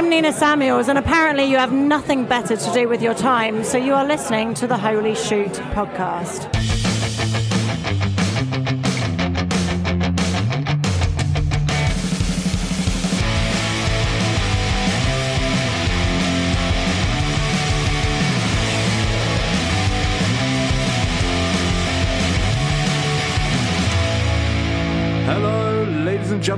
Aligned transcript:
I'm 0.00 0.08
Nina 0.08 0.32
Samuels, 0.32 0.88
and 0.88 0.96
apparently 0.96 1.44
you 1.44 1.58
have 1.58 1.74
nothing 1.74 2.24
better 2.24 2.56
to 2.56 2.72
do 2.72 2.88
with 2.88 3.02
your 3.02 3.12
time, 3.12 3.62
so 3.62 3.76
you 3.76 3.92
are 3.92 4.02
listening 4.02 4.54
to 4.54 4.66
the 4.66 4.78
Holy 4.78 5.14
Shoot 5.14 5.52
podcast. 5.74 6.79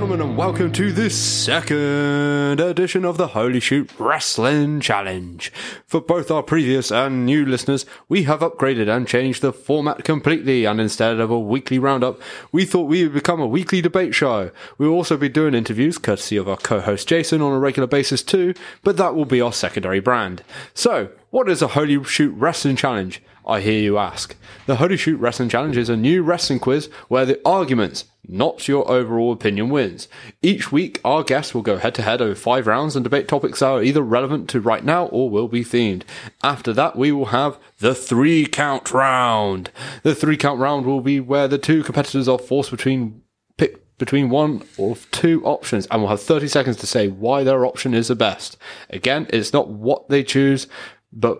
Gentlemen, 0.03 0.27
and 0.27 0.37
welcome 0.37 0.69
to 0.69 0.91
this 0.91 1.17
second 1.17 2.59
edition 2.59 3.05
of 3.05 3.15
the 3.15 3.27
Holy 3.27 3.61
Shoot 3.61 3.89
Wrestling 3.97 4.81
Challenge. 4.81 5.49
For 5.87 6.01
both 6.01 6.29
our 6.29 6.43
previous 6.43 6.91
and 6.91 7.25
new 7.25 7.45
listeners, 7.45 7.85
we 8.09 8.23
have 8.23 8.41
upgraded 8.41 8.93
and 8.93 9.07
changed 9.07 9.41
the 9.41 9.53
format 9.53 10.03
completely, 10.03 10.65
and 10.65 10.81
instead 10.81 11.21
of 11.21 11.31
a 11.31 11.39
weekly 11.39 11.79
roundup, 11.79 12.19
we 12.51 12.65
thought 12.65 12.89
we 12.89 13.03
would 13.03 13.13
become 13.13 13.39
a 13.39 13.47
weekly 13.47 13.81
debate 13.81 14.13
show. 14.13 14.51
We'll 14.77 14.91
also 14.91 15.15
be 15.15 15.29
doing 15.29 15.53
interviews, 15.53 15.97
courtesy 15.97 16.35
of 16.35 16.49
our 16.49 16.57
co-host 16.57 17.07
Jason, 17.07 17.41
on 17.41 17.53
a 17.53 17.59
regular 17.59 17.87
basis 17.87 18.21
too, 18.21 18.55
but 18.83 18.97
that 18.97 19.15
will 19.15 19.23
be 19.23 19.39
our 19.39 19.53
secondary 19.53 20.01
brand. 20.01 20.43
So, 20.73 21.11
what 21.29 21.47
is 21.47 21.61
a 21.61 21.69
Holy 21.69 22.03
Shoot 22.03 22.35
Wrestling 22.35 22.75
Challenge? 22.75 23.21
I 23.45 23.61
hear 23.61 23.79
you 23.79 23.97
ask. 23.97 24.35
The 24.65 24.77
Holy 24.77 24.95
Shoot 24.95 25.19
Wrestling 25.19 25.49
Challenge 25.49 25.77
is 25.77 25.89
a 25.89 25.97
new 25.97 26.23
wrestling 26.23 26.59
quiz 26.59 26.89
where 27.09 27.25
the 27.25 27.41
arguments, 27.45 28.05
not 28.27 28.67
your 28.67 28.89
overall 28.89 29.33
opinion, 29.33 29.69
wins. 29.69 30.07
Each 30.41 30.71
week, 30.71 31.01
our 31.03 31.23
guests 31.23 31.53
will 31.53 31.61
go 31.61 31.77
head 31.77 31.95
to 31.95 32.01
head 32.01 32.21
over 32.21 32.35
five 32.35 32.67
rounds 32.67 32.95
and 32.95 33.03
debate 33.03 33.27
topics 33.27 33.59
that 33.59 33.67
are 33.67 33.83
either 33.83 34.01
relevant 34.01 34.49
to 34.51 34.61
right 34.61 34.83
now 34.83 35.07
or 35.07 35.29
will 35.29 35.49
be 35.49 35.63
themed. 35.63 36.03
After 36.41 36.71
that, 36.73 36.95
we 36.95 37.11
will 37.11 37.27
have 37.27 37.57
the 37.79 37.93
three 37.93 38.45
count 38.45 38.93
round. 38.93 39.71
The 40.03 40.15
three 40.15 40.37
count 40.37 40.59
round 40.59 40.85
will 40.85 41.01
be 41.01 41.19
where 41.19 41.47
the 41.47 41.57
two 41.57 41.83
competitors 41.83 42.29
are 42.29 42.39
forced 42.39 42.71
between 42.71 43.21
pick 43.57 43.79
between 43.97 44.29
one 44.29 44.63
or 44.77 44.95
two 45.11 45.43
options 45.45 45.85
and 45.87 46.01
will 46.01 46.09
have 46.09 46.21
30 46.21 46.47
seconds 46.47 46.77
to 46.77 46.87
say 46.87 47.07
why 47.07 47.43
their 47.43 47.65
option 47.65 47.93
is 47.93 48.07
the 48.07 48.15
best. 48.15 48.57
Again, 48.89 49.27
it's 49.29 49.53
not 49.53 49.69
what 49.69 50.09
they 50.09 50.23
choose, 50.23 50.67
but 51.11 51.39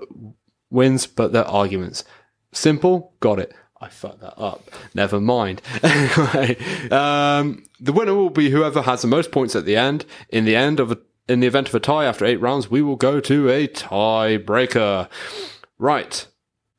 wins, 0.73 1.07
but 1.07 1.31
their 1.31 1.47
arguments. 1.47 2.03
Simple, 2.51 3.13
got 3.19 3.39
it. 3.39 3.53
I 3.79 3.89
fucked 3.89 4.21
that 4.21 4.39
up. 4.39 4.69
Never 4.93 5.19
mind. 5.19 5.61
anyway, 5.83 6.57
um, 6.89 7.63
the 7.81 7.91
winner 7.91 8.15
will 8.15 8.29
be 8.29 8.49
whoever 8.49 8.81
has 8.81 9.01
the 9.01 9.07
most 9.09 9.31
points 9.31 9.55
at 9.55 9.65
the 9.65 9.75
end. 9.75 10.05
In 10.29 10.45
the 10.45 10.55
end 10.55 10.79
of 10.79 10.91
a, 10.91 10.99
in 11.27 11.41
the 11.41 11.47
event 11.47 11.67
of 11.67 11.75
a 11.75 11.79
tie 11.81 12.05
after 12.05 12.23
eight 12.25 12.39
rounds, 12.39 12.71
we 12.71 12.81
will 12.81 12.95
go 12.95 13.19
to 13.19 13.49
a 13.49 13.67
tiebreaker. 13.67 15.09
Right. 15.77 16.27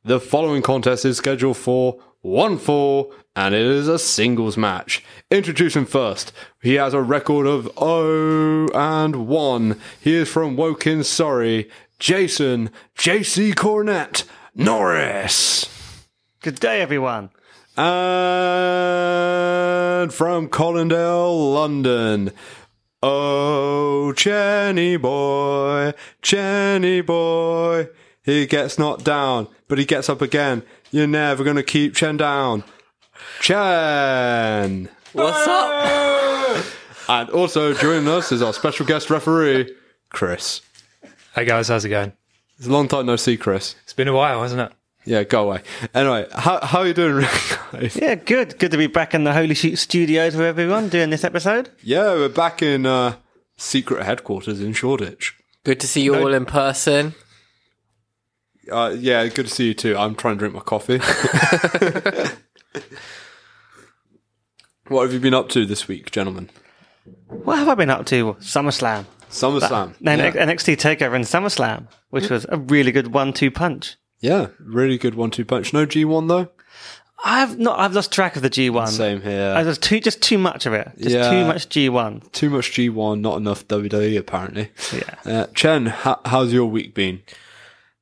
The 0.05 0.19
following 0.19 0.63
contest 0.63 1.05
is 1.05 1.19
scheduled 1.19 1.59
for 1.59 2.01
one 2.23 2.57
fall, 2.57 3.13
and 3.37 3.55
it 3.55 3.61
is 3.61 3.87
a 3.87 3.99
singles 3.99 4.57
match. 4.57 5.05
Introduce 5.31 5.77
him 5.77 5.85
first. 5.85 6.33
He 6.63 6.75
has 6.75 6.95
a 6.95 7.03
record 7.03 7.47
of 7.47 7.71
0 7.79 8.69
and 8.75 9.27
1. 9.27 9.81
He 10.01 10.15
is 10.15 10.29
from 10.31 10.57
Woking, 10.57 11.03
Surrey. 11.03 11.69
Jason 12.05 12.69
JC 12.99 13.55
Cornett 13.55 14.25
Norris. 14.55 15.65
Good 16.43 16.61
day, 16.61 16.83
everyone. 16.83 17.31
And 17.79 17.89
from 20.13 20.51
Colindale, 20.51 21.55
London. 21.55 22.31
Oh, 23.03 24.13
Chenny 24.15 25.01
boy, 25.01 25.95
Chenny 26.21 27.01
boy. 27.07 27.89
He 28.23 28.45
gets 28.45 28.79
knocked 28.79 29.05
down, 29.05 29.49
but 29.67 29.79
he 29.79 29.87
gets 29.87 30.11
up 30.11 30.21
again. 30.21 30.63
You're 30.91 31.07
never 31.07 31.43
going 31.43 31.57
to 31.57 31.63
keep 31.63 31.95
Chen 31.95 32.19
down. 32.19 32.65
Chen! 33.41 34.91
What's 35.15 35.49
up? 35.49 36.67
And 37.09 37.31
also 37.31 37.73
joining 37.73 38.09
us 38.09 38.31
is 38.31 38.43
our 38.43 38.53
special 38.53 38.85
guest 38.85 39.09
referee, 39.09 39.75
Chris. 40.11 40.61
Hey 41.35 41.45
guys, 41.47 41.67
how's 41.67 41.85
it 41.85 41.89
going? 41.89 42.13
It's 42.59 42.69
a 42.69 42.71
long 42.71 42.87
time 42.87 43.07
no 43.07 43.17
see, 43.17 43.37
Chris. 43.37 43.75
It's 43.83 43.93
been 43.93 44.07
a 44.07 44.13
while, 44.13 44.43
hasn't 44.43 44.61
it? 44.61 44.71
Yeah, 45.05 45.25
go 45.25 45.49
away. 45.49 45.63
Anyway, 45.93 46.29
how, 46.31 46.65
how 46.65 46.79
are 46.79 46.87
you 46.87 46.95
doing, 46.95 47.27
guys? 47.73 47.97
Yeah, 47.97 48.15
good. 48.15 48.57
Good 48.61 48.71
to 48.71 48.77
be 48.77 48.87
back 48.87 49.15
in 49.15 49.25
the 49.25 49.33
Holy 49.33 49.55
Shoot 49.55 49.75
studios 49.79 50.37
with 50.37 50.47
everyone 50.47 50.91
doing 50.91 51.11
this 51.11 51.25
episode. 51.25 51.71
Yeah, 51.83 52.13
we're 52.13 52.29
back 52.29 52.63
in 52.63 52.87
uh, 52.87 53.17
secret 53.57 54.05
headquarters 54.05 54.61
in 54.61 54.75
Shoreditch. 54.75 55.35
Good 55.65 55.81
to 55.81 55.89
see 55.89 56.03
you 56.03 56.15
all 56.15 56.33
in 56.33 56.47
person. 56.47 57.17
Uh, 58.71 58.95
yeah, 58.97 59.27
good 59.27 59.49
to 59.49 59.53
see 59.53 59.67
you 59.67 59.75
too. 59.75 59.97
I'm 59.97 60.15
trying 60.15 60.37
to 60.37 60.39
drink 60.39 60.55
my 60.55 60.61
coffee. 60.61 60.99
what 64.87 65.03
have 65.03 65.13
you 65.13 65.19
been 65.19 65.35
up 65.35 65.49
to 65.49 65.67
this 65.67 65.89
week, 65.89 66.13
gentlemen? 66.13 66.49
What 67.27 67.59
have 67.59 67.69
I 67.69 67.75
been 67.75 67.91
up 67.91 68.07
to? 68.07 68.35
SummerSlam. 68.35 69.07
SummerSlam. 69.35 69.95
Then 70.01 70.19
yeah. 70.19 70.33
NXT 70.33 70.77
Takeover 70.77 71.15
and 71.17 71.25
SummerSlam, 71.25 71.89
which 72.11 72.31
was 72.31 72.47
a 72.49 72.57
really 72.59 72.93
good 72.93 73.09
one-two 73.13 73.51
punch. 73.51 73.97
yeah, 74.21 74.49
really 74.61 74.97
good 74.99 75.15
one-two 75.15 75.45
punch. 75.45 75.73
No 75.73 75.85
G1 75.87 76.29
though. 76.29 76.49
I've 77.27 77.59
not. 77.59 77.79
I've 77.79 77.95
lost 77.95 78.13
track 78.13 78.37
of 78.37 78.43
the 78.43 78.51
G1. 78.51 78.89
Same 78.89 79.23
here. 79.23 79.55
Uh, 79.57 79.63
There's 79.63 79.79
too 79.79 79.99
just 79.99 80.21
too 80.21 80.37
much 80.37 80.67
of 80.67 80.75
it. 80.75 80.91
Just 80.99 81.15
Yeah. 81.15 81.31
too 81.31 81.47
much 81.47 81.69
G1. 81.71 82.31
Too 82.33 82.51
much 82.51 82.73
G1, 82.73 83.21
not 83.21 83.39
enough 83.39 83.67
WWE 83.69 84.19
apparently. 84.19 84.71
Yeah. 84.93 85.15
Uh, 85.25 85.47
Chen, 85.55 85.87
how, 85.87 86.21
how's 86.27 86.53
your 86.53 86.67
week 86.67 86.95
been? 86.95 87.23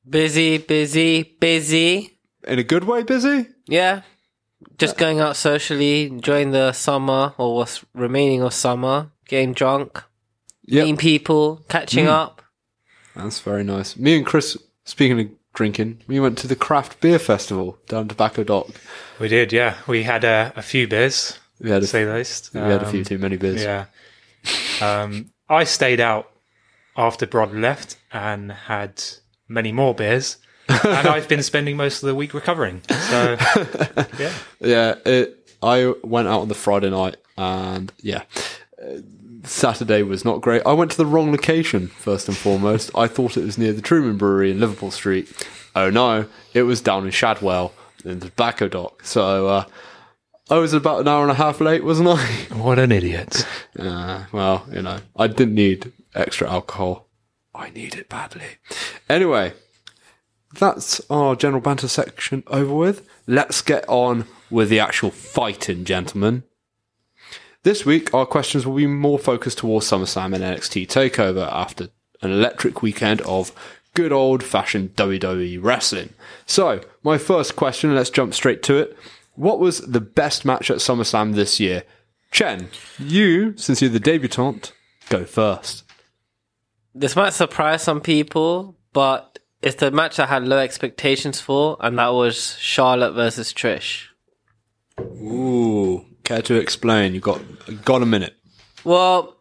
Busy, 0.09 0.57
busy, 0.57 1.23
busy. 1.39 2.17
In 2.45 2.59
a 2.59 2.63
good 2.63 2.83
way, 2.83 3.03
busy? 3.03 3.47
Yeah. 3.67 4.01
Just 4.77 4.97
going 4.97 5.19
out 5.21 5.37
socially, 5.37 6.07
enjoying 6.07 6.51
the 6.51 6.73
summer 6.73 7.33
or 7.37 7.55
what's 7.55 7.85
remaining 7.93 8.41
of 8.41 8.53
summer, 8.53 9.11
getting 9.27 9.53
drunk, 9.53 10.03
Yeah, 10.65 10.81
meeting 10.83 10.97
people, 10.97 11.63
catching 11.69 12.07
up. 12.07 12.41
that's 13.15 13.39
very 13.39 13.63
nice. 13.63 13.97
Me 13.97 14.15
and 14.17 14.25
Chris, 14.25 14.57
speaking 14.85 15.19
of 15.19 15.27
drinking, 15.53 15.99
we 16.07 16.19
went 16.19 16.37
to 16.39 16.47
the 16.47 16.55
craft 16.55 16.99
beer 17.01 17.19
festival 17.19 17.77
down 17.87 18.07
Tobacco 18.07 18.43
Dock. 18.43 18.67
We 19.19 19.27
did, 19.27 19.51
yeah. 19.53 19.75
We 19.87 20.03
had 20.03 20.23
uh, 20.25 20.51
a 20.55 20.61
few 20.61 20.87
beers, 20.87 21.37
We 21.59 21.69
had 21.69 21.79
to 21.81 21.85
a, 21.85 21.87
say 21.87 22.05
the 22.05 22.13
least. 22.15 22.53
we 22.53 22.59
had 22.61 22.81
a 22.81 22.89
few 22.89 22.99
Um, 22.99 23.05
too 23.05 23.17
many 23.17 23.37
beers. 23.37 23.61
Yeah. 23.61 23.85
Um, 24.81 25.31
I 25.49 25.63
stayed 25.65 25.99
out 25.99 26.31
after 26.97 27.25
Brod 27.27 27.53
left 27.53 27.97
and 28.11 28.51
had 28.51 29.01
many 29.47 29.71
more 29.71 29.93
beers. 29.93 30.37
and 30.69 31.07
I've 31.07 31.27
been 31.27 31.43
spending 31.43 31.75
most 31.77 32.01
of 32.03 32.07
the 32.07 32.15
week 32.15 32.33
recovering. 32.33 32.81
So, 33.09 33.37
yeah. 34.17 34.33
Yeah, 34.59 34.95
it, 35.05 35.49
I 35.61 35.93
went 36.03 36.27
out 36.29 36.39
on 36.41 36.47
the 36.47 36.55
Friday 36.55 36.89
night, 36.89 37.17
and 37.37 37.91
yeah, 38.01 38.23
uh, 38.81 38.97
Saturday 39.43 40.03
was 40.03 40.23
not 40.23 40.41
great. 40.41 40.61
I 40.65 40.73
went 40.73 40.91
to 40.91 40.97
the 40.97 41.05
wrong 41.05 41.31
location 41.31 41.87
first 41.87 42.27
and 42.27 42.37
foremost. 42.37 42.91
I 42.95 43.07
thought 43.07 43.37
it 43.37 43.43
was 43.43 43.57
near 43.57 43.73
the 43.73 43.81
Truman 43.81 44.17
Brewery 44.17 44.51
in 44.51 44.59
Liverpool 44.59 44.91
Street. 44.91 45.31
Oh 45.75 45.89
no, 45.89 46.27
it 46.53 46.63
was 46.63 46.81
down 46.81 47.05
in 47.05 47.11
Shadwell 47.11 47.73
in 48.05 48.19
the 48.19 48.29
tobacco 48.29 48.67
dock. 48.67 49.03
So 49.03 49.47
uh, 49.47 49.65
I 50.49 50.57
was 50.57 50.73
about 50.73 51.01
an 51.01 51.07
hour 51.07 51.23
and 51.23 51.31
a 51.31 51.35
half 51.35 51.59
late, 51.61 51.83
wasn't 51.83 52.09
I? 52.09 52.25
What 52.53 52.79
an 52.79 52.91
idiot. 52.91 53.45
Uh, 53.77 54.25
well, 54.31 54.65
you 54.71 54.81
know, 54.81 54.99
I 55.15 55.27
didn't 55.27 55.55
need 55.55 55.91
extra 56.15 56.49
alcohol. 56.49 57.07
I 57.53 57.69
need 57.71 57.95
it 57.95 58.09
badly. 58.09 58.57
Anyway, 59.09 59.53
that's 60.53 61.01
our 61.09 61.35
general 61.35 61.61
banter 61.61 61.87
section 61.87 62.43
over 62.47 62.73
with. 62.73 63.07
Let's 63.27 63.61
get 63.61 63.87
on 63.89 64.25
with 64.49 64.69
the 64.69 64.79
actual 64.79 65.11
fighting, 65.11 65.83
gentlemen. 65.85 66.43
This 67.63 67.85
week, 67.85 68.13
our 68.13 68.25
questions 68.25 68.67
will 68.67 68.75
be 68.75 68.87
more 68.87 69.17
focused 69.17 69.59
towards 69.59 69.89
SummerSlam 69.89 70.35
and 70.35 70.43
NXT 70.43 70.85
TakeOver 70.85 71.49
after 71.49 71.87
an 72.21 72.29
electric 72.29 72.81
weekend 72.81 73.21
of 73.21 73.53
good 73.93 74.11
old 74.11 74.43
fashioned 74.43 74.97
WWE 74.97 75.63
wrestling. 75.63 76.13
So, 76.45 76.81
my 77.03 77.17
first 77.17 77.55
question, 77.55 77.95
let's 77.95 78.09
jump 78.09 78.33
straight 78.33 78.63
to 78.63 78.75
it. 78.75 78.97
What 79.35 79.59
was 79.59 79.79
the 79.79 80.01
best 80.01 80.43
match 80.43 80.69
at 80.69 80.77
SummerSlam 80.77 81.35
this 81.35 81.61
year? 81.61 81.83
Chen, 82.31 82.67
you, 82.99 83.55
since 83.55 83.81
you're 83.81 83.89
the 83.89 83.99
debutante, 83.99 84.73
go 85.07 85.23
first. 85.23 85.85
This 86.93 87.15
might 87.15 87.31
surprise 87.31 87.81
some 87.81 88.01
people, 88.01 88.75
but 88.91 89.39
it's 89.61 89.77
the 89.77 89.89
match 89.89 90.19
I 90.19 90.25
had 90.25 90.45
low 90.45 90.57
expectations 90.57 91.39
for, 91.39 91.77
and 91.79 91.97
that 91.97 92.09
was 92.09 92.57
Charlotte 92.57 93.13
versus 93.13 93.53
Trish. 93.53 94.07
Ooh, 94.99 96.05
care 96.23 96.41
to 96.43 96.55
explain? 96.55 97.13
You 97.13 97.19
got 97.19 97.41
got 97.83 98.01
a 98.01 98.05
minute. 98.05 98.35
Well, 98.83 99.37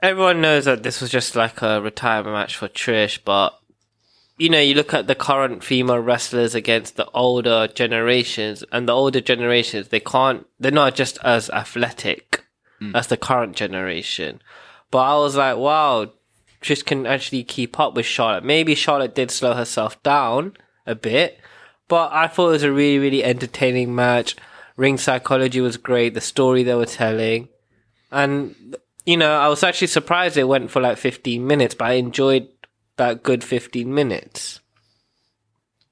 everyone 0.00 0.40
knows 0.40 0.64
that 0.64 0.82
this 0.82 1.00
was 1.00 1.10
just 1.10 1.36
like 1.36 1.62
a 1.62 1.80
retirement 1.80 2.34
match 2.34 2.56
for 2.56 2.68
Trish, 2.68 3.18
but 3.24 3.58
you 4.38 4.48
know, 4.48 4.60
you 4.60 4.74
look 4.74 4.92
at 4.92 5.06
the 5.06 5.14
current 5.14 5.62
female 5.62 5.98
wrestlers 5.98 6.54
against 6.54 6.96
the 6.96 7.08
older 7.10 7.68
generations, 7.68 8.64
and 8.72 8.88
the 8.88 8.92
older 8.92 9.20
generations, 9.20 9.88
they 9.88 10.00
can't, 10.00 10.46
they're 10.58 10.72
not 10.72 10.94
just 10.94 11.18
as 11.22 11.48
athletic 11.50 12.44
hmm. 12.80 12.94
as 12.96 13.06
the 13.06 13.16
current 13.16 13.54
generation. 13.54 14.40
But 14.90 14.98
I 14.98 15.16
was 15.18 15.36
like, 15.36 15.58
wow, 15.58 16.10
Trish 16.60 16.84
can 16.84 17.06
actually 17.06 17.44
keep 17.44 17.78
up 17.78 17.94
with 17.94 18.06
Charlotte. 18.06 18.44
Maybe 18.44 18.74
Charlotte 18.74 19.14
did 19.14 19.30
slow 19.30 19.54
herself 19.54 20.02
down 20.02 20.56
a 20.86 20.94
bit, 20.94 21.38
but 21.88 22.10
I 22.12 22.26
thought 22.26 22.48
it 22.48 22.52
was 22.52 22.62
a 22.62 22.72
really, 22.72 22.98
really 22.98 23.24
entertaining 23.24 23.94
match. 23.94 24.34
Ring 24.82 24.98
psychology 24.98 25.60
was 25.60 25.76
great. 25.76 26.14
The 26.14 26.20
story 26.20 26.64
they 26.64 26.74
were 26.74 26.86
telling, 26.86 27.48
and 28.10 28.76
you 29.06 29.16
know, 29.16 29.32
I 29.32 29.46
was 29.46 29.62
actually 29.62 29.86
surprised 29.86 30.36
it 30.36 30.44
went 30.44 30.72
for 30.72 30.82
like 30.82 30.98
15 30.98 31.46
minutes, 31.46 31.76
but 31.76 31.84
I 31.84 31.92
enjoyed 31.92 32.48
that 32.96 33.22
good 33.22 33.44
15 33.44 33.94
minutes. 33.94 34.58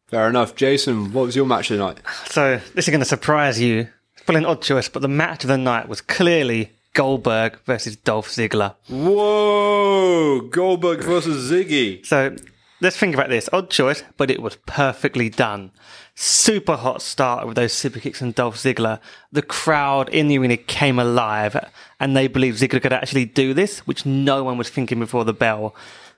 Fair 0.09 0.29
enough. 0.29 0.57
Jason, 0.57 1.13
what 1.13 1.27
was 1.27 1.37
your 1.37 1.47
match 1.47 1.69
tonight? 1.69 1.99
So 2.27 2.61
this 2.75 2.89
is 2.89 2.91
going 2.91 2.99
to 2.99 3.05
surprise 3.05 3.61
you. 3.61 3.87
It's 4.15 4.25
probably 4.25 4.41
an 4.41 4.47
odd 4.47 4.61
choice, 4.61 4.89
but 4.89 5.03
the 5.03 5.09
match 5.09 5.45
of 5.45 5.49
the 5.49 5.57
night 5.57 5.89
was 5.89 6.01
clearly 6.01 6.73
Goldberg 6.93 7.61
versus 7.65 7.95
Dolph 7.95 8.29
Ziggler. 8.29 8.75
Whoa! 8.89 10.41
Goldberg 10.51 11.05
versus 11.05 11.49
Ziggy. 11.49 12.05
So 12.05 12.35
let's 12.81 12.97
think 12.97 13.15
about 13.15 13.29
this. 13.29 13.49
Odd 13.53 13.71
choice, 13.71 14.03
but 14.17 14.33
it 14.33 14.43
was 14.43 14.57
perfectly 14.67 15.31
done. 15.31 15.71
Super 16.23 16.77
hot 16.77 17.01
start 17.01 17.47
with 17.47 17.57
those 17.57 17.73
super 17.73 17.99
kicks 17.99 18.21
and 18.21 18.35
Dolph 18.35 18.57
Ziggler. 18.59 19.01
The 19.33 19.41
crowd 19.41 20.11
in 20.11 20.29
the 20.29 20.37
arena 20.37 20.59
came 20.59 20.99
alive 20.99 21.57
and 21.99 22.15
they 22.15 22.29
believed 22.29 22.61
Ziggler 22.61 22.83
could 22.83 22.93
actually 22.93 23.25
do 23.25 23.55
this, 23.55 23.79
which 23.87 24.05
no 24.05 24.45
one 24.45 24.59
was 24.59 24.69
thinking 24.69 25.01
before 25.01 25.25
the 25.25 25.33
bell. 25.33 25.75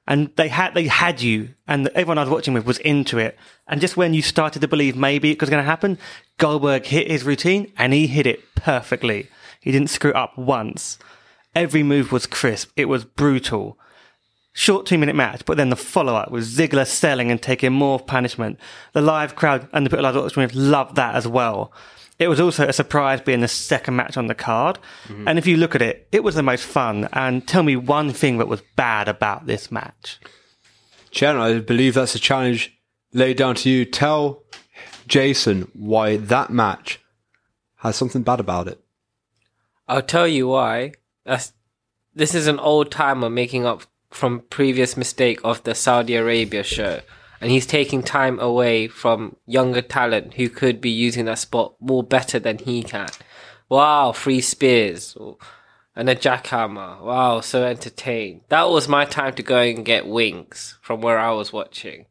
And 0.09 0.35
they 0.35 0.49
had, 0.49 0.75
they 0.75 0.89
had 0.89 1.23
you 1.23 1.51
and 1.69 1.87
everyone 1.87 2.19
I 2.19 2.23
was 2.23 2.31
watching 2.31 2.53
with 2.53 2.67
was 2.67 2.79
into 2.79 3.19
it. 3.19 3.39
And 3.69 3.81
just 3.81 3.97
when 3.97 4.13
you 4.13 4.23
started 4.23 4.59
to 4.63 4.67
believe 4.67 4.97
maybe 4.97 5.31
it 5.31 5.41
was 5.41 5.51
going 5.51 5.63
to 5.63 5.71
happen, 5.71 5.99
Goldberg 6.37 6.85
hit 6.85 7.09
his 7.09 7.23
routine 7.23 7.73
and 7.79 7.93
he 7.93 8.09
hit 8.09 8.27
it 8.27 8.57
perfectly. 8.57 9.29
He 9.61 9.71
didn't 9.71 9.91
screw 9.91 10.15
up 10.15 10.37
once. 10.37 10.99
Every 11.55 11.85
move 11.85 12.11
was 12.11 12.27
crisp. 12.27 12.73
It 12.75 12.87
was 12.87 13.05
brutal 13.05 13.79
short 14.53 14.87
two 14.87 14.99
minute 14.99 15.17
match, 15.17 15.45
but 15.45 15.57
then 15.57 15.71
the 15.71 15.77
follow 15.77 16.15
up 16.15 16.31
was 16.31 16.55
Ziggler 16.55 16.87
selling 16.87 17.31
and 17.31 17.41
taking 17.41 17.73
more 17.73 17.99
punishment. 17.99 18.59
The 18.93 19.01
live 19.01 19.37
crowd 19.37 19.69
and 19.73 19.87
the 19.87 19.91
people 19.91 20.07
I 20.07 20.11
was 20.11 20.23
watching 20.23 20.43
with 20.43 20.55
loved 20.55 20.97
that 20.97 21.15
as 21.15 21.27
well. 21.27 21.73
It 22.19 22.29
was 22.29 22.41
also 22.41 22.69
a 22.69 22.73
surprise 22.73 23.21
being 23.21 23.41
the 23.41 23.49
second 23.49 23.97
match 23.97 24.17
on 24.17 24.29
the 24.29 24.35
card. 24.35 24.79
Mm-hmm. 25.09 25.27
And 25.27 25.39
if 25.39 25.47
you 25.47 25.57
look 25.57 25.75
at 25.75 25.83
it, 25.83 26.07
it 26.13 26.23
was 26.23 26.37
the 26.37 26.43
most 26.43 26.65
fun. 26.65 27.09
And 27.13 27.47
tell 27.49 27.65
me 27.65 27.75
one 27.75 28.13
thing 28.13 28.39
that 28.39 28.47
was 28.47 28.63
bad 28.77 29.09
about 29.09 29.47
this 29.47 29.73
match. 29.73 30.21
Chen, 31.11 31.37
I 31.37 31.59
believe 31.59 31.95
that's 31.95 32.15
a 32.15 32.21
challenge 32.21 32.79
laid 33.13 33.39
down 33.39 33.57
to 33.57 33.71
you. 33.71 33.85
Tell 33.85 34.45
Jason 35.09 35.71
why 35.75 36.17
that 36.17 36.51
match 36.51 37.01
has 37.77 37.97
something 37.97 38.23
bad 38.23 38.39
about 38.39 38.69
it. 38.69 38.81
I'll 39.89 40.03
tell 40.03 40.29
you 40.29 40.49
why. 40.49 40.93
That's, 41.25 41.53
this 42.15 42.35
is 42.35 42.47
an 42.47 42.61
old 42.61 42.93
timer 42.93 43.31
making 43.31 43.67
up 43.67 43.83
from 44.13 44.41
previous 44.51 44.97
mistake 44.97 45.41
of 45.45 45.63
the 45.65 45.75
Saudi 45.75 46.15
Arabia 46.15 46.63
show. 46.63 47.01
And 47.41 47.51
he's 47.51 47.67
taking 47.67 48.03
time 48.03 48.39
away 48.39 48.87
from 48.87 49.37
younger 49.47 49.83
talent 49.83 50.35
who 50.35 50.49
could 50.49 50.81
be 50.81 50.91
using 50.91 51.25
that 51.25 51.41
spot 51.41 51.75
more 51.81 52.05
better 52.05 52.39
than 52.39 52.59
he 52.59 52.83
can. 52.83 53.09
Wow, 53.69 54.13
free 54.13 54.41
spears 54.41 55.17
and 55.97 56.09
a 56.09 56.15
jackhammer. 56.15 57.01
Wow, 57.03 57.41
so 57.41 57.65
entertained. 57.65 58.43
That 58.49 58.69
was 58.69 58.89
my 58.89 59.05
time 59.05 59.35
to 59.35 59.43
go 59.43 59.59
and 59.59 59.85
get 59.85 60.07
wings 60.07 60.79
from 60.83 61.01
where 61.01 61.19
I 61.19 61.33
was 61.33 61.53
watching. 61.53 62.07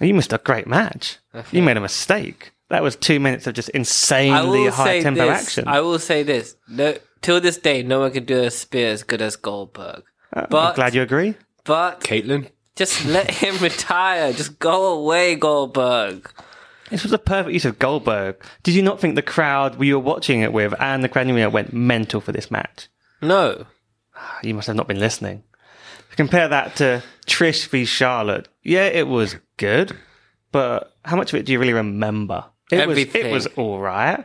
You 0.00 0.14
missed 0.14 0.32
a 0.32 0.38
great 0.38 0.66
match. 0.66 1.18
You 1.52 1.62
made 1.62 1.76
a 1.76 1.80
mistake. 1.80 2.52
That 2.68 2.82
was 2.82 2.96
two 2.96 3.20
minutes 3.20 3.46
of 3.46 3.54
just 3.54 3.68
insanely 3.70 4.66
high 4.66 5.00
tempo 5.00 5.26
this. 5.26 5.42
action. 5.42 5.68
I 5.68 5.80
will 5.80 5.98
say 5.98 6.22
this. 6.22 6.56
No, 6.68 6.96
till 7.22 7.40
this 7.40 7.58
day, 7.58 7.82
no 7.82 8.00
one 8.00 8.10
can 8.10 8.24
do 8.24 8.42
a 8.42 8.50
spear 8.50 8.90
as 8.90 9.04
good 9.04 9.22
as 9.22 9.36
Goldberg. 9.36 10.02
Uh, 10.36 10.40
I'm 10.42 10.46
but 10.50 10.74
glad 10.76 10.94
you 10.94 11.02
agree. 11.02 11.34
but 11.64 12.00
Caitlin? 12.00 12.50
just 12.76 13.04
let 13.06 13.30
him 13.30 13.56
retire. 13.60 14.32
Just 14.32 14.58
go 14.58 14.98
away, 14.98 15.34
Goldberg. 15.34 16.30
This 16.90 17.02
was 17.02 17.12
a 17.12 17.18
perfect 17.18 17.52
use 17.52 17.64
of 17.64 17.78
Goldberg. 17.80 18.36
Did 18.62 18.74
you 18.74 18.82
not 18.82 19.00
think 19.00 19.16
the 19.16 19.22
crowd 19.22 19.76
we 19.76 19.92
were 19.92 19.98
watching 19.98 20.42
it 20.42 20.52
with 20.52 20.72
and 20.80 21.02
the 21.02 21.08
crowd 21.08 21.22
in 21.22 21.28
the 21.28 21.34
arena 21.34 21.50
went 21.50 21.72
mental 21.72 22.20
for 22.20 22.30
this 22.32 22.50
match? 22.50 22.88
No. 23.20 23.66
Ah, 24.14 24.38
you 24.42 24.54
must 24.54 24.66
have 24.68 24.76
not 24.76 24.86
been 24.86 25.00
listening. 25.00 25.42
Compare 26.16 26.48
that 26.48 26.76
to 26.76 27.02
Trish 27.26 27.66
v 27.68 27.84
Charlotte. 27.84 28.48
Yeah, 28.62 28.86
it 28.86 29.06
was 29.06 29.36
good, 29.58 29.94
but 30.52 30.94
how 31.04 31.16
much 31.16 31.32
of 31.32 31.38
it 31.40 31.44
do 31.46 31.52
you 31.52 31.58
really 31.58 31.74
remember? 31.74 32.44
It 32.70 32.76
was 32.76 32.82
Everything. 32.98 33.26
it 33.26 33.32
was 33.32 33.46
all 33.56 33.80
right. 33.80 34.24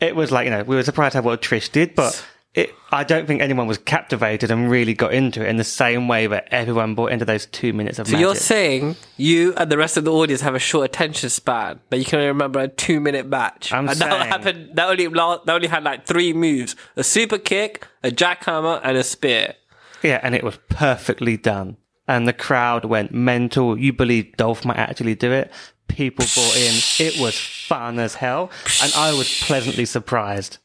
It 0.00 0.14
was 0.16 0.30
like 0.32 0.44
you 0.46 0.50
know 0.50 0.64
we 0.64 0.76
were 0.76 0.82
surprised 0.82 1.14
how 1.14 1.22
well 1.22 1.36
Trish 1.38 1.70
did, 1.72 1.94
but 1.94 2.22
it 2.54 2.74
I 2.90 3.04
don't 3.04 3.26
think 3.26 3.40
anyone 3.40 3.66
was 3.68 3.78
captivated 3.78 4.50
and 4.50 4.68
really 4.70 4.92
got 4.94 5.12
into 5.14 5.44
it 5.44 5.48
in 5.48 5.56
the 5.56 5.64
same 5.64 6.08
way 6.08 6.26
that 6.26 6.48
everyone 6.50 6.94
bought 6.96 7.12
into 7.12 7.24
those 7.24 7.46
two 7.46 7.72
minutes 7.72 7.98
of 8.00 8.06
So 8.08 8.12
magic. 8.12 8.20
you're 8.24 8.34
saying 8.34 8.96
you 9.16 9.54
and 9.56 9.70
the 9.70 9.78
rest 9.78 9.96
of 9.96 10.04
the 10.04 10.12
audience 10.12 10.40
have 10.40 10.54
a 10.56 10.58
short 10.58 10.84
attention 10.86 11.30
span 11.30 11.78
that 11.90 11.98
you 11.98 12.04
can 12.04 12.18
only 12.18 12.28
remember 12.28 12.58
a 12.60 12.68
two 12.68 12.98
minute 13.00 13.26
match. 13.28 13.72
I'm 13.72 13.88
and 13.88 13.98
that 14.00 14.10
saying- 14.10 14.28
happened. 14.28 14.70
That 14.74 14.88
only 14.90 15.06
that 15.06 15.48
only 15.54 15.68
had 15.68 15.84
like 15.84 16.06
three 16.06 16.32
moves: 16.32 16.74
a 16.96 17.04
super 17.04 17.38
kick, 17.38 17.86
a 18.02 18.10
jackhammer, 18.10 18.80
and 18.82 18.96
a 18.96 19.04
spear. 19.04 19.54
Yeah, 20.02 20.18
and 20.22 20.34
it 20.34 20.42
was 20.42 20.58
perfectly 20.68 21.36
done. 21.36 21.76
And 22.08 22.26
the 22.26 22.32
crowd 22.32 22.84
went 22.84 23.12
mental. 23.12 23.78
You 23.78 23.92
believed 23.92 24.38
Dolph 24.38 24.64
might 24.64 24.78
actually 24.78 25.14
do 25.14 25.30
it. 25.30 25.52
People 25.86 26.24
bought 26.34 26.56
in. 26.56 26.74
It 26.98 27.20
was 27.20 27.38
fun 27.38 28.00
as 28.00 28.14
hell. 28.16 28.50
And 28.82 28.92
I 28.96 29.12
was 29.12 29.40
pleasantly 29.42 29.84
surprised. 29.84 30.58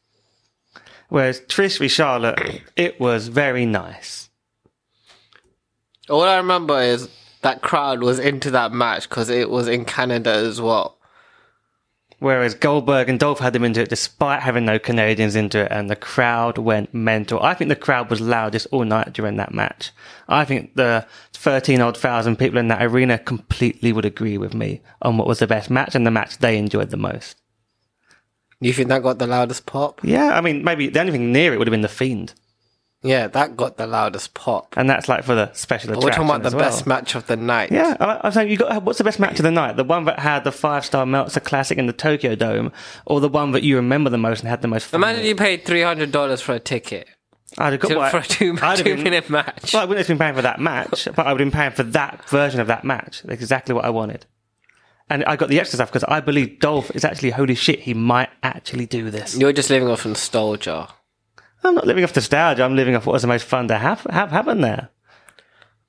Whereas 1.15 1.39
Trish 1.39 1.79
v 1.79 1.87
Charlotte, 1.87 2.61
it 2.75 2.99
was 2.99 3.29
very 3.29 3.65
nice. 3.65 4.29
All 6.09 6.23
I 6.23 6.35
remember 6.35 6.81
is 6.81 7.07
that 7.41 7.61
crowd 7.61 8.03
was 8.03 8.19
into 8.19 8.51
that 8.51 8.73
match 8.73 9.07
because 9.07 9.29
it 9.29 9.49
was 9.49 9.69
in 9.69 9.85
Canada 9.85 10.31
as 10.31 10.59
well. 10.59 10.97
Whereas 12.19 12.53
Goldberg 12.53 13.07
and 13.07 13.17
Dolph 13.17 13.39
had 13.39 13.53
them 13.53 13.63
into 13.63 13.81
it 13.81 13.87
despite 13.87 14.41
having 14.41 14.65
no 14.65 14.77
Canadians 14.77 15.37
into 15.37 15.59
it, 15.59 15.71
and 15.71 15.89
the 15.89 15.95
crowd 15.95 16.57
went 16.57 16.93
mental. 16.93 17.41
I 17.41 17.53
think 17.53 17.69
the 17.69 17.77
crowd 17.77 18.09
was 18.09 18.19
loudest 18.19 18.67
all 18.73 18.83
night 18.83 19.13
during 19.13 19.37
that 19.37 19.53
match. 19.53 19.91
I 20.27 20.43
think 20.43 20.75
the 20.75 21.07
13 21.31 21.79
odd 21.79 21.95
thousand 21.95 22.39
people 22.39 22.57
in 22.57 22.67
that 22.67 22.83
arena 22.83 23.17
completely 23.17 23.93
would 23.93 24.03
agree 24.03 24.37
with 24.37 24.53
me 24.53 24.81
on 25.01 25.15
what 25.15 25.27
was 25.27 25.39
the 25.39 25.47
best 25.47 25.69
match 25.69 25.95
and 25.95 26.05
the 26.05 26.11
match 26.11 26.39
they 26.39 26.57
enjoyed 26.57 26.89
the 26.89 26.97
most. 26.97 27.37
You 28.61 28.73
think 28.73 28.89
that 28.89 29.03
got 29.03 29.19
the 29.19 29.27
loudest 29.27 29.65
pop? 29.65 30.01
Yeah, 30.03 30.37
I 30.37 30.41
mean, 30.41 30.63
maybe 30.63 30.87
the 30.87 30.99
only 30.99 31.11
thing 31.11 31.31
near 31.31 31.53
it 31.53 31.57
would 31.57 31.67
have 31.67 31.71
been 31.73 31.81
the 31.81 31.87
Fiend, 31.89 32.33
Yeah, 33.03 33.27
that 33.27 33.55
got 33.57 33.77
the 33.77 33.85
loudest 33.85 34.33
pop. 34.33 34.73
and 34.77 34.89
that's 34.89 35.07
like 35.09 35.23
for 35.23 35.35
the 35.35 35.51
special 35.53 35.89
But 35.89 35.97
attraction. 35.99 36.23
we're 36.23 36.27
talking 36.27 36.41
about 36.41 36.45
as 36.47 36.51
the 36.53 36.57
well. 36.57 36.69
best 36.69 36.87
match 36.87 37.15
of 37.15 37.27
the 37.27 37.35
night. 37.35 37.71
Yeah, 37.71 37.95
I- 37.99 38.21
I'm 38.23 38.31
saying 38.31 38.49
you 38.49 38.57
got. 38.57 38.81
What's 38.83 38.97
the 38.97 39.03
best 39.03 39.19
match 39.19 39.37
of 39.39 39.43
the 39.43 39.51
night? 39.51 39.75
The 39.75 39.83
one 39.83 40.05
that 40.05 40.19
had 40.19 40.43
the 40.45 40.51
five 40.51 40.85
star 40.85 41.05
Meltzer 41.05 41.41
Classic 41.41 41.77
in 41.77 41.85
the 41.85 41.93
Tokyo 41.93 42.33
Dome, 42.35 42.71
or 43.05 43.19
the 43.19 43.29
one 43.29 43.51
that 43.51 43.63
you 43.63 43.75
remember 43.75 44.09
the 44.09 44.17
most 44.17 44.39
and 44.39 44.49
had 44.49 44.61
the 44.61 44.67
most 44.69 44.85
fun? 44.87 44.99
Imagine 45.01 45.21
with? 45.21 45.27
you 45.29 45.35
paid 45.35 45.65
three 45.65 45.81
hundred 45.83 46.11
dollars 46.11 46.41
for 46.41 46.53
a 46.53 46.59
ticket 46.59 47.07
I'd 47.57 47.73
have 47.73 47.81
got 47.81 47.89
to, 47.89 47.95
what- 47.97 48.11
for 48.11 48.17
a 48.19 48.23
two, 48.23 48.53
I'd 48.61 48.77
have 48.77 48.77
two 48.79 48.95
been- 48.95 49.03
minute 49.03 49.29
match. 49.29 49.73
Well, 49.73 49.81
I 49.83 49.85
wouldn't 49.85 50.07
have 50.07 50.17
been 50.17 50.25
paying 50.25 50.35
for 50.35 50.41
that 50.43 50.59
match, 50.59 51.07
but 51.15 51.27
I 51.27 51.31
would 51.33 51.39
have 51.41 51.45
been 51.51 51.57
paying 51.57 51.71
for 51.71 51.83
that 51.83 52.27
version 52.29 52.59
of 52.61 52.67
that 52.67 52.83
match. 52.85 53.21
That's 53.23 53.39
exactly 53.41 53.75
what 53.75 53.85
I 53.85 53.89
wanted. 53.91 54.25
And 55.09 55.23
I 55.25 55.35
got 55.35 55.49
the 55.49 55.59
extra 55.59 55.77
stuff 55.77 55.89
because 55.91 56.03
I 56.05 56.19
believe 56.19 56.59
Dolph 56.59 56.89
is 56.95 57.05
actually 57.05 57.29
holy 57.29 57.55
shit. 57.55 57.79
He 57.79 57.93
might 57.93 58.29
actually 58.41 58.87
do 58.87 59.11
this. 59.11 59.37
You're 59.37 59.53
just 59.53 59.69
living 59.69 59.87
off 59.87 60.05
nostalgia. 60.05 60.87
I'm 61.63 61.75
not 61.75 61.85
living 61.85 62.03
off 62.03 62.15
nostalgia. 62.15 62.63
I'm 62.63 62.75
living 62.75 62.95
off 62.95 63.05
what 63.05 63.13
was 63.13 63.21
the 63.21 63.27
most 63.27 63.45
fun 63.45 63.67
to 63.67 63.77
have 63.77 64.01
have 64.09 64.31
happen 64.31 64.61
there. 64.61 64.89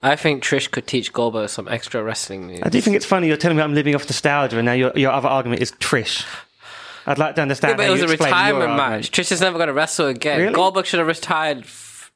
I 0.03 0.17
think 0.17 0.43
Trish 0.45 0.71
could 0.71 0.87
teach 0.87 1.13
Goldberg 1.13 1.49
some 1.49 1.67
extra 1.69 2.03
wrestling 2.03 2.47
moves. 2.47 2.61
I 2.63 2.69
do 2.69 2.81
think 2.81 2.97
it's 2.97 3.07
funny. 3.07 3.29
You're 3.29 3.37
telling 3.39 3.57
me 3.57 3.63
I'm 3.63 3.75
living 3.75 3.95
off 3.95 4.05
nostalgia, 4.05 4.59
and 4.59 4.67
now 4.67 4.73
your 4.73 4.93
your 4.95 5.13
other 5.13 5.29
argument 5.29 5.63
is 5.63 5.73
Trish. 5.73 6.25
I'd 7.07 7.19
like 7.19 7.37
to 7.37 7.43
understand. 7.43 7.73
Yeah, 7.73 7.77
but 7.77 7.83
how 7.85 7.89
it 7.89 7.93
was 7.93 8.01
you 8.03 8.09
a 8.09 8.13
explain 8.13 8.31
your 8.31 8.37
retirement 8.39 8.71
argument. 8.73 9.03
match. 9.03 9.11
Trish 9.13 9.33
is 9.33 9.41
never 9.41 9.57
going 9.59 9.69
to 9.69 9.73
wrestle 9.73 10.07
again. 10.09 10.41
Really? 10.41 10.53
Goldberg 10.55 10.87
should 10.87 10.99
have 10.99 11.07
retired 11.07 11.59
f- 11.59 12.13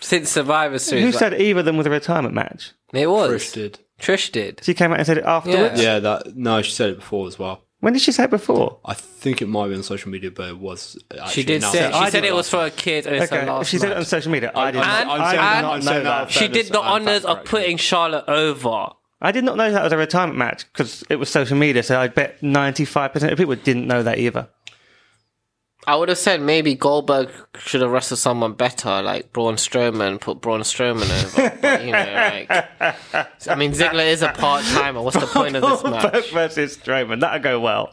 since 0.00 0.30
Survivor 0.30 0.78
Series. 0.78 1.04
Who 1.04 1.12
said 1.12 1.40
either 1.40 1.60
of 1.60 1.64
them 1.64 1.76
was 1.76 1.86
a 1.86 1.90
retirement 1.90 2.34
match? 2.34 2.72
it 2.92 3.06
was? 3.08 3.30
Trish 3.30 3.52
did. 3.54 3.78
Trish 4.02 4.30
did. 4.32 4.60
She 4.62 4.74
came 4.74 4.90
out 4.92 4.98
and 4.98 5.06
said 5.06 5.18
it 5.18 5.24
afterwards. 5.24 5.80
Yeah, 5.80 5.98
that. 6.00 6.36
No, 6.36 6.60
she 6.60 6.72
said 6.72 6.90
it 6.90 6.96
before 6.96 7.26
as 7.28 7.38
well. 7.38 7.62
When 7.80 7.92
did 7.94 8.02
she 8.02 8.12
say 8.12 8.24
it 8.24 8.30
before? 8.30 8.78
I 8.84 8.94
think 8.94 9.42
it 9.42 9.46
might 9.48 9.68
be 9.68 9.74
on 9.74 9.82
social 9.82 10.10
media, 10.10 10.30
but 10.30 10.48
it 10.50 10.58
was. 10.58 10.96
Actually 11.10 11.32
She 11.32 11.42
did 11.44 11.62
say. 11.62 11.78
that. 11.80 11.94
She 11.94 11.98
I 12.00 12.10
said 12.10 12.24
it 12.24 12.34
was 12.34 12.48
for 12.48 12.64
a 12.66 12.70
kid 12.70 13.06
and 13.06 13.16
it's 13.16 13.32
Okay, 13.32 13.40
her 13.40 13.46
last 13.46 13.68
she 13.70 13.78
said 13.78 13.90
it 13.90 13.94
on 13.94 13.98
match. 14.00 14.06
social 14.08 14.30
media. 14.30 14.52
I 14.54 14.70
did 14.70 14.78
not. 14.78 15.00
And- 15.02 15.10
I 15.10 15.30
did 15.32 15.40
and- 15.40 15.62
not 15.66 15.84
know 15.84 16.02
that. 16.04 16.30
She 16.30 16.48
did 16.48 16.66
the 16.66 16.80
honors 16.80 17.24
of 17.24 17.44
putting 17.44 17.76
Charlotte 17.76 18.24
over. 18.28 18.90
I 19.24 19.30
did 19.30 19.44
not 19.44 19.56
know 19.56 19.70
that 19.70 19.84
was 19.84 19.92
a 19.92 19.96
retirement 19.96 20.36
match 20.36 20.64
because 20.72 21.04
it 21.08 21.16
was 21.16 21.28
social 21.28 21.56
media. 21.56 21.82
So 21.84 22.00
I 22.00 22.08
bet 22.08 22.42
ninety 22.42 22.84
five 22.84 23.12
percent 23.12 23.32
of 23.32 23.38
people 23.38 23.54
didn't 23.54 23.86
know 23.86 24.02
that 24.02 24.18
either. 24.18 24.48
I 25.84 25.96
would 25.96 26.08
have 26.08 26.18
said 26.18 26.40
maybe 26.40 26.76
Goldberg 26.76 27.28
should 27.58 27.80
have 27.80 27.90
wrestled 27.90 28.20
someone 28.20 28.52
better, 28.52 29.02
like 29.02 29.32
Braun 29.32 29.56
Strowman, 29.56 30.20
put 30.20 30.40
Braun 30.40 30.60
Strowman 30.60 31.10
over. 31.24 31.58
But, 31.60 31.84
you 31.84 31.90
know, 31.90 31.98
like, 32.48 33.48
I 33.48 33.54
mean, 33.56 33.72
Ziggler 33.72 34.06
is 34.06 34.22
a 34.22 34.28
part 34.28 34.62
timer. 34.64 35.02
What's 35.02 35.18
the 35.18 35.26
point 35.26 35.56
of 35.56 35.62
this 35.62 35.82
Goldberg 35.82 36.12
match? 36.12 36.30
versus 36.30 36.76
Strowman. 36.76 37.20
That'll 37.20 37.40
go 37.40 37.58
well. 37.58 37.92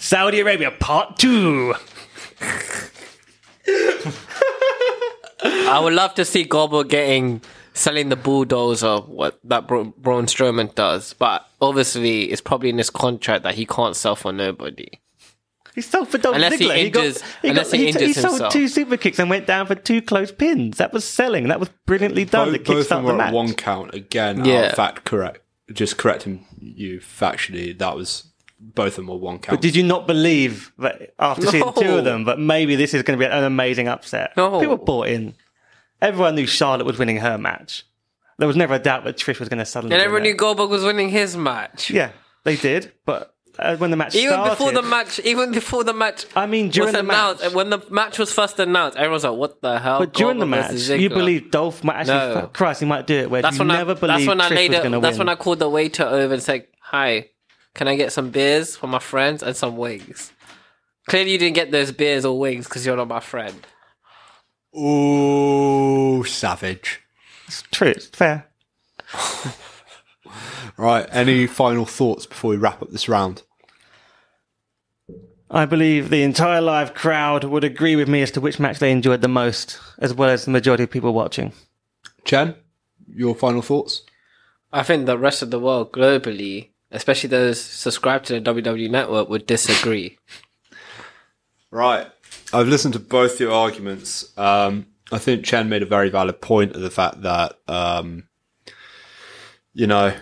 Saudi 0.00 0.40
Arabia 0.40 0.72
part 0.72 1.16
two. 1.18 1.74
I 5.44 5.80
would 5.82 5.92
love 5.92 6.14
to 6.14 6.24
see 6.24 6.42
Goldberg 6.44 6.88
getting 6.88 7.40
selling 7.74 8.08
the 8.08 8.16
bulldozer, 8.16 8.98
what 8.98 9.38
that 9.44 9.66
Bra- 9.68 9.84
Braun 9.84 10.26
Strowman 10.26 10.74
does. 10.74 11.14
But 11.14 11.46
obviously, 11.60 12.24
it's 12.32 12.40
probably 12.40 12.70
in 12.70 12.78
his 12.78 12.90
contract 12.90 13.44
that 13.44 13.54
he 13.54 13.64
can't 13.64 13.94
sell 13.96 14.16
for 14.16 14.32
nobody. 14.32 14.88
He 15.74 15.80
sold 15.80 16.08
for 16.08 16.18
Dolph 16.18 16.34
Unless 16.34 16.58
he 16.58 16.66
Ziggler. 16.66 16.76
injures- 16.76 17.18
got, 17.18 17.28
he, 17.42 17.48
unless 17.48 17.70
got, 17.70 17.76
he 17.76 17.82
he, 17.82 17.88
injures 17.88 18.02
he 18.02 18.12
sold 18.12 18.32
himself. 18.34 18.52
two 18.52 18.68
super 18.68 18.96
kicks 18.98 19.18
and 19.18 19.30
went 19.30 19.46
down 19.46 19.66
for 19.66 19.74
two 19.74 20.02
close 20.02 20.30
pins. 20.30 20.76
That 20.78 20.92
was 20.92 21.04
selling. 21.04 21.48
That 21.48 21.60
was 21.60 21.70
brilliantly 21.86 22.24
done. 22.26 22.48
both, 22.48 22.54
It 22.56 22.64
both 22.66 22.78
of 22.82 22.88
them 22.88 23.04
were 23.04 23.12
the 23.12 23.18
match. 23.18 23.32
one 23.32 23.54
count 23.54 23.94
again. 23.94 24.44
Yeah. 24.44 24.52
Yeah. 24.62 24.74
fact 24.74 25.04
correct. 25.04 25.40
Just 25.72 25.96
correcting 25.96 26.46
you 26.60 27.00
factually. 27.00 27.76
That 27.78 27.96
was 27.96 28.24
both 28.60 28.88
of 28.92 28.96
them 28.96 29.06
were 29.06 29.16
one 29.16 29.38
count. 29.38 29.58
But 29.58 29.62
Did 29.62 29.74
you 29.74 29.82
not 29.82 30.06
believe 30.06 30.72
that 30.78 31.14
after 31.18 31.46
seeing 31.46 31.72
two 31.72 31.96
of 31.98 32.04
them, 32.04 32.24
but 32.24 32.38
maybe 32.38 32.76
this 32.76 32.92
is 32.94 33.02
going 33.02 33.18
to 33.18 33.24
be 33.26 33.30
an 33.30 33.42
amazing 33.44 33.88
upset? 33.88 34.36
No. 34.36 34.60
People 34.60 34.76
bought 34.76 35.08
in. 35.08 35.34
Everyone 36.02 36.34
knew 36.34 36.46
Charlotte 36.46 36.84
was 36.86 36.98
winning 36.98 37.16
her 37.18 37.38
match. 37.38 37.84
There 38.38 38.46
was 38.48 38.56
never 38.56 38.74
a 38.74 38.78
doubt 38.78 39.04
that 39.04 39.16
Trish 39.16 39.38
was 39.40 39.48
going 39.48 39.58
to 39.60 39.64
suddenly. 39.64 39.94
And 39.94 40.02
everyone 40.02 40.22
knew 40.24 40.34
Goldberg 40.34 40.68
was 40.70 40.84
winning 40.84 41.08
his 41.10 41.36
match. 41.36 41.90
Yeah, 41.90 42.10
they 42.44 42.56
did. 42.56 42.92
But 43.06 43.31
uh, 43.58 43.76
when 43.76 43.90
the 43.90 43.96
match 43.96 44.14
Even 44.14 44.30
started, 44.32 44.50
before 44.50 44.72
the 44.72 44.82
match, 44.82 45.20
even 45.20 45.52
before 45.52 45.84
the 45.84 45.92
match 45.92 46.24
I 46.34 46.46
mean, 46.46 46.70
during 46.70 46.86
was 46.86 46.92
the 46.94 47.00
announced, 47.00 47.42
match. 47.42 47.52
when 47.52 47.70
the 47.70 47.78
match 47.90 48.18
was 48.18 48.32
first 48.32 48.58
announced, 48.58 48.96
everyone 48.96 49.12
was 49.14 49.24
like, 49.24 49.34
"What 49.36 49.60
the 49.60 49.78
hell?" 49.78 49.98
But 49.98 50.14
during 50.14 50.38
the 50.38 50.46
match, 50.46 50.72
you 50.72 50.78
Ziggler. 50.78 51.14
believe 51.14 51.50
Dolph 51.50 51.84
might 51.84 51.96
actually. 52.08 52.14
No. 52.42 52.50
Christ, 52.52 52.80
he 52.80 52.86
might 52.86 53.06
do 53.06 53.14
it. 53.14 53.30
Where 53.30 53.42
That's 53.42 53.56
you 53.56 53.60
when 53.60 53.70
I. 53.70 53.76
never 53.78 53.94
That's 53.94 54.00
believed 54.00 54.28
when 54.28 54.40
I 54.40 54.48
Trish 54.50 54.56
laid 54.56 54.70
was 54.70 54.78
it. 54.78 54.82
going 54.82 54.92
to 54.92 55.00
That's 55.00 55.18
win. 55.18 55.26
when 55.26 55.28
I 55.28 55.34
called 55.36 55.58
the 55.58 55.68
waiter 55.68 56.04
over 56.04 56.32
and 56.34 56.42
said, 56.42 56.66
"Hi, 56.80 57.28
can 57.74 57.88
I 57.88 57.96
get 57.96 58.12
some 58.12 58.30
beers 58.30 58.76
for 58.76 58.86
my 58.86 58.98
friends 58.98 59.42
and 59.42 59.54
some 59.56 59.76
wings?" 59.76 60.32
Clearly, 61.08 61.32
you 61.32 61.38
didn't 61.38 61.54
get 61.56 61.70
those 61.72 61.90
beers 61.92 62.24
or 62.24 62.38
wings 62.38 62.66
because 62.68 62.86
you're 62.86 62.96
not 62.96 63.08
my 63.08 63.20
friend. 63.20 63.54
Ooh, 64.78 66.24
savage. 66.24 67.00
It's 67.46 67.62
true. 67.70 67.88
It's 67.88 68.06
fair. 68.06 68.46
Right. 70.76 71.06
Any 71.10 71.46
final 71.46 71.84
thoughts 71.84 72.26
before 72.26 72.50
we 72.50 72.56
wrap 72.56 72.82
up 72.82 72.90
this 72.90 73.08
round? 73.08 73.42
I 75.50 75.66
believe 75.66 76.08
the 76.08 76.22
entire 76.22 76.62
live 76.62 76.94
crowd 76.94 77.44
would 77.44 77.62
agree 77.62 77.94
with 77.94 78.08
me 78.08 78.22
as 78.22 78.30
to 78.32 78.40
which 78.40 78.58
match 78.58 78.78
they 78.78 78.90
enjoyed 78.90 79.20
the 79.20 79.28
most, 79.28 79.78
as 79.98 80.14
well 80.14 80.30
as 80.30 80.46
the 80.46 80.50
majority 80.50 80.84
of 80.84 80.90
people 80.90 81.12
watching. 81.12 81.52
Chen, 82.24 82.54
your 83.14 83.34
final 83.34 83.60
thoughts? 83.60 84.02
I 84.72 84.82
think 84.82 85.04
the 85.04 85.18
rest 85.18 85.42
of 85.42 85.50
the 85.50 85.60
world 85.60 85.92
globally, 85.92 86.70
especially 86.90 87.28
those 87.28 87.60
subscribed 87.60 88.26
to 88.26 88.40
the 88.40 88.40
WWE 88.40 88.90
network, 88.90 89.28
would 89.28 89.46
disagree. 89.46 90.18
Right. 91.70 92.06
I've 92.52 92.68
listened 92.68 92.94
to 92.94 93.00
both 93.00 93.38
your 93.38 93.52
arguments. 93.52 94.32
Um, 94.38 94.86
I 95.10 95.18
think 95.18 95.44
Chen 95.44 95.68
made 95.68 95.82
a 95.82 95.86
very 95.86 96.08
valid 96.08 96.40
point 96.40 96.74
of 96.74 96.80
the 96.80 96.90
fact 96.90 97.22
that, 97.22 97.58
um, 97.68 98.28
you 99.74 99.86
know, 99.86 100.14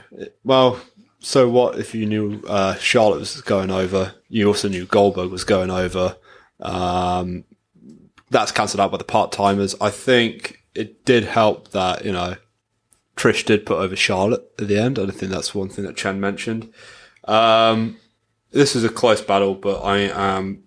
well, 0.44 0.80
so 1.18 1.48
what 1.48 1.78
if 1.78 1.94
you 1.94 2.06
knew 2.06 2.42
uh, 2.46 2.74
Charlotte 2.76 3.20
was 3.20 3.40
going 3.42 3.70
over? 3.70 4.14
You 4.28 4.46
also 4.48 4.68
knew 4.68 4.86
Goldberg 4.86 5.30
was 5.30 5.44
going 5.44 5.70
over. 5.70 6.16
Um, 6.60 7.44
that's 8.30 8.52
cancelled 8.52 8.80
out 8.80 8.90
by 8.90 8.96
the 8.98 9.04
part 9.04 9.32
timers. 9.32 9.74
I 9.80 9.90
think 9.90 10.64
it 10.74 11.04
did 11.04 11.24
help 11.24 11.72
that, 11.72 12.04
you 12.04 12.12
know, 12.12 12.36
Trish 13.16 13.44
did 13.44 13.66
put 13.66 13.78
over 13.78 13.96
Charlotte 13.96 14.50
at 14.58 14.68
the 14.68 14.78
end. 14.78 14.98
I 14.98 15.06
think 15.06 15.30
that's 15.30 15.54
one 15.54 15.68
thing 15.68 15.84
that 15.84 15.96
Chen 15.96 16.20
mentioned. 16.20 16.72
Um, 17.24 17.98
this 18.50 18.74
is 18.74 18.82
a 18.84 18.88
close 18.88 19.20
battle, 19.20 19.54
but 19.54 19.80
I 19.82 19.98
am 19.98 20.64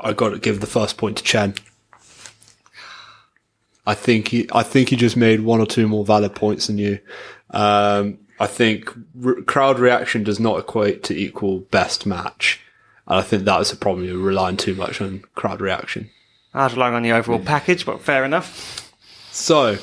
I 0.00 0.12
got 0.12 0.30
to 0.30 0.38
give 0.38 0.60
the 0.60 0.66
first 0.66 0.98
point 0.98 1.16
to 1.18 1.22
Chen. 1.22 1.54
I 3.86 3.94
think 3.94 4.28
he, 4.28 4.48
I 4.52 4.62
think 4.62 4.88
he 4.88 4.96
just 4.96 5.16
made 5.16 5.40
one 5.40 5.60
or 5.60 5.66
two 5.66 5.86
more 5.86 6.04
valid 6.04 6.34
points 6.34 6.66
than 6.66 6.76
you. 6.76 6.98
Um, 7.50 8.18
I 8.38 8.46
think 8.46 8.90
r- 9.24 9.42
crowd 9.42 9.78
reaction 9.78 10.22
does 10.24 10.40
not 10.40 10.58
equate 10.58 11.02
to 11.04 11.16
equal 11.16 11.60
best 11.60 12.06
match, 12.06 12.60
and 13.06 13.18
I 13.18 13.22
think 13.22 13.44
that 13.44 13.60
is 13.60 13.72
a 13.72 13.76
problem. 13.76 14.06
You're 14.06 14.18
relying 14.18 14.56
too 14.56 14.74
much 14.74 15.00
on 15.00 15.24
crowd 15.34 15.60
reaction. 15.60 16.10
I 16.52 16.64
was 16.64 16.74
relying 16.74 16.94
on 16.94 17.02
the 17.02 17.12
overall 17.12 17.38
package, 17.38 17.84
but 17.84 18.00
fair 18.00 18.24
enough. 18.24 18.92
So, 19.30 19.78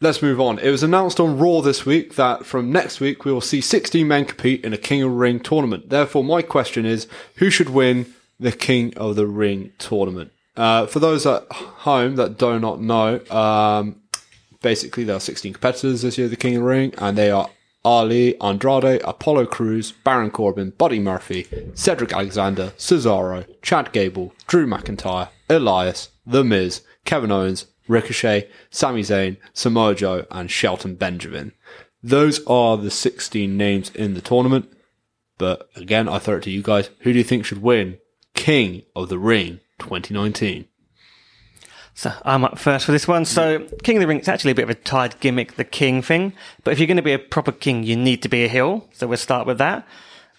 let's 0.00 0.22
move 0.22 0.40
on. 0.40 0.58
It 0.58 0.70
was 0.70 0.82
announced 0.82 1.18
on 1.20 1.38
Raw 1.38 1.60
this 1.60 1.86
week 1.86 2.16
that 2.16 2.44
from 2.44 2.70
next 2.70 3.00
week 3.00 3.24
we 3.24 3.32
will 3.32 3.40
see 3.40 3.60
16 3.60 4.06
men 4.06 4.26
compete 4.26 4.64
in 4.64 4.72
a 4.72 4.78
King 4.78 5.02
of 5.02 5.10
the 5.10 5.16
Ring 5.16 5.40
tournament. 5.40 5.88
Therefore, 5.88 6.22
my 6.22 6.42
question 6.42 6.84
is 6.84 7.08
who 7.36 7.50
should 7.50 7.70
win 7.70 8.14
the 8.38 8.52
King 8.52 8.94
of 8.96 9.16
the 9.16 9.26
Ring 9.26 9.72
tournament? 9.78 10.32
Uh, 10.56 10.86
for 10.86 11.00
those 11.00 11.26
at 11.26 11.50
home 11.52 12.16
that 12.16 12.38
do 12.38 12.58
not 12.58 12.80
know, 12.80 13.20
um, 13.30 14.00
basically 14.66 15.04
there 15.04 15.14
are 15.14 15.20
16 15.20 15.52
competitors 15.52 16.02
this 16.02 16.18
year 16.18 16.26
the 16.26 16.34
King 16.34 16.56
of 16.56 16.62
the 16.62 16.66
Ring, 16.66 16.92
and 16.98 17.16
they 17.16 17.30
are 17.30 17.48
Ali, 17.84 18.36
Andrade, 18.40 19.00
Apollo 19.04 19.46
Cruz, 19.46 19.92
Baron 19.92 20.32
Corbin, 20.32 20.70
Buddy 20.70 20.98
Murphy, 20.98 21.46
Cedric 21.74 22.12
Alexander, 22.12 22.72
Cesaro, 22.76 23.46
Chad 23.62 23.92
Gable, 23.92 24.34
Drew 24.48 24.66
McIntyre, 24.66 25.28
Elias, 25.48 26.08
The 26.26 26.42
Miz, 26.42 26.82
Kevin 27.04 27.30
Owens, 27.30 27.66
Ricochet, 27.86 28.50
Sami 28.72 29.02
Zayn, 29.02 29.36
Samoa 29.52 29.94
Joe, 29.94 30.26
and 30.32 30.50
Shelton 30.50 30.96
Benjamin. 30.96 31.52
Those 32.02 32.44
are 32.46 32.76
the 32.76 32.90
16 32.90 33.56
names 33.56 33.90
in 33.94 34.14
the 34.14 34.20
tournament. 34.20 34.68
But 35.38 35.68
again, 35.76 36.08
I 36.08 36.18
throw 36.18 36.38
it 36.38 36.42
to 36.42 36.50
you 36.50 36.60
guys. 36.60 36.90
Who 37.02 37.12
do 37.12 37.18
you 37.18 37.24
think 37.24 37.44
should 37.44 37.62
win 37.62 37.98
King 38.34 38.82
of 38.96 39.10
the 39.10 39.18
Ring 39.20 39.60
2019? 39.78 40.66
So 41.96 42.12
I'm 42.26 42.44
up 42.44 42.58
first 42.58 42.84
for 42.84 42.92
this 42.92 43.08
one. 43.08 43.24
So 43.24 43.66
King 43.82 43.96
of 43.96 44.02
the 44.02 44.06
Ring 44.06 44.20
is 44.20 44.28
actually 44.28 44.50
a 44.50 44.54
bit 44.54 44.64
of 44.64 44.70
a 44.70 44.74
tied 44.74 45.18
gimmick, 45.18 45.54
the 45.54 45.64
king 45.64 46.02
thing. 46.02 46.34
But 46.62 46.72
if 46.72 46.78
you're 46.78 46.86
going 46.86 46.98
to 46.98 47.02
be 47.02 47.14
a 47.14 47.18
proper 47.18 47.52
king, 47.52 47.84
you 47.84 47.96
need 47.96 48.22
to 48.22 48.28
be 48.28 48.44
a 48.44 48.48
heel. 48.48 48.86
So 48.92 49.06
we'll 49.06 49.16
start 49.16 49.46
with 49.46 49.56
that. 49.58 49.88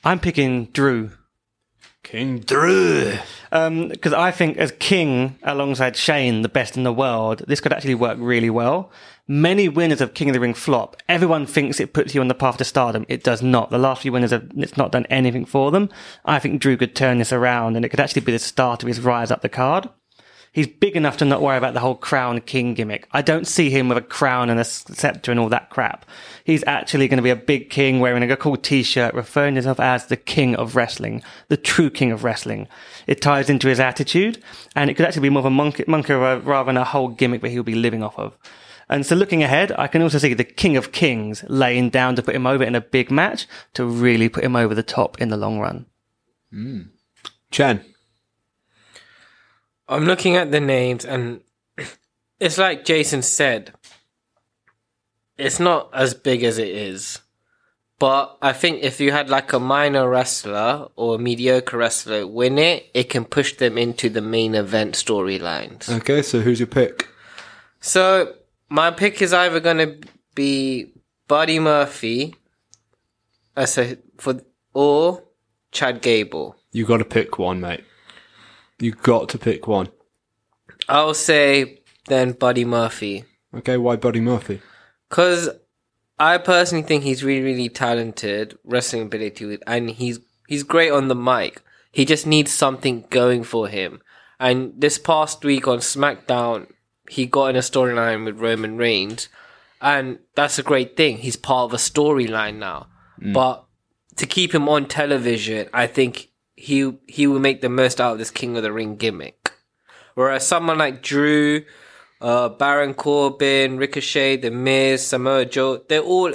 I'm 0.03 0.19
picking 0.19 0.65
Drew 0.65 1.09
King 2.03 2.39
Drew. 2.41 3.15
Um 3.51 3.87
because 3.87 4.13
I 4.13 4.29
think 4.29 4.57
as 4.57 4.71
king 4.73 5.39
alongside 5.41 5.95
Shane, 5.95 6.43
the 6.43 6.47
best 6.47 6.77
in 6.77 6.83
the 6.83 6.93
world, 6.93 7.43
this 7.47 7.59
could 7.59 7.73
actually 7.73 7.95
work 7.95 8.19
really 8.21 8.51
well. 8.51 8.91
Many 9.27 9.67
winners 9.67 9.99
of 9.99 10.13
King 10.13 10.29
of 10.29 10.33
the 10.35 10.39
Ring 10.39 10.53
flop. 10.53 10.95
Everyone 11.09 11.47
thinks 11.47 11.79
it 11.79 11.91
puts 11.91 12.13
you 12.13 12.21
on 12.21 12.27
the 12.27 12.35
path 12.35 12.57
to 12.57 12.65
stardom. 12.65 13.07
It 13.09 13.23
does 13.23 13.41
not. 13.41 13.71
The 13.71 13.79
last 13.79 14.03
few 14.03 14.11
winners 14.11 14.31
have 14.31 14.51
it's 14.55 14.77
not 14.77 14.91
done 14.91 15.07
anything 15.09 15.45
for 15.45 15.71
them. 15.71 15.89
I 16.23 16.37
think 16.37 16.61
Drew 16.61 16.77
could 16.77 16.95
turn 16.95 17.17
this 17.17 17.33
around, 17.33 17.75
and 17.75 17.83
it 17.83 17.89
could 17.89 17.99
actually 17.99 18.21
be 18.21 18.31
the 18.31 18.39
start 18.39 18.83
of 18.83 18.87
his 18.87 19.01
rise 19.01 19.31
up 19.31 19.41
the 19.41 19.49
card. 19.49 19.89
He's 20.57 20.65
big 20.65 20.95
enough 20.95 21.17
to 21.17 21.25
not 21.25 21.43
worry 21.43 21.55
about 21.55 21.75
the 21.75 21.81
whole 21.81 21.93
crown 21.93 22.41
king 22.41 22.73
gimmick. 22.73 23.07
I 23.11 23.21
don't 23.21 23.45
see 23.45 23.69
him 23.69 23.89
with 23.89 23.97
a 23.99 24.01
crown 24.01 24.49
and 24.49 24.59
a 24.59 24.63
scepter 24.63 25.29
and 25.29 25.39
all 25.39 25.49
that 25.49 25.69
crap. 25.69 26.03
He's 26.45 26.63
actually 26.65 27.07
going 27.07 27.17
to 27.17 27.23
be 27.23 27.29
a 27.29 27.35
big 27.35 27.69
king 27.69 27.99
wearing 27.99 28.23
a 28.23 28.35
cool 28.35 28.57
t-shirt 28.57 29.13
referring 29.13 29.53
to 29.53 29.57
himself 29.59 29.79
as 29.79 30.07
the 30.07 30.17
king 30.17 30.55
of 30.55 30.75
wrestling, 30.75 31.21
the 31.49 31.57
true 31.57 31.91
king 31.91 32.11
of 32.11 32.23
wrestling. 32.23 32.67
It 33.05 33.21
ties 33.21 33.51
into 33.51 33.67
his 33.67 33.79
attitude 33.79 34.41
and 34.75 34.89
it 34.89 34.95
could 34.95 35.05
actually 35.05 35.21
be 35.21 35.29
more 35.29 35.41
of 35.41 35.45
a 35.45 35.51
monkey, 35.51 35.83
monkey 35.87 36.13
rather 36.13 36.63
than 36.65 36.77
a 36.77 36.83
whole 36.83 37.09
gimmick 37.09 37.41
that 37.41 37.49
he'll 37.49 37.61
be 37.61 37.75
living 37.75 38.01
off 38.01 38.17
of. 38.17 38.35
And 38.89 39.05
so 39.05 39.15
looking 39.15 39.43
ahead, 39.43 39.71
I 39.77 39.85
can 39.85 40.01
also 40.01 40.17
see 40.17 40.33
the 40.33 40.43
king 40.43 40.75
of 40.75 40.91
kings 40.91 41.43
laying 41.47 41.91
down 41.91 42.15
to 42.15 42.23
put 42.23 42.35
him 42.35 42.47
over 42.47 42.63
in 42.63 42.73
a 42.73 42.81
big 42.81 43.11
match 43.11 43.45
to 43.75 43.85
really 43.85 44.27
put 44.27 44.43
him 44.43 44.55
over 44.55 44.73
the 44.73 44.81
top 44.81 45.21
in 45.21 45.29
the 45.29 45.37
long 45.37 45.59
run. 45.59 45.85
Hmm. 46.49 46.81
Chen. 47.51 47.85
I'm 49.89 50.05
looking 50.05 50.35
at 50.35 50.51
the 50.51 50.59
names, 50.59 51.05
and 51.05 51.41
it's 52.39 52.57
like 52.57 52.85
Jason 52.85 53.21
said. 53.21 53.73
It's 55.37 55.59
not 55.59 55.89
as 55.93 56.13
big 56.15 56.43
as 56.43 56.57
it 56.57 56.69
is. 56.69 57.19
But 57.99 58.37
I 58.41 58.53
think 58.53 58.83
if 58.83 58.99
you 58.99 59.11
had 59.11 59.29
like 59.29 59.53
a 59.53 59.59
minor 59.59 60.07
wrestler 60.07 60.87
or 60.95 61.15
a 61.15 61.19
mediocre 61.19 61.77
wrestler 61.77 62.27
win 62.27 62.59
it, 62.59 62.89
it 62.93 63.09
can 63.09 63.25
push 63.25 63.55
them 63.55 63.77
into 63.77 64.09
the 64.09 64.21
main 64.21 64.53
event 64.53 64.93
storylines. 64.93 65.89
Okay, 65.89 66.21
so 66.21 66.41
who's 66.41 66.59
your 66.59 66.67
pick? 66.67 67.07
So 67.79 68.33
my 68.69 68.91
pick 68.91 69.21
is 69.21 69.33
either 69.33 69.59
going 69.59 69.77
to 69.77 70.07
be 70.35 70.93
Buddy 71.27 71.59
Murphy, 71.59 72.35
as 73.55 73.77
a 73.77 73.97
for 74.17 74.41
or 74.73 75.23
Chad 75.71 76.01
Gable. 76.01 76.55
You 76.71 76.85
got 76.85 76.97
to 76.97 77.05
pick 77.05 77.39
one, 77.39 77.59
mate. 77.59 77.83
You 78.79 78.91
got 78.91 79.29
to 79.29 79.37
pick 79.37 79.67
one. 79.67 79.89
I'll 80.87 81.13
say 81.13 81.81
then 82.07 82.33
Buddy 82.33 82.65
Murphy. 82.65 83.25
Okay, 83.53 83.77
why 83.77 83.95
Buddy 83.95 84.21
Murphy? 84.21 84.61
Because 85.09 85.49
I 86.19 86.37
personally 86.37 86.83
think 86.83 87.03
he's 87.03 87.23
really, 87.23 87.43
really 87.43 87.69
talented, 87.69 88.57
wrestling 88.63 89.03
ability, 89.03 89.57
and 89.65 89.89
he's 89.89 90.19
he's 90.47 90.63
great 90.63 90.91
on 90.91 91.07
the 91.07 91.15
mic. 91.15 91.61
He 91.91 92.05
just 92.05 92.27
needs 92.27 92.51
something 92.51 93.05
going 93.09 93.43
for 93.43 93.67
him. 93.67 94.01
And 94.39 94.73
this 94.77 94.97
past 94.97 95.43
week 95.43 95.67
on 95.67 95.79
SmackDown, 95.79 96.67
he 97.09 97.25
got 97.25 97.47
in 97.47 97.55
a 97.55 97.59
storyline 97.59 98.25
with 98.25 98.39
Roman 98.39 98.77
Reigns, 98.77 99.29
and 99.81 100.19
that's 100.35 100.59
a 100.59 100.63
great 100.63 100.95
thing. 100.95 101.17
He's 101.17 101.35
part 101.35 101.65
of 101.65 101.73
a 101.73 101.77
storyline 101.77 102.57
now. 102.57 102.87
Mm. 103.21 103.33
But 103.33 103.65
to 104.17 104.25
keep 104.25 104.53
him 104.53 104.69
on 104.69 104.87
television, 104.87 105.69
I 105.73 105.87
think 105.87 106.29
he 106.57 106.97
he 107.07 107.25
will 107.27 107.39
make 107.39 107.61
the 107.61 107.69
most 107.69 108.01
out 108.01 108.13
of 108.13 108.17
this 108.17 108.31
King 108.31 108.57
of 108.57 108.63
the 108.63 108.71
Ring 108.73 108.97
gimmick. 108.97 109.53
Whereas 110.15 110.45
someone 110.45 110.77
like 110.79 111.01
Drew 111.01 111.63
uh, 112.19 112.49
Baron 112.49 112.93
Corbin, 112.95 113.77
Ricochet, 113.77 114.37
The 114.37 114.51
Miz, 114.51 115.05
Samoa 115.05 115.45
Joe. 115.45 115.77
They're 115.87 116.01
all 116.01 116.33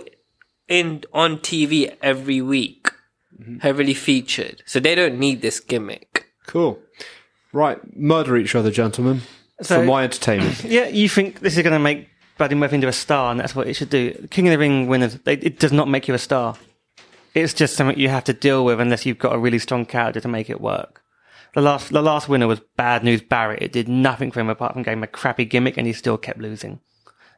in 0.69 1.03
on 1.13 1.39
TV 1.39 1.95
every 2.01 2.41
week, 2.41 2.91
heavily 3.61 3.95
featured. 3.95 4.63
So 4.65 4.79
they 4.81 4.95
don't 4.95 5.19
need 5.19 5.43
this 5.43 5.61
gimmick. 5.61 6.27
Cool. 6.47 6.79
Right, 7.53 7.79
murder 7.97 8.37
each 8.37 8.55
other, 8.55 8.71
gentlemen, 8.71 9.23
So- 9.61 9.81
for 9.81 9.85
my 9.85 10.05
entertainment. 10.05 10.65
Yeah, 10.65 10.87
you 10.87 11.09
think 11.09 11.41
this 11.41 11.57
is 11.57 11.63
going 11.63 11.73
to 11.75 11.79
make 11.79 12.09
Buddy 12.39 12.55
Murphy 12.55 12.77
into 12.77 12.89
a 12.89 12.93
star, 12.93 13.31
and 13.33 13.41
that's 13.41 13.55
what 13.55 13.67
it 13.67 13.75
should 13.75 13.91
do. 13.91 14.13
King 14.31 14.47
of 14.49 14.53
the 14.53 14.59
Ring 14.59 14.87
winners, 14.87 15.17
they, 15.25 15.35
it 15.35 15.59
does 15.59 15.73
not 15.73 15.89
make 15.89 16.09
you 16.09 16.15
a 16.15 16.19
star. 16.19 16.57
It's 17.35 17.55
just 17.55 17.77
something 17.77 17.99
you 17.99 18.09
have 18.09 18.25
to 18.25 18.33
deal 18.33 18.65
with 18.65 18.81
unless 18.81 19.07
you've 19.07 19.19
got 19.19 19.35
a 19.35 19.39
really 19.39 19.59
strong 19.59 19.87
character 19.87 20.21
to 20.21 20.29
make 20.29 20.51
it 20.51 20.61
work. 20.61 21.03
The 21.55 21.61
last, 21.61 21.91
the 21.91 22.03
last 22.03 22.29
winner 22.29 22.47
was 22.47 22.61
Bad 22.77 23.05
News 23.05 23.23
Barrett. 23.23 23.63
It 23.63 23.73
did 23.73 23.89
nothing 23.89 24.31
for 24.31 24.41
him 24.41 24.49
apart 24.49 24.73
from 24.73 24.83
getting 24.83 25.03
a 25.03 25.07
crappy 25.07 25.45
gimmick, 25.45 25.77
and 25.77 25.87
he 25.87 25.93
still 25.93 26.17
kept 26.19 26.41
losing. 26.41 26.81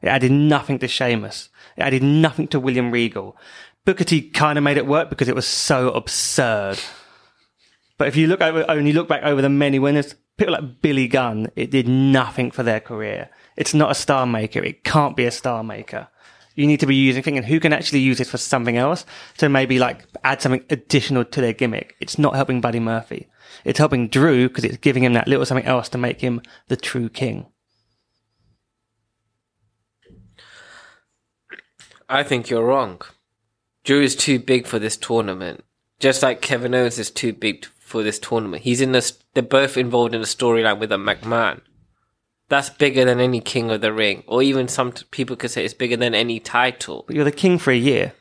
It 0.02 0.08
added 0.08 0.32
nothing 0.32 0.78
to 0.80 0.88
Sheamus. 0.88 1.48
It 1.76 1.82
added 1.82 2.02
nothing 2.02 2.46
to 2.48 2.60
William 2.60 2.90
Regal. 2.90 3.36
Booker 3.84 4.04
T 4.04 4.30
kind 4.30 4.56
of 4.56 4.64
made 4.64 4.76
it 4.76 4.86
work 4.86 5.10
because 5.10 5.28
it 5.28 5.34
was 5.34 5.46
so 5.46 5.90
absurd. 5.90 6.78
But 7.98 8.08
if 8.08 8.16
you 8.16 8.26
look 8.26 8.40
over, 8.40 8.64
only 8.68 8.92
look 8.92 9.08
back 9.08 9.22
over 9.22 9.42
the 9.42 9.48
many 9.48 9.78
winners, 9.78 10.14
people 10.36 10.54
like 10.54 10.80
Billy 10.80 11.08
Gunn, 11.08 11.50
it 11.56 11.70
did 11.70 11.88
nothing 11.88 12.50
for 12.50 12.62
their 12.62 12.80
career. 12.80 13.30
It's 13.56 13.74
not 13.74 13.90
a 13.90 13.94
star 13.94 14.26
maker. 14.26 14.60
It 14.60 14.84
can't 14.84 15.16
be 15.16 15.24
a 15.24 15.30
star 15.30 15.62
maker. 15.62 16.08
You 16.54 16.66
need 16.66 16.80
to 16.80 16.86
be 16.86 16.94
using 16.94 17.22
thinking 17.22 17.42
who 17.42 17.58
can 17.58 17.72
actually 17.72 18.00
use 18.00 18.18
this 18.18 18.30
for 18.30 18.38
something 18.38 18.76
else 18.76 19.04
to 19.38 19.48
maybe 19.48 19.78
like 19.78 20.04
add 20.22 20.40
something 20.40 20.64
additional 20.70 21.24
to 21.24 21.40
their 21.40 21.52
gimmick. 21.52 21.96
It's 22.00 22.18
not 22.18 22.36
helping 22.36 22.60
Buddy 22.60 22.80
Murphy. 22.80 23.28
It's 23.64 23.78
helping 23.78 24.08
Drew 24.08 24.48
because 24.48 24.64
it's 24.64 24.76
giving 24.76 25.02
him 25.02 25.14
that 25.14 25.28
little 25.28 25.44
something 25.44 25.66
else 25.66 25.88
to 25.90 25.98
make 25.98 26.20
him 26.20 26.40
the 26.68 26.76
true 26.76 27.08
king. 27.08 27.46
I 32.08 32.22
think 32.22 32.50
you're 32.50 32.64
wrong. 32.64 33.00
Drew 33.82 34.02
is 34.02 34.14
too 34.14 34.38
big 34.38 34.66
for 34.66 34.78
this 34.78 34.96
tournament. 34.96 35.64
Just 35.98 36.22
like 36.22 36.40
Kevin 36.40 36.74
Owens 36.74 36.98
is 36.98 37.10
too 37.10 37.32
big 37.32 37.66
for 37.78 38.02
this 38.02 38.18
tournament. 38.18 38.62
He's 38.62 38.80
in 38.80 38.92
this, 38.92 39.18
they're 39.34 39.42
both 39.42 39.76
involved 39.76 40.14
in 40.14 40.20
a 40.20 40.24
storyline 40.24 40.78
with 40.78 40.92
a 40.92 40.96
McMahon. 40.96 41.60
That's 42.54 42.70
bigger 42.70 43.04
than 43.04 43.18
any 43.18 43.40
King 43.40 43.72
of 43.72 43.80
the 43.80 43.92
Ring. 43.92 44.22
Or 44.28 44.40
even 44.40 44.68
some 44.68 44.92
t- 44.92 45.04
people 45.10 45.34
could 45.34 45.50
say 45.50 45.64
it's 45.64 45.74
bigger 45.74 45.96
than 45.96 46.14
any 46.14 46.38
title. 46.38 47.02
But 47.04 47.16
you're 47.16 47.24
the 47.24 47.32
king 47.32 47.58
for 47.58 47.72
a 47.72 47.76
year. 47.76 48.12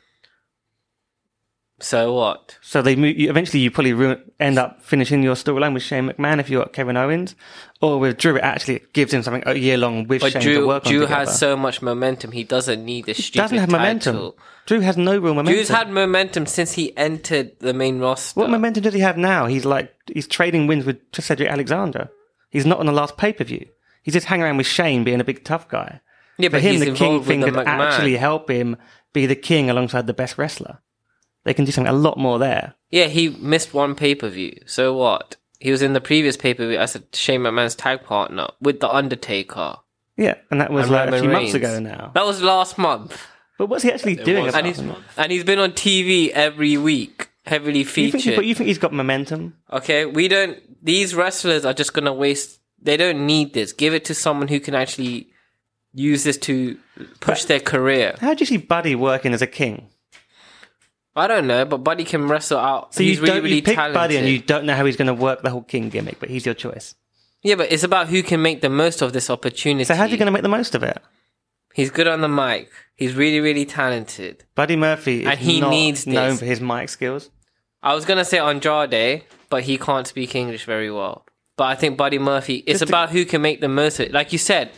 So 1.78 2.12
what? 2.14 2.58
So 2.60 2.82
they 2.82 2.96
move, 2.96 3.16
you, 3.16 3.30
eventually 3.30 3.60
you 3.60 3.70
probably 3.70 3.92
ruin, 3.92 4.20
end 4.40 4.58
up 4.58 4.82
finishing 4.82 5.22
your 5.22 5.36
storyline 5.36 5.72
with 5.72 5.84
Shane 5.84 6.08
McMahon 6.08 6.40
if 6.40 6.50
you're 6.50 6.62
at 6.62 6.72
Kevin 6.72 6.96
Owens, 6.96 7.36
or 7.80 8.00
with 8.00 8.18
Drew. 8.18 8.34
It 8.34 8.42
actually 8.42 8.82
gives 8.92 9.14
him 9.14 9.22
something 9.22 9.44
a 9.46 9.54
year 9.54 9.78
long 9.78 10.08
with 10.08 10.22
But 10.22 10.32
Shane 10.32 10.42
to 10.42 10.52
Drew, 10.54 10.72
on 10.72 10.80
Drew 10.80 11.06
has 11.06 11.38
so 11.38 11.56
much 11.56 11.80
momentum, 11.80 12.32
he 12.32 12.42
doesn't 12.42 12.84
need 12.84 13.06
this 13.06 13.18
He 13.18 13.22
stupid 13.22 13.38
doesn't 13.42 13.58
have 13.58 13.68
title. 13.68 14.12
momentum. 14.12 14.32
Drew 14.66 14.80
has 14.80 14.96
no 14.96 15.12
real 15.12 15.34
momentum. 15.34 15.54
Drew's 15.54 15.68
had 15.68 15.90
momentum 15.90 16.46
since 16.46 16.72
he 16.72 16.96
entered 16.96 17.56
the 17.60 17.72
main 17.72 18.00
roster. 18.00 18.40
what 18.40 18.50
momentum 18.50 18.82
does 18.82 18.94
he 18.94 19.00
have 19.00 19.16
now? 19.16 19.46
He's 19.46 19.64
like 19.64 19.94
he's 20.12 20.26
trading 20.26 20.66
wins 20.66 20.84
with 20.84 20.98
Cedric 21.12 21.48
Alexander. 21.48 22.10
He's 22.50 22.66
not 22.66 22.80
on 22.80 22.86
the 22.86 22.92
last 22.92 23.16
pay 23.16 23.32
per 23.32 23.44
view. 23.44 23.66
He's 24.04 24.14
just 24.14 24.26
hanging 24.26 24.44
around 24.44 24.58
with 24.58 24.66
Shane, 24.68 25.02
being 25.02 25.20
a 25.20 25.24
big 25.24 25.44
tough 25.44 25.68
guy. 25.68 26.00
yeah, 26.38 26.48
For 26.48 26.52
but 26.52 26.62
him, 26.62 26.78
the 26.78 26.92
king 26.92 27.22
thing 27.24 27.42
could 27.42 27.54
McMahon. 27.54 27.66
actually 27.66 28.16
help 28.16 28.48
him 28.48 28.76
be 29.12 29.26
the 29.26 29.34
king 29.34 29.68
alongside 29.70 30.06
the 30.06 30.14
best 30.14 30.38
wrestler. 30.38 30.78
They 31.44 31.52
can 31.54 31.64
do 31.64 31.72
something 31.72 31.92
a 31.92 31.96
lot 31.96 32.16
more 32.18 32.38
there. 32.38 32.74
Yeah, 32.90 33.06
he 33.06 33.30
missed 33.30 33.74
one 33.74 33.94
pay 33.96 34.14
per 34.14 34.28
view. 34.28 34.60
So 34.66 34.94
what? 34.94 35.36
He 35.58 35.70
was 35.70 35.82
in 35.82 35.92
the 35.94 36.00
previous 36.00 36.36
pay 36.36 36.54
per 36.54 36.66
view 36.68 36.78
as 36.78 36.94
a 36.96 37.02
Shane 37.12 37.40
McMahon's 37.40 37.74
tag 37.74 38.02
partner 38.04 38.46
with 38.60 38.80
The 38.80 38.88
Undertaker. 38.88 39.76
Yeah, 40.16 40.34
and 40.50 40.60
that 40.60 40.70
was 40.70 40.84
and 40.84 40.92
like 40.92 41.08
a 41.08 41.12
Roman 41.12 41.20
few 41.22 41.30
months 41.32 41.54
ago 41.54 41.78
now. 41.80 42.12
That 42.14 42.24
was 42.24 42.40
last 42.42 42.78
month. 42.78 43.20
But 43.58 43.66
what's 43.66 43.82
he 43.82 43.90
actually 43.90 44.16
doing? 44.16 44.48
And 44.54 44.66
he's, 44.66 44.78
and 45.16 45.32
he's 45.32 45.44
been 45.44 45.58
on 45.58 45.72
TV 45.72 46.28
every 46.30 46.76
week, 46.76 47.30
heavily 47.46 47.80
You 47.80 47.84
think, 47.84 48.12
featured. 48.12 48.36
but 48.36 48.46
you 48.46 48.54
think 48.54 48.66
he's 48.68 48.78
got 48.78 48.92
momentum? 48.92 49.56
Okay, 49.72 50.06
we 50.06 50.28
don't. 50.28 50.58
These 50.84 51.14
wrestlers 51.14 51.64
are 51.64 51.72
just 51.72 51.94
gonna 51.94 52.12
waste. 52.12 52.60
They 52.84 52.96
don't 52.96 53.26
need 53.26 53.54
this. 53.54 53.72
Give 53.72 53.94
it 53.94 54.04
to 54.06 54.14
someone 54.14 54.48
who 54.48 54.60
can 54.60 54.74
actually 54.74 55.28
use 55.92 56.24
this 56.24 56.36
to 56.38 56.78
push 57.20 57.44
their 57.44 57.60
career. 57.60 58.14
How 58.20 58.34
do 58.34 58.40
you 58.40 58.46
see 58.46 58.56
Buddy 58.58 58.94
working 58.94 59.32
as 59.32 59.42
a 59.42 59.46
king? 59.46 59.88
I 61.16 61.26
don't 61.26 61.46
know, 61.46 61.64
but 61.64 61.78
Buddy 61.78 62.04
can 62.04 62.28
wrestle 62.28 62.58
out. 62.58 62.94
So 62.94 63.02
he's 63.02 63.18
you 63.18 63.24
really, 63.24 63.40
really 63.40 63.56
you 63.56 63.62
pick 63.62 63.76
talented. 63.76 63.94
Buddy 63.94 64.16
and 64.16 64.28
you 64.28 64.40
don't 64.40 64.64
know 64.66 64.74
how 64.74 64.84
he's 64.84 64.96
going 64.96 65.06
to 65.06 65.14
work 65.14 65.42
the 65.42 65.50
whole 65.50 65.62
king 65.62 65.88
gimmick, 65.88 66.18
but 66.20 66.28
he's 66.28 66.44
your 66.44 66.54
choice. 66.54 66.94
Yeah, 67.42 67.54
but 67.56 67.70
it's 67.70 67.84
about 67.84 68.08
who 68.08 68.22
can 68.22 68.42
make 68.42 68.62
the 68.62 68.70
most 68.70 69.02
of 69.02 69.12
this 69.12 69.30
opportunity. 69.30 69.84
So 69.84 69.94
how's 69.94 70.10
he 70.10 70.16
going 70.16 70.26
to 70.26 70.32
make 70.32 70.42
the 70.42 70.48
most 70.48 70.74
of 70.74 70.82
it? 70.82 70.98
He's 71.74 71.90
good 71.90 72.06
on 72.08 72.20
the 72.20 72.28
mic. 72.28 72.70
He's 72.96 73.14
really, 73.14 73.40
really 73.40 73.64
talented. 73.64 74.44
Buddy 74.54 74.76
Murphy 74.76 75.22
is 75.22 75.28
And 75.28 75.38
he 75.38 75.60
needs 75.60 76.06
known 76.06 76.30
this. 76.30 76.38
for 76.40 76.44
his 76.44 76.60
mic 76.60 76.88
skills. 76.88 77.30
I 77.82 77.94
was 77.94 78.04
gonna 78.06 78.24
say 78.24 78.38
Andrade, 78.38 79.24
but 79.50 79.64
he 79.64 79.76
can't 79.76 80.06
speak 80.06 80.34
English 80.34 80.64
very 80.64 80.90
well. 80.90 81.26
But 81.56 81.64
I 81.64 81.74
think 81.74 81.96
Buddy 81.96 82.18
Murphy. 82.18 82.64
It's 82.66 82.80
Just 82.80 82.88
to- 82.88 82.94
about 82.94 83.10
who 83.10 83.24
can 83.24 83.42
make 83.42 83.60
the 83.60 83.68
most 83.68 84.00
of 84.00 84.06
it. 84.06 84.12
Like 84.12 84.32
you 84.32 84.38
said, 84.38 84.70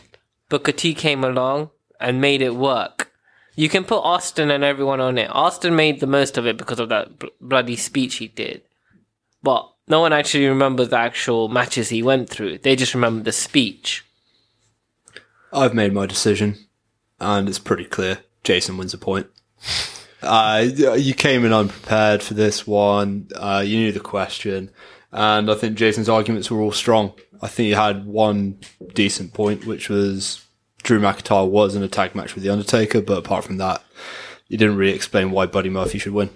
Booker 0.49 0.71
T 0.71 0.93
came 0.93 1.23
along 1.23 1.71
and 1.99 2.21
made 2.21 2.41
it 2.41 2.55
work. 2.55 3.11
You 3.55 3.69
can 3.69 3.83
put 3.83 4.01
Austin 4.03 4.51
and 4.51 4.63
everyone 4.63 4.99
on 5.01 5.17
it. 5.17 5.29
Austin 5.31 5.75
made 5.75 5.99
the 5.99 6.05
most 6.07 6.37
of 6.37 6.45
it 6.45 6.57
because 6.57 6.79
of 6.79 6.89
that 6.89 7.17
bl- 7.17 7.27
bloody 7.41 7.75
speech 7.75 8.15
he 8.15 8.27
did. 8.27 8.61
But 9.41 9.67
no 9.87 10.01
one 10.01 10.13
actually 10.13 10.45
remembers 10.47 10.89
the 10.89 10.97
actual 10.97 11.47
matches 11.47 11.89
he 11.89 12.03
went 12.03 12.29
through. 12.29 12.59
They 12.59 12.75
just 12.75 12.93
remember 12.93 13.23
the 13.23 13.31
speech. 13.31 14.05
I've 15.51 15.73
made 15.73 15.93
my 15.93 16.05
decision, 16.05 16.67
and 17.19 17.47
it's 17.49 17.57
pretty 17.57 17.85
clear. 17.85 18.19
Jason 18.43 18.77
wins 18.77 18.93
a 18.93 18.97
point. 18.97 19.27
Uh, 20.19 20.65
you 20.97 21.13
came 21.13 21.45
in 21.45 21.53
unprepared 21.53 22.23
for 22.23 22.33
this 22.33 22.65
one. 22.65 23.27
Uh, 23.35 23.63
you 23.63 23.77
knew 23.77 23.91
the 23.91 23.99
question, 23.99 24.71
and 25.11 25.49
I 25.49 25.55
think 25.55 25.77
Jason's 25.77 26.09
arguments 26.09 26.51
were 26.51 26.61
all 26.61 26.71
strong. 26.71 27.13
I 27.41 27.47
think 27.47 27.67
he 27.67 27.71
had 27.71 28.05
one 28.05 28.59
decent 28.93 29.33
point, 29.33 29.65
which 29.65 29.89
was 29.89 30.45
Drew 30.83 30.99
McIntyre 30.99 31.49
was 31.49 31.75
in 31.75 31.83
a 31.83 31.87
tag 31.87 32.15
match 32.15 32.35
with 32.35 32.43
the 32.43 32.49
Undertaker, 32.49 33.01
but 33.01 33.17
apart 33.17 33.43
from 33.43 33.57
that, 33.57 33.83
he 34.47 34.57
didn't 34.57 34.77
really 34.77 34.95
explain 34.95 35.31
why 35.31 35.45
Buddy 35.45 35.69
Murphy 35.69 35.99
should 35.99 36.13
win. 36.13 36.29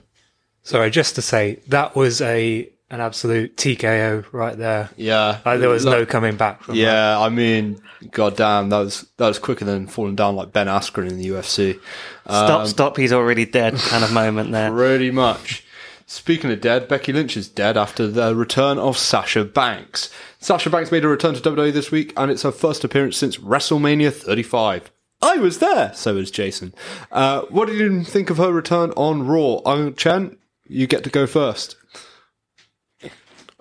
Sorry, 0.63 0.89
just 0.91 1.15
to 1.15 1.21
say 1.21 1.59
that 1.67 1.95
was 1.95 2.21
a 2.21 2.69
an 2.91 2.99
absolute 2.99 3.55
TKO 3.55 4.25
right 4.33 4.57
there. 4.57 4.89
Yeah, 4.97 5.39
Like, 5.45 5.61
there 5.61 5.69
was 5.69 5.85
no 5.85 6.05
coming 6.05 6.35
back 6.35 6.61
from 6.61 6.75
that. 6.75 6.81
Yeah, 6.81 7.19
I 7.19 7.29
mean, 7.29 7.81
goddamn, 8.11 8.69
that 8.69 8.79
was 8.79 9.07
that 9.17 9.27
was 9.27 9.39
quicker 9.39 9.63
than 9.63 9.87
falling 9.87 10.15
down 10.15 10.35
like 10.35 10.51
Ben 10.51 10.67
Askren 10.67 11.09
in 11.09 11.17
the 11.17 11.29
UFC. 11.29 11.79
Stop, 12.25 12.61
um, 12.61 12.67
stop, 12.67 12.97
he's 12.97 13.13
already 13.13 13.45
dead 13.45 13.75
kind 13.75 14.03
of 14.03 14.11
moment 14.11 14.51
there. 14.51 14.69
Pretty 14.71 15.09
much. 15.09 15.65
Speaking 16.11 16.51
of 16.51 16.59
dead, 16.59 16.89
Becky 16.89 17.13
Lynch 17.13 17.37
is 17.37 17.47
dead 17.47 17.77
after 17.77 18.05
the 18.05 18.35
return 18.35 18.77
of 18.77 18.97
Sasha 18.97 19.45
Banks. 19.45 20.09
Sasha 20.39 20.69
Banks 20.69 20.91
made 20.91 21.05
a 21.05 21.07
return 21.07 21.35
to 21.35 21.39
WWE 21.39 21.71
this 21.71 21.89
week, 21.89 22.11
and 22.17 22.29
it's 22.29 22.41
her 22.41 22.51
first 22.51 22.83
appearance 22.83 23.15
since 23.15 23.37
WrestleMania 23.37 24.11
35. 24.11 24.91
I 25.21 25.37
was 25.37 25.59
there, 25.59 25.93
so 25.93 26.15
was 26.15 26.29
Jason. 26.29 26.75
Uh, 27.13 27.43
what 27.43 27.69
did 27.69 27.79
you 27.79 28.03
think 28.03 28.29
of 28.29 28.35
her 28.35 28.51
return 28.51 28.91
on 28.97 29.25
Raw? 29.25 29.61
Uh, 29.65 29.91
Chen, 29.91 30.37
you 30.67 30.85
get 30.85 31.05
to 31.05 31.09
go 31.09 31.25
first. 31.25 31.77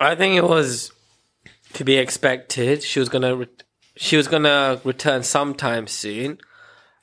I 0.00 0.16
think 0.16 0.34
it 0.34 0.42
was 0.42 0.90
to 1.74 1.84
be 1.84 1.98
expected. 1.98 2.82
She 2.82 2.98
was 2.98 3.08
gonna 3.08 3.36
re- 3.36 3.46
she 3.94 4.16
was 4.16 4.26
gonna 4.26 4.80
return 4.82 5.22
sometime 5.22 5.86
soon. 5.86 6.38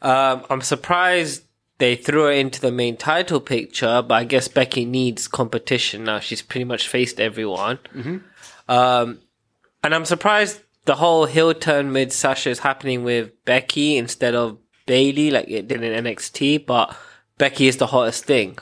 Um, 0.01 0.45
I'm 0.49 0.61
surprised 0.61 1.46
they 1.79 1.95
threw 1.95 2.23
her 2.23 2.31
into 2.31 2.59
the 2.59 2.71
main 2.71 2.97
title 2.97 3.39
picture, 3.39 4.01
but 4.01 4.15
I 4.15 4.23
guess 4.23 4.47
Becky 4.47 4.83
needs 4.85 5.27
competition 5.27 6.03
now. 6.05 6.19
She's 6.19 6.41
pretty 6.41 6.63
much 6.65 6.87
faced 6.87 7.19
everyone. 7.19 7.79
Um, 8.67 9.19
and 9.83 9.93
I'm 9.95 10.05
surprised 10.05 10.61
the 10.85 10.95
whole 10.95 11.25
heel 11.25 11.53
turn 11.53 11.93
with 11.93 12.11
Sasha 12.11 12.49
is 12.49 12.59
happening 12.59 13.03
with 13.03 13.31
Becky 13.45 13.97
instead 13.97 14.33
of 14.35 14.57
Bayley, 14.85 15.29
like 15.31 15.49
it 15.49 15.67
did 15.67 15.83
in 15.83 16.03
NXT. 16.03 16.65
But 16.65 16.95
Becky 17.37 17.67
is 17.67 17.77
the 17.77 17.87
hottest 17.87 18.25
thing 18.25 18.57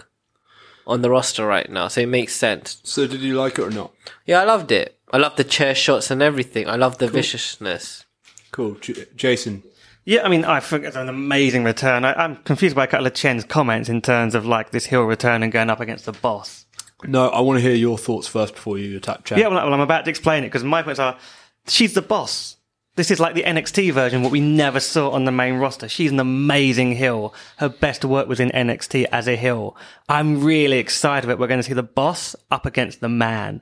on 0.85 1.01
the 1.01 1.09
roster 1.09 1.45
right 1.47 1.69
now, 1.69 1.87
so 1.87 2.01
it 2.01 2.07
makes 2.09 2.35
sense. 2.35 2.79
So, 2.83 3.07
did 3.07 3.21
you 3.21 3.35
like 3.35 3.57
it 3.57 3.61
or 3.63 3.69
not? 3.71 3.91
Yeah, 4.25 4.41
I 4.41 4.43
loved 4.43 4.71
it. 4.71 4.99
I 5.11 5.17
love 5.17 5.35
the 5.35 5.43
chair 5.43 5.73
shots 5.73 6.11
and 6.11 6.21
everything. 6.21 6.67
I 6.67 6.75
love 6.75 6.97
the 6.97 7.07
viciousness. 7.07 8.05
Cool. 8.51 8.75
J- 8.81 9.05
Jason. 9.15 9.63
Yeah, 10.05 10.23
I 10.23 10.29
mean, 10.29 10.45
I 10.45 10.59
think 10.59 10.85
it's 10.85 10.95
an 10.95 11.09
amazing 11.09 11.63
return. 11.63 12.05
I, 12.05 12.13
I'm 12.13 12.37
confused 12.37 12.75
by 12.75 12.83
a 12.83 12.87
couple 12.87 13.07
of 13.07 13.15
Chen's 13.15 13.43
comments 13.43 13.89
in 13.89 14.01
terms 14.01 14.35
of 14.35 14.45
like 14.45 14.69
this 14.69 14.85
heel 14.85 15.03
return 15.03 15.41
and 15.41 15.51
going 15.51 15.71
up 15.71 15.79
against 15.79 16.05
the 16.05 16.11
boss. 16.11 16.65
No, 17.03 17.29
I 17.29 17.41
want 17.41 17.57
to 17.57 17.61
hear 17.61 17.75
your 17.75 17.97
thoughts 17.97 18.27
first 18.27 18.53
before 18.53 18.77
you 18.77 18.97
attack 18.97 19.25
Chen. 19.25 19.39
Yeah, 19.39 19.47
well, 19.47 19.63
well 19.63 19.73
I'm 19.73 19.79
about 19.79 20.05
to 20.05 20.11
explain 20.11 20.43
it 20.43 20.47
because 20.47 20.63
my 20.63 20.83
points 20.83 20.99
are 20.99 21.17
she's 21.67 21.95
the 21.95 22.03
boss. 22.03 22.57
This 22.95 23.11
is 23.11 23.19
like 23.19 23.35
the 23.35 23.43
NXT 23.43 23.91
version, 23.91 24.21
what 24.21 24.31
we 24.31 24.39
never 24.39 24.79
saw 24.79 25.09
on 25.09 25.25
the 25.25 25.31
main 25.31 25.55
roster. 25.55 25.89
She's 25.89 26.11
an 26.11 26.19
amazing 26.19 26.95
heel. 26.95 27.33
Her 27.57 27.67
best 27.67 28.05
work 28.05 28.29
was 28.29 28.39
in 28.39 28.51
NXT 28.51 29.07
as 29.11 29.27
a 29.27 29.35
heel. 29.35 29.75
I'm 30.07 30.45
really 30.45 30.77
excited 30.77 31.27
that 31.27 31.37
we're 31.37 31.47
going 31.47 31.59
to 31.59 31.63
see 31.63 31.73
the 31.73 31.83
boss 31.83 32.37
up 32.49 32.65
against 32.65 33.01
the 33.01 33.09
man. 33.09 33.61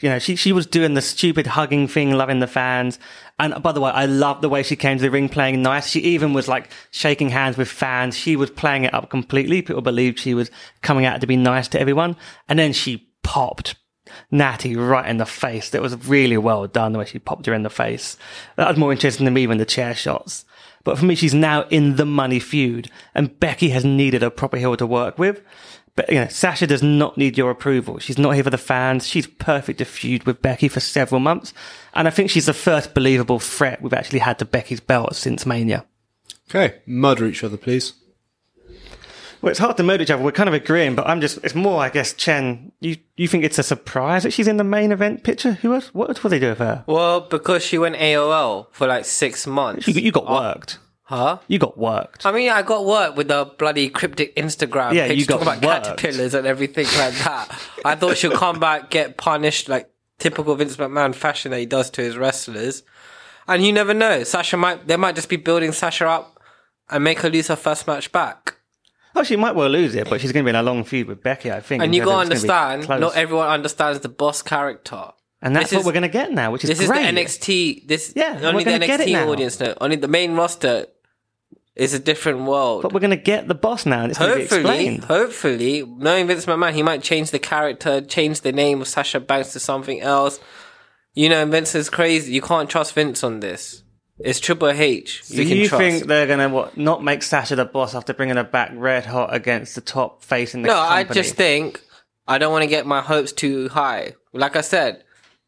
You 0.00 0.08
know, 0.10 0.18
she, 0.18 0.36
she 0.36 0.52
was 0.52 0.66
doing 0.66 0.94
the 0.94 1.00
stupid 1.00 1.46
hugging 1.46 1.88
thing, 1.88 2.12
loving 2.12 2.40
the 2.40 2.46
fans. 2.46 2.98
And 3.38 3.62
by 3.62 3.72
the 3.72 3.80
way, 3.80 3.90
I 3.90 4.06
love 4.06 4.40
the 4.40 4.48
way 4.48 4.62
she 4.62 4.76
came 4.76 4.98
to 4.98 5.02
the 5.02 5.10
ring 5.10 5.28
playing 5.28 5.62
nice. 5.62 5.88
She 5.88 6.00
even 6.00 6.32
was 6.32 6.48
like 6.48 6.70
shaking 6.90 7.30
hands 7.30 7.56
with 7.56 7.68
fans. 7.68 8.16
She 8.16 8.36
was 8.36 8.50
playing 8.50 8.84
it 8.84 8.94
up 8.94 9.10
completely. 9.10 9.62
People 9.62 9.82
believed 9.82 10.18
she 10.18 10.34
was 10.34 10.50
coming 10.82 11.04
out 11.04 11.20
to 11.20 11.26
be 11.26 11.36
nice 11.36 11.68
to 11.68 11.80
everyone. 11.80 12.16
And 12.48 12.58
then 12.58 12.72
she 12.72 13.08
popped 13.22 13.76
Natty 14.30 14.76
right 14.76 15.08
in 15.08 15.16
the 15.16 15.26
face. 15.26 15.70
That 15.70 15.82
was 15.82 16.06
really 16.08 16.36
well 16.36 16.66
done, 16.66 16.92
the 16.92 16.98
way 16.98 17.06
she 17.06 17.18
popped 17.18 17.46
her 17.46 17.54
in 17.54 17.62
the 17.62 17.70
face. 17.70 18.16
That 18.56 18.68
was 18.68 18.76
more 18.76 18.92
interesting 18.92 19.24
to 19.24 19.30
me 19.30 19.46
than 19.46 19.58
the 19.58 19.64
chair 19.64 19.94
shots. 19.94 20.44
But 20.84 20.98
for 20.98 21.06
me, 21.06 21.14
she's 21.14 21.34
now 21.34 21.62
in 21.68 21.96
the 21.96 22.04
money 22.04 22.38
feud, 22.38 22.90
and 23.14 23.40
Becky 23.40 23.70
has 23.70 23.84
needed 23.86 24.22
a 24.22 24.30
proper 24.30 24.58
heel 24.58 24.76
to 24.76 24.86
work 24.86 25.18
with. 25.18 25.42
But 25.96 26.08
you 26.10 26.16
know, 26.16 26.26
Sasha 26.28 26.66
does 26.66 26.82
not 26.82 27.16
need 27.16 27.38
your 27.38 27.50
approval. 27.50 27.98
She's 27.98 28.18
not 28.18 28.32
here 28.32 28.42
for 28.44 28.50
the 28.50 28.58
fans. 28.58 29.06
She's 29.06 29.26
perfect 29.28 29.78
to 29.78 29.84
feud 29.84 30.24
with 30.24 30.42
Becky 30.42 30.68
for 30.68 30.80
several 30.80 31.20
months, 31.20 31.54
and 31.94 32.08
I 32.08 32.10
think 32.10 32.30
she's 32.30 32.46
the 32.46 32.52
first 32.52 32.94
believable 32.94 33.38
threat 33.38 33.80
we've 33.80 33.92
actually 33.92 34.18
had 34.20 34.38
to 34.40 34.44
Becky's 34.44 34.80
belt 34.80 35.14
since 35.14 35.46
Mania. 35.46 35.84
Okay, 36.50 36.80
murder 36.86 37.26
each 37.26 37.44
other, 37.44 37.56
please. 37.56 37.94
Well, 39.40 39.50
it's 39.50 39.58
hard 39.60 39.76
to 39.76 39.82
murder 39.82 40.02
each 40.02 40.10
other. 40.10 40.22
We're 40.22 40.32
kind 40.32 40.48
of 40.48 40.54
agreeing, 40.54 40.94
but 40.94 41.06
I'm 41.06 41.20
just, 41.20 41.38
it's 41.44 41.54
more, 41.54 41.78
I 41.82 41.90
guess, 41.90 42.14
Chen, 42.14 42.72
you, 42.80 42.96
you 43.16 43.28
think 43.28 43.44
it's 43.44 43.58
a 43.58 43.62
surprise 43.62 44.22
that 44.22 44.32
she's 44.32 44.48
in 44.48 44.56
the 44.56 44.64
main 44.64 44.90
event 44.90 45.22
picture? 45.22 45.52
Who 45.52 45.74
else? 45.74 45.92
What 45.92 46.08
else 46.08 46.22
will 46.22 46.30
they 46.30 46.38
do 46.38 46.48
with 46.48 46.58
her? 46.58 46.82
Well, 46.86 47.20
because 47.20 47.62
she 47.62 47.76
went 47.76 47.96
AOL 47.96 48.68
for 48.72 48.86
like 48.86 49.04
six 49.04 49.46
months. 49.46 49.86
You, 49.86 49.94
you 50.00 50.12
got 50.12 50.24
Oh, 50.26 50.34
worked. 50.34 50.78
Huh? 51.06 51.38
You 51.48 51.58
got 51.58 51.76
worked. 51.76 52.24
I 52.24 52.32
mean, 52.32 52.50
I 52.50 52.62
got 52.62 52.86
worked 52.86 53.16
with 53.16 53.28
the 53.28 53.44
bloody 53.58 53.90
cryptic 53.90 54.34
Instagram 54.36 54.94
Yeah, 54.94 55.06
page 55.08 55.18
you 55.20 55.26
got 55.26 55.42
talking 55.42 55.62
about 55.64 55.84
worked. 55.86 55.98
caterpillars 56.00 56.32
and 56.34 56.46
everything 56.46 56.86
like 56.98 57.14
that. 57.24 57.60
I 57.84 57.94
thought 57.94 58.16
she'll 58.16 58.30
come 58.32 58.58
back, 58.58 58.88
get 58.90 59.18
punished 59.18 59.68
like 59.68 59.90
typical 60.18 60.54
Vince 60.54 60.76
McMahon 60.78 61.14
fashion 61.14 61.50
that 61.50 61.58
he 61.60 61.66
does 61.66 61.90
to 61.90 62.02
his 62.02 62.16
wrestlers. 62.16 62.82
And 63.46 63.62
you 63.62 63.72
never 63.74 63.92
know. 63.92 64.24
Sasha 64.24 64.56
might, 64.56 64.86
they 64.86 64.96
might 64.96 65.14
just 65.14 65.28
be 65.28 65.36
building 65.36 65.72
Sasha 65.72 66.08
up 66.08 66.40
and 66.88 67.04
make 67.04 67.20
her 67.20 67.28
lose 67.28 67.48
her 67.48 67.56
first 67.56 67.86
match 67.86 68.10
back. 68.10 68.54
Oh, 69.14 69.22
she 69.22 69.36
might 69.36 69.54
well 69.54 69.68
lose 69.68 69.94
it, 69.94 70.08
but 70.08 70.22
she's 70.22 70.32
going 70.32 70.42
to 70.42 70.46
be 70.46 70.50
in 70.50 70.56
a 70.56 70.62
long 70.62 70.84
feud 70.84 71.06
with 71.06 71.22
Becky, 71.22 71.52
I 71.52 71.60
think. 71.60 71.82
And 71.82 71.94
you 71.94 72.02
gonna 72.02 72.16
be 72.28 72.34
understand, 72.34 72.88
not 72.88 73.14
everyone 73.14 73.48
understands 73.48 74.00
the 74.00 74.08
boss 74.08 74.40
character. 74.40 75.10
And 75.42 75.54
that's 75.54 75.66
this 75.68 75.72
what 75.76 75.80
is- 75.80 75.86
we're 75.86 75.92
going 75.92 76.02
to 76.02 76.08
get 76.08 76.32
now, 76.32 76.50
which 76.50 76.64
is 76.64 76.70
This 76.70 76.80
is 76.80 76.88
the 76.88 76.94
NXT. 76.94 77.86
This 77.86 78.14
Yeah, 78.16 78.40
only 78.42 78.64
the 78.64 78.70
gonna 78.72 78.86
get 78.86 79.00
it 79.02 79.08
NXT 79.08 79.26
audience 79.28 79.60
know. 79.60 79.74
Only 79.80 79.96
the 79.96 80.08
main 80.08 80.32
roster 80.34 80.86
is 81.76 81.92
a 81.94 81.98
different 81.98 82.42
world. 82.42 82.82
But 82.82 82.92
we're 82.92 83.00
going 83.00 83.10
to 83.10 83.16
get 83.16 83.48
the 83.48 83.54
boss 83.54 83.84
now, 83.84 84.02
and 84.02 84.10
it's 84.10 84.18
going 84.18 84.30
to 84.30 84.36
be 84.36 84.42
hopefully, 84.42 84.60
explained. 84.60 85.04
hopefully, 85.04 85.82
knowing 85.82 86.26
Vince 86.26 86.46
McMahon, 86.46 86.72
he 86.72 86.82
might 86.82 87.02
change 87.02 87.30
the 87.30 87.38
character, 87.38 88.00
change 88.00 88.42
the 88.42 88.52
name 88.52 88.80
of 88.80 88.88
Sasha 88.88 89.20
Banks 89.20 89.52
to 89.52 89.60
something 89.60 90.00
else. 90.00 90.38
You 91.14 91.28
know, 91.28 91.44
Vince 91.46 91.74
is 91.74 91.90
crazy. 91.90 92.32
You 92.32 92.42
can't 92.42 92.70
trust 92.70 92.94
Vince 92.94 93.24
on 93.24 93.40
this. 93.40 93.82
It's 94.18 94.38
Triple 94.38 94.68
H. 94.68 95.26
Do 95.26 95.42
you 95.42 95.48
can 95.48 95.56
you 95.56 95.68
think 95.68 96.04
they're 96.04 96.28
going 96.28 96.38
to 96.38 96.48
what 96.48 96.76
not 96.76 97.02
make 97.02 97.22
Sasha 97.22 97.56
the 97.56 97.64
boss 97.64 97.96
after 97.96 98.14
bringing 98.14 98.36
her 98.36 98.44
back 98.44 98.70
red 98.74 99.06
hot 99.06 99.34
against 99.34 99.74
the 99.74 99.80
top 99.80 100.22
face 100.22 100.54
in 100.54 100.62
the 100.62 100.68
no, 100.68 100.74
company? 100.74 101.10
I 101.10 101.12
just 101.12 101.34
think 101.34 101.82
I 102.28 102.38
don't 102.38 102.52
want 102.52 102.62
to 102.62 102.68
get 102.68 102.86
my 102.86 103.00
hopes 103.00 103.32
too 103.32 103.68
high. 103.68 104.14
Like 104.32 104.54
I 104.54 104.60
said, 104.60 105.02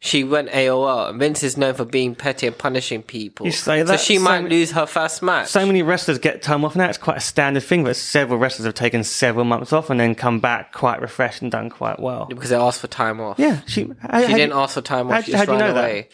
she 0.07 0.25
went 0.25 0.49
AOL, 0.51 1.11
and 1.11 1.19
Vince 1.21 1.43
is 1.43 1.57
known 1.57 1.75
for 1.75 1.85
being 1.85 2.15
petty 2.15 2.47
and 2.47 2.57
punishing 2.57 3.03
people. 3.03 3.45
You 3.47 3.53
say 3.53 3.85
so 3.85 3.97
she 3.97 4.17
so 4.17 4.23
might 4.25 4.41
many- 4.43 4.57
lose 4.57 4.71
her 4.73 4.87
first 4.87 5.23
match. 5.23 5.49
so 5.49 5.67
many 5.67 5.83
wrestlers 5.83 6.19
get 6.19 6.43
time 6.43 6.65
off 6.65 6.77
now. 6.77 6.89
It's 6.89 6.97
quite 6.99 7.19
a 7.19 7.21
standard 7.21 7.63
thing, 7.63 7.85
but 7.85 7.97
several 7.97 8.39
wrestlers 8.39 8.65
have 8.67 8.75
taken 8.75 9.05
several 9.05 9.45
months 9.45 9.73
off 9.73 9.91
and 9.91 9.99
then 10.01 10.15
come 10.15 10.41
back 10.41 10.73
quite 10.73 11.01
refreshed 11.01 11.43
and 11.43 11.51
done 11.51 11.69
quite 11.71 12.01
well. 12.01 12.27
because 12.27 12.51
they 12.51 12.57
asked 12.57 12.81
for 12.81 12.87
time 12.87 13.21
off. 13.21 13.39
Yeah, 13.39 13.61
she. 13.67 13.83
How, 14.01 14.21
She 14.21 14.27
how 14.27 14.37
didn't 14.37 14.51
do, 14.51 14.57
ask 14.57 14.75
for 14.75 14.81
time 14.81 15.09
how- 15.09 15.19
off. 15.19 15.25
She 15.25 15.33
just 15.33 15.39
how 15.41 15.45
do 15.47 15.53
you 15.53 15.59
ran 15.59 15.69
know 15.69 15.75
that? 15.75 15.85
away 15.91 16.09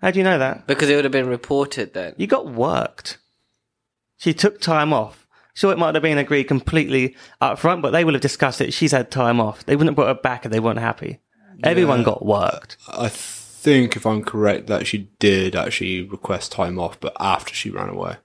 how 0.00 0.10
do 0.12 0.18
you 0.20 0.24
know 0.24 0.38
that? 0.38 0.66
because 0.68 0.88
it 0.88 0.94
would 0.94 1.04
have 1.04 1.12
been 1.12 1.26
reported 1.28 1.92
then. 1.94 2.14
You 2.16 2.26
got 2.28 2.46
worked. 2.46 3.18
She 4.16 4.32
took 4.32 4.60
time 4.60 4.92
off. 4.92 5.26
Sure, 5.54 5.72
it 5.72 5.78
might 5.78 5.94
have 5.96 6.02
been 6.02 6.18
agreed 6.18 6.44
completely 6.44 7.16
up 7.40 7.58
front, 7.58 7.82
but 7.82 7.90
they 7.90 8.04
will 8.04 8.12
have 8.12 8.20
discussed 8.22 8.60
it. 8.60 8.72
She's 8.72 8.92
had 8.92 9.10
time 9.10 9.40
off. 9.40 9.64
They 9.66 9.74
wouldn't 9.74 9.88
have 9.90 9.96
brought 9.96 10.16
her 10.16 10.22
back 10.22 10.44
if 10.44 10.52
they 10.52 10.60
weren't 10.60 10.78
happy. 10.78 11.18
Everyone 11.62 12.02
got 12.02 12.24
worked. 12.24 12.76
I 12.88 13.08
think, 13.08 13.96
if 13.96 14.06
I'm 14.06 14.22
correct, 14.22 14.66
that 14.68 14.86
she 14.86 15.10
did 15.18 15.56
actually 15.56 16.02
request 16.02 16.52
time 16.52 16.78
off, 16.78 16.98
but 17.00 17.16
after 17.18 17.54
she 17.54 17.70
ran 17.70 17.88
away. 17.88 18.16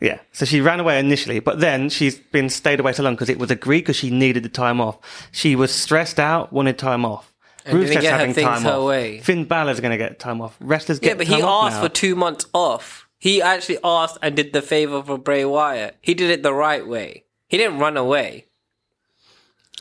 Yeah. 0.00 0.20
So 0.32 0.44
she 0.44 0.60
ran 0.60 0.80
away 0.80 0.98
initially, 0.98 1.40
but 1.40 1.60
then 1.60 1.88
she's 1.88 2.18
been 2.18 2.50
stayed 2.50 2.80
away 2.80 2.92
so 2.92 3.02
long 3.02 3.14
because 3.14 3.30
it 3.30 3.38
was 3.38 3.50
agreed 3.50 3.80
because 3.80 3.96
she 3.96 4.10
needed 4.10 4.42
the 4.42 4.48
time 4.48 4.80
off. 4.80 4.98
She 5.32 5.56
was 5.56 5.72
stressed 5.72 6.20
out, 6.20 6.52
wanted 6.52 6.78
time 6.78 7.04
off. 7.04 7.32
And 7.64 7.80
didn't 7.80 7.96
Rusev's 7.96 8.02
get 8.02 8.12
her 8.12 8.18
having 8.18 8.34
things 8.34 8.46
time 8.46 8.62
her 8.62 8.72
off. 8.72 8.86
way. 8.86 9.20
Finn 9.20 9.44
Balor's 9.44 9.80
going 9.80 9.90
to 9.90 9.96
get 9.96 10.18
time 10.18 10.40
off. 10.40 10.56
Wrestlers 10.60 11.00
Yeah, 11.02 11.10
get 11.10 11.18
but 11.18 11.26
he 11.26 11.42
asked 11.42 11.80
for 11.80 11.88
two 11.88 12.14
months 12.14 12.46
off. 12.52 13.08
He 13.18 13.40
actually 13.42 13.78
asked 13.82 14.18
and 14.22 14.36
did 14.36 14.52
the 14.52 14.62
favor 14.62 15.02
for 15.02 15.18
Bray 15.18 15.44
Wyatt. 15.44 15.96
He 16.00 16.14
did 16.14 16.30
it 16.30 16.42
the 16.42 16.52
right 16.52 16.86
way. 16.86 17.24
He 17.48 17.56
didn't 17.56 17.78
run 17.78 17.96
away. 17.96 18.46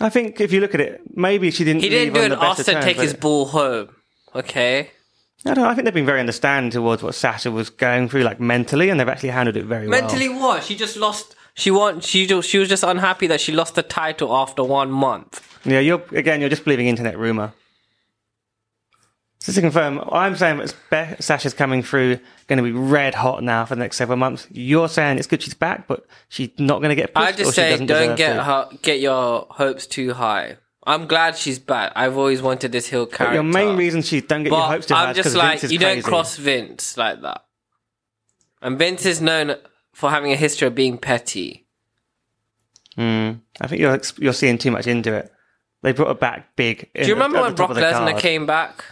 I 0.01 0.09
think 0.09 0.41
if 0.41 0.51
you 0.51 0.59
look 0.59 0.75
at 0.75 0.81
it, 0.81 1.01
maybe 1.15 1.51
she 1.51 1.63
didn't. 1.63 1.81
He 1.81 1.89
didn't 1.89 2.13
do 2.13 2.19
on 2.19 2.25
an 2.25 2.31
the 2.31 2.35
best 2.37 2.59
of 2.59 2.67
Austin 2.67 2.81
take 2.81 2.97
his 2.97 3.13
ball 3.13 3.45
home. 3.45 3.95
Okay. 4.33 4.91
I 5.45 5.53
don't 5.53 5.63
know. 5.63 5.69
I 5.69 5.75
think 5.75 5.85
they've 5.85 5.93
been 5.93 6.05
very 6.05 6.19
understanding 6.19 6.71
towards 6.71 7.03
what 7.03 7.13
Sasha 7.15 7.51
was 7.51 7.69
going 7.69 8.09
through, 8.09 8.23
like 8.23 8.39
mentally, 8.39 8.89
and 8.89 8.99
they've 8.99 9.07
actually 9.07 9.29
handled 9.29 9.55
it 9.55 9.65
very 9.65 9.87
well. 9.87 10.01
Mentally, 10.01 10.27
what? 10.27 10.63
She 10.63 10.75
just 10.75 10.97
lost. 10.97 11.35
She 11.53 11.71
want. 11.71 12.03
She 12.03 12.25
just, 12.25 12.49
she 12.49 12.57
was 12.57 12.67
just 12.67 12.83
unhappy 12.83 13.27
that 13.27 13.39
she 13.39 13.51
lost 13.51 13.75
the 13.75 13.83
title 13.83 14.35
after 14.35 14.63
one 14.63 14.91
month. 14.91 15.47
Yeah, 15.63 15.79
you're 15.79 16.03
again. 16.11 16.41
You're 16.41 16.49
just 16.49 16.63
believing 16.65 16.87
internet 16.87 17.17
rumor. 17.17 17.53
Just 19.45 19.57
to 19.57 19.61
confirm, 19.61 20.03
I'm 20.11 20.35
saying 20.35 20.57
that 20.57 20.75
Be- 20.89 21.21
Sasha's 21.21 21.53
coming 21.53 21.83
through, 21.83 22.19
going 22.47 22.57
to 22.57 22.63
be 22.63 22.71
red 22.71 23.13
hot 23.13 23.43
now 23.43 23.63
for 23.63 23.75
the 23.75 23.79
next 23.79 23.95
several 23.95 24.17
months. 24.17 24.47
You're 24.49 24.89
saying 24.89 25.19
it's 25.19 25.27
good 25.27 25.43
she's 25.43 25.53
back, 25.53 25.87
but 25.87 26.03
she's 26.29 26.49
not 26.57 26.79
going 26.79 26.89
to 26.89 26.95
get. 26.95 27.11
I 27.15 27.31
just 27.31 27.53
say 27.53 27.77
don't 27.85 28.15
get 28.15 28.43
her 28.43 28.69
get 28.81 28.99
your 28.99 29.45
hopes 29.51 29.85
too 29.85 30.13
high. 30.13 30.57
I'm 30.87 31.05
glad 31.05 31.37
she's 31.37 31.59
back. 31.59 31.91
I've 31.95 32.17
always 32.17 32.41
wanted 32.41 32.71
this 32.71 32.87
heel 32.87 33.05
But 33.05 33.17
character. 33.17 33.35
Your 33.35 33.43
main 33.43 33.77
reason 33.77 34.01
she 34.01 34.21
don't 34.21 34.43
get 34.43 34.49
your 34.49 34.59
But 34.61 34.67
hopes 34.67 34.87
too 34.87 34.95
high 34.95 35.09
I'm 35.09 35.15
just 35.15 35.35
like 35.35 35.61
you 35.61 35.77
don't 35.77 36.01
cross 36.01 36.37
Vince 36.37 36.97
like 36.97 37.21
that. 37.21 37.45
And 38.63 38.79
Vince 38.79 39.05
is 39.05 39.21
known 39.21 39.57
for 39.93 40.09
having 40.09 40.31
a 40.31 40.35
history 40.35 40.67
of 40.67 40.73
being 40.73 40.97
petty. 40.97 41.67
Mm, 42.97 43.41
I 43.61 43.67
think 43.67 43.79
you're 43.79 44.01
you're 44.17 44.33
seeing 44.33 44.57
too 44.57 44.71
much 44.71 44.87
into 44.87 45.13
it. 45.13 45.31
They 45.83 45.91
brought 45.91 46.07
her 46.07 46.13
back 46.15 46.55
big. 46.55 46.89
Do 46.95 47.05
you 47.05 47.13
remember 47.13 47.41
when 47.41 47.53
Brock 47.53 47.69
Lesnar 47.69 48.19
came 48.19 48.47
back? 48.47 48.83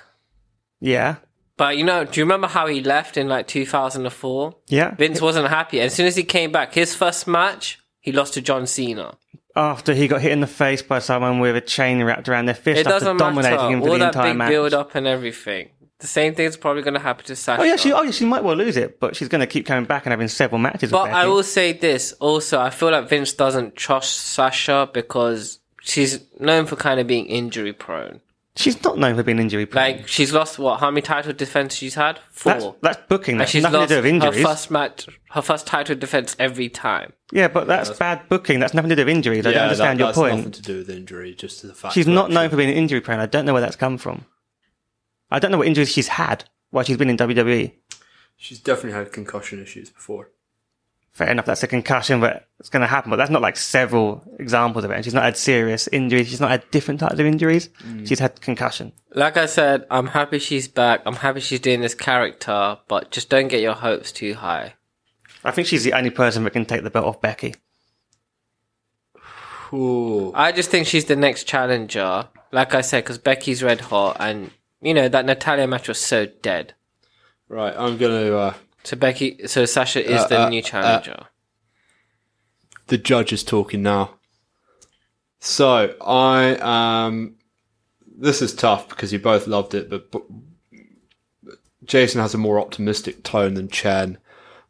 Yeah, 0.83 1.15
But 1.57 1.77
you 1.77 1.83
know, 1.85 2.03
do 2.03 2.19
you 2.19 2.25
remember 2.25 2.47
how 2.47 2.67
he 2.67 2.81
left 2.81 3.15
in 3.17 3.27
like 3.29 3.47
2004? 3.47 4.55
yeah. 4.67 4.95
Vince 4.95 5.21
wasn't 5.21 5.47
happy. 5.47 5.79
And 5.79 5.85
as 5.87 5.93
soon 5.93 6.07
as 6.07 6.15
he 6.15 6.23
came 6.23 6.51
back, 6.51 6.73
his 6.73 6.93
first 6.95 7.27
match, 7.27 7.79
he 8.01 8.11
lost 8.11 8.33
to 8.33 8.41
John 8.41 8.67
Cena. 8.67 9.17
After 9.55 9.93
he 9.93 10.07
got 10.07 10.21
hit 10.21 10.31
in 10.31 10.41
the 10.41 10.47
face 10.47 10.81
by 10.81 10.99
someone 10.99 11.39
with 11.39 11.55
a 11.55 11.61
chain 11.61 12.03
wrapped 12.03 12.27
around 12.27 12.47
their 12.47 12.55
fist 12.55 12.81
It 12.81 12.87
after 12.87 12.99
doesn't 12.99 13.17
dominating 13.17 13.57
matter. 13.57 13.69
him 13.73 13.81
for 13.81 13.87
All 13.87 13.93
the 13.93 13.99
that 13.99 14.07
entire 14.15 14.29
big 14.31 14.37
match. 14.37 14.49
build 14.49 14.73
up 14.73 14.95
and 14.95 15.07
everything. 15.07 15.69
The 15.99 16.07
same 16.07 16.33
thing's 16.35 16.57
probably 16.57 16.81
going 16.81 16.95
to 16.95 16.99
happen 16.99 17.23
to 17.27 17.35
Sasha. 17.35 17.61
Oh 17.61 17.63
yeah, 17.63 17.77
she 17.77 17.93
oh 17.93 18.01
yeah, 18.01 18.11
she 18.11 18.25
might 18.25 18.43
well 18.43 18.57
lose 18.57 18.75
it, 18.75 18.99
but 18.99 19.15
she's 19.15 19.29
going 19.29 19.39
to 19.39 19.47
keep 19.47 19.65
coming 19.65 19.85
back 19.85 20.05
and 20.05 20.11
having 20.11 20.27
several 20.27 20.59
matches. 20.59 20.91
But 20.91 21.11
I 21.11 21.27
will 21.27 21.43
say 21.43 21.71
this 21.71 22.11
also. 22.13 22.59
I 22.59 22.71
feel 22.71 22.91
like 22.91 23.07
Vince 23.07 23.31
doesn't 23.33 23.75
trust 23.77 24.17
Sasha 24.17 24.89
because 24.91 25.59
she's 25.81 26.19
known 26.39 26.65
for 26.65 26.75
kind 26.75 26.99
of 26.99 27.07
being 27.07 27.27
injury 27.27 27.71
prone. 27.71 28.19
She's 28.55 28.83
not 28.83 28.99
known 28.99 29.15
for 29.15 29.23
being 29.23 29.39
injury 29.39 29.65
prone. 29.65 29.83
Like 29.83 30.07
she's 30.07 30.31
lost 30.31 30.59
what? 30.59 30.79
How 30.79 30.91
many 30.91 31.01
title 31.01 31.33
defense 31.33 31.73
she's 31.75 31.95
had? 31.95 32.19
Four. 32.29 32.53
that's 32.53 32.65
that's 32.81 33.07
booking. 33.07 33.33
and 33.33 33.41
That's 33.41 33.51
she's 33.51 33.63
nothing 33.63 33.73
to 33.73 33.79
lost 33.79 33.89
do 33.89 33.95
with 33.95 34.05
injuries. 34.05 34.37
her 34.37 34.43
first 34.43 34.69
match, 34.69 35.07
her 35.31 35.41
first 35.41 35.65
title 35.65 35.95
defense 35.95 36.35
every 36.37 36.69
time. 36.69 37.13
yeah, 37.31 37.47
but 37.47 37.65
that's 37.65 37.89
bad 37.91 38.29
booking. 38.29 38.59
That's 38.59 38.75
nothing 38.75 38.89
to 38.89 38.95
do 38.95 39.01
with 39.05 39.09
injuries. 39.15 39.47
I 39.47 39.51
don't 39.53 39.63
understand 39.63 39.99
that, 39.99 40.03
your 40.03 40.07
that's 40.09 40.17
point. 40.19 40.35
nothing 40.37 40.51
to 40.51 40.61
do 40.61 40.77
with 40.77 40.89
injury, 40.91 41.33
just 41.33 41.61
to 41.61 41.67
the 41.67 41.73
fact 41.73 41.95
She's 41.95 42.05
that 42.05 42.11
not 42.11 42.27
she- 42.29 42.35
known 42.35 42.49
for 42.51 42.57
being 42.57 42.69
injury 42.69 43.01
prone. 43.01 43.19
I 43.19 43.25
don't 43.25 43.45
know 43.45 43.53
where 43.53 43.61
that's 43.61 43.75
come 43.75 43.97
from. 43.97 44.25
I 45.31 45.39
don't 45.39 45.49
know 45.51 45.57
what 45.57 45.67
injuries 45.67 45.91
she's 45.91 46.09
had 46.09 46.43
while 46.69 46.83
she's 46.83 46.97
been 46.97 47.09
in 47.09 47.17
WWE. 47.17 47.73
She's 48.37 48.59
definitely 48.59 48.91
had 48.99 49.11
concussion 49.11 49.63
issues 49.63 49.89
before. 49.89 50.29
Fair 51.13 51.29
enough, 51.29 51.45
that's 51.45 51.61
a 51.61 51.67
concussion, 51.67 52.19
but 52.19 52.47
it's 52.59 52.69
going 52.69 52.81
to 52.81 52.87
happen. 52.87 53.11
But 53.11 53.17
that's 53.17 53.29
not 53.29 53.43
like 53.43 53.55
several 53.55 54.23
examples 54.39 54.83
of 54.83 54.89
it. 54.89 54.95
And 54.95 55.03
she's 55.03 55.13
not 55.13 55.23
had 55.23 55.37
serious 55.37 55.87
injuries. 55.89 56.27
She's 56.27 56.41
not 56.41 56.49
had 56.49 56.69
different 56.71 56.99
types 56.99 57.19
of 57.19 57.25
injuries. 57.25 57.69
Mm. 57.83 58.07
She's 58.07 58.17
had 58.17 58.41
concussion. 58.41 58.93
Like 59.13 59.37
I 59.37 59.45
said, 59.45 59.85
I'm 59.91 60.07
happy 60.07 60.39
she's 60.39 60.67
back. 60.67 61.03
I'm 61.05 61.17
happy 61.17 61.39
she's 61.39 61.59
doing 61.59 61.81
this 61.81 61.93
character, 61.93 62.79
but 62.87 63.11
just 63.11 63.29
don't 63.29 63.47
get 63.47 63.61
your 63.61 63.75
hopes 63.75 64.11
too 64.11 64.33
high. 64.33 64.73
I 65.43 65.51
think 65.51 65.67
she's 65.67 65.83
the 65.83 65.93
only 65.93 66.09
person 66.09 66.43
that 66.45 66.51
can 66.51 66.65
take 66.65 66.83
the 66.83 66.89
belt 66.89 67.05
off 67.05 67.21
Becky. 67.21 67.53
Ooh. 69.71 70.31
I 70.33 70.51
just 70.51 70.69
think 70.69 70.87
she's 70.87 71.05
the 71.05 71.15
next 71.15 71.43
challenger. 71.45 72.27
Like 72.51 72.73
I 72.73 72.81
said, 72.81 73.03
because 73.03 73.17
Becky's 73.17 73.63
red 73.63 73.81
hot, 73.81 74.17
and 74.19 74.51
you 74.81 74.93
know 74.93 75.09
that 75.09 75.25
Natalya 75.25 75.67
match 75.67 75.87
was 75.87 75.97
so 75.97 76.27
dead. 76.27 76.75
Right, 77.49 77.73
I'm 77.75 77.97
gonna. 77.97 78.35
Uh, 78.35 78.53
So 78.83 78.97
Becky, 78.97 79.47
so 79.47 79.65
Sasha 79.65 80.03
is 80.05 80.21
Uh, 80.21 80.27
the 80.27 80.41
uh, 80.43 80.49
new 80.49 80.61
challenger. 80.61 81.27
the 82.87 82.97
judge 82.97 83.31
is 83.31 83.43
talking 83.43 83.81
now. 83.81 84.15
So 85.39 85.95
I 86.01 86.55
um, 86.57 87.35
this 88.05 88.41
is 88.41 88.53
tough 88.53 88.89
because 88.89 89.11
you 89.11 89.19
both 89.19 89.47
loved 89.47 89.73
it, 89.73 89.89
but, 89.89 90.11
but 90.11 90.23
Jason 91.83 92.21
has 92.21 92.33
a 92.33 92.37
more 92.37 92.59
optimistic 92.59 93.23
tone 93.23 93.53
than 93.55 93.67
Chen. 93.69 94.17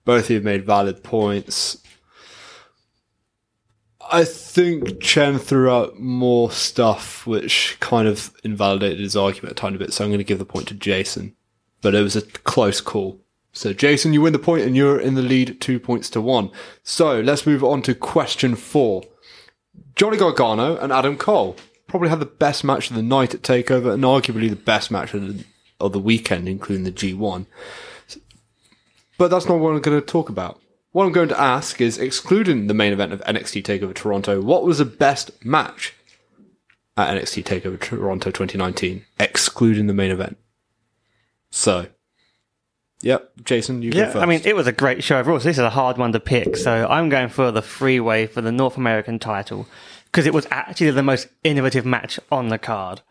Both 0.06 0.26
of 0.26 0.30
you 0.32 0.36
have 0.38 0.43
made 0.43 0.65
valid 0.65 1.04
points. 1.04 1.78
I 4.12 4.26
think 4.26 5.02
Chen 5.02 5.39
threw 5.39 5.71
out 5.71 5.99
more 5.99 6.52
stuff 6.52 7.26
which 7.26 7.78
kind 7.80 8.08
of 8.08 8.34
invalidated 8.43 8.99
his 8.99 9.15
argument 9.15 9.54
a 9.54 9.56
tiny 9.56 9.78
bit, 9.78 9.93
so 9.93 10.04
I'm 10.04 10.10
going 10.10 10.17
to 10.19 10.23
give 10.26 10.39
the 10.39 10.45
point 10.45 10.67
to 10.67 10.73
Jason. 10.73 11.36
But 11.82 11.95
it 11.95 12.02
was 12.02 12.15
a 12.15 12.21
close 12.21 12.82
call. 12.82 13.22
So, 13.55 13.71
Jason, 13.71 14.13
you 14.13 14.21
win 14.21 14.33
the 14.33 14.39
point 14.39 14.63
and 14.63 14.75
you're 14.75 14.99
in 14.99 15.13
the 15.13 15.21
lead 15.21 15.61
two 15.61 15.79
points 15.79 16.09
to 16.11 16.21
one. 16.21 16.49
So, 16.81 17.21
let's 17.21 17.45
move 17.45 17.63
on 17.63 17.83
to 17.83 17.93
question 17.93 18.55
four. 18.55 19.03
Johnny 19.95 20.17
Gargano 20.17 20.75
and 20.77 20.91
Adam 20.91 21.17
Cole 21.17 21.55
probably 21.87 22.09
had 22.09 22.19
the 22.19 22.25
best 22.25 22.63
match 22.63 22.89
of 22.89 22.95
the 22.95 23.03
night 23.03 23.35
at 23.35 23.43
TakeOver 23.43 23.93
and 23.93 24.03
arguably 24.03 24.49
the 24.49 24.55
best 24.55 24.89
match 24.89 25.13
of 25.13 25.21
the, 25.21 25.45
of 25.79 25.93
the 25.93 25.99
weekend, 25.99 26.49
including 26.49 26.83
the 26.83 26.91
G1. 26.91 27.45
But 29.19 29.27
that's 29.27 29.47
not 29.47 29.59
what 29.59 29.75
I'm 29.75 29.81
going 29.81 29.99
to 29.99 30.05
talk 30.05 30.29
about. 30.29 30.59
What 30.91 31.05
I'm 31.05 31.11
going 31.11 31.29
to 31.29 31.39
ask 31.39 31.79
is, 31.79 31.99
excluding 31.99 32.65
the 32.65 32.73
main 32.73 32.91
event 32.91 33.13
of 33.13 33.21
NXT 33.21 33.63
TakeOver 33.63 33.93
Toronto, 33.93 34.41
what 34.41 34.63
was 34.63 34.79
the 34.79 34.85
best 34.85 35.45
match 35.45 35.93
at 36.97 37.15
NXT 37.15 37.43
TakeOver 37.43 37.79
Toronto 37.79 38.31
2019, 38.31 39.05
excluding 39.19 39.85
the 39.85 39.93
main 39.93 40.09
event? 40.09 40.37
So, 41.51 41.87
yep, 43.03 43.31
Jason, 43.43 43.81
you 43.81 43.91
go 43.91 43.99
Yeah, 43.99 44.05
first. 44.05 44.17
I 44.17 44.25
mean, 44.25 44.41
it 44.45 44.55
was 44.55 44.65
a 44.65 44.71
great 44.71 45.03
show 45.03 45.19
overall. 45.19 45.39
So 45.39 45.49
this 45.49 45.57
is 45.57 45.63
a 45.63 45.69
hard 45.69 45.97
one 45.97 46.11
to 46.13 46.19
pick. 46.19 46.57
So 46.57 46.87
I'm 46.89 47.09
going 47.09 47.29
for 47.29 47.51
the 47.51 47.61
three-way 47.61 48.25
for 48.27 48.41
the 48.41 48.51
North 48.51 48.77
American 48.77 49.19
title 49.19 49.67
because 50.05 50.25
it 50.25 50.33
was 50.33 50.47
actually 50.49 50.91
the 50.91 51.03
most 51.03 51.27
innovative 51.43 51.85
match 51.85 52.19
on 52.31 52.47
the 52.47 52.57
card. 52.57 53.01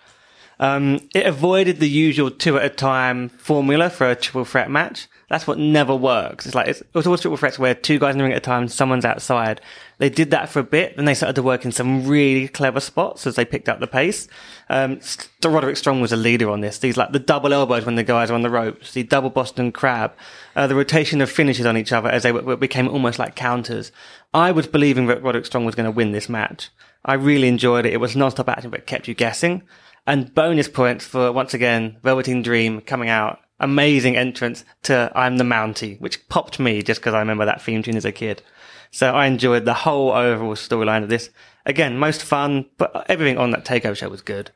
Um, 0.62 1.00
it 1.12 1.26
avoided 1.26 1.80
the 1.80 1.88
usual 1.88 2.30
two 2.30 2.56
at 2.56 2.64
a 2.64 2.68
time 2.68 3.30
formula 3.30 3.90
for 3.90 4.08
a 4.08 4.14
triple 4.14 4.44
threat 4.44 4.70
match. 4.70 5.08
That's 5.28 5.44
what 5.44 5.58
never 5.58 5.96
works. 5.96 6.46
It's 6.46 6.54
like 6.54 6.68
it's, 6.68 6.82
it 6.82 6.94
was 6.94 7.04
always 7.04 7.20
triple 7.20 7.36
threats 7.36 7.58
where 7.58 7.74
two 7.74 7.98
guys 7.98 8.14
in 8.14 8.18
the 8.18 8.22
ring 8.22 8.32
at 8.32 8.38
a 8.38 8.40
time, 8.40 8.68
someone's 8.68 9.04
outside. 9.04 9.60
They 9.98 10.08
did 10.08 10.30
that 10.30 10.48
for 10.48 10.60
a 10.60 10.62
bit, 10.62 10.94
then 10.94 11.04
they 11.04 11.14
started 11.14 11.34
to 11.34 11.42
work 11.42 11.64
in 11.64 11.72
some 11.72 12.06
really 12.06 12.46
clever 12.46 12.78
spots 12.78 13.26
as 13.26 13.34
they 13.34 13.44
picked 13.44 13.68
up 13.68 13.80
the 13.80 13.88
pace. 13.88 14.28
Um, 14.68 15.00
Roderick 15.44 15.76
Strong 15.76 16.00
was 16.00 16.12
a 16.12 16.16
leader 16.16 16.48
on 16.48 16.60
this. 16.60 16.78
These 16.78 16.96
like 16.96 17.10
the 17.10 17.18
double 17.18 17.52
elbows 17.52 17.84
when 17.84 17.96
the 17.96 18.04
guys 18.04 18.30
are 18.30 18.34
on 18.34 18.42
the 18.42 18.50
ropes, 18.50 18.92
the 18.92 19.02
double 19.02 19.30
Boston 19.30 19.72
Crab, 19.72 20.12
uh, 20.54 20.68
the 20.68 20.76
rotation 20.76 21.20
of 21.20 21.28
finishes 21.28 21.66
on 21.66 21.76
each 21.76 21.90
other 21.90 22.08
as 22.08 22.22
they 22.22 22.30
w- 22.30 22.56
became 22.56 22.86
almost 22.86 23.18
like 23.18 23.34
counters. 23.34 23.90
I 24.32 24.52
was 24.52 24.68
believing 24.68 25.06
that 25.06 25.24
Roderick 25.24 25.46
Strong 25.46 25.64
was 25.64 25.74
going 25.74 25.86
to 25.86 25.90
win 25.90 26.12
this 26.12 26.28
match. 26.28 26.70
I 27.04 27.14
really 27.14 27.48
enjoyed 27.48 27.84
it. 27.84 27.92
It 27.92 28.00
was 28.00 28.14
non-stop 28.14 28.48
action, 28.48 28.70
but 28.70 28.86
kept 28.86 29.08
you 29.08 29.14
guessing. 29.14 29.64
And 30.06 30.34
bonus 30.34 30.68
points 30.68 31.04
for 31.04 31.30
once 31.32 31.54
again 31.54 31.98
Velveteen 32.02 32.42
Dream 32.42 32.80
coming 32.80 33.08
out. 33.08 33.38
Amazing 33.60 34.16
entrance 34.16 34.64
to 34.82 35.12
I'm 35.14 35.36
the 35.36 35.44
Mountie, 35.44 36.00
which 36.00 36.28
popped 36.28 36.58
me 36.58 36.82
just 36.82 37.00
because 37.00 37.14
I 37.14 37.20
remember 37.20 37.44
that 37.44 37.62
theme 37.62 37.82
tune 37.82 37.96
as 37.96 38.04
a 38.04 38.10
kid. 38.12 38.42
So 38.90 39.12
I 39.12 39.26
enjoyed 39.26 39.64
the 39.64 39.74
whole 39.74 40.10
overall 40.10 40.54
storyline 40.54 41.02
of 41.02 41.08
this. 41.08 41.30
Again, 41.64 41.98
most 41.98 42.24
fun, 42.24 42.66
but 42.76 43.06
everything 43.08 43.38
on 43.38 43.50
that 43.52 43.64
takeover 43.64 43.96
show 43.96 44.08
was 44.08 44.20
good. 44.20 44.50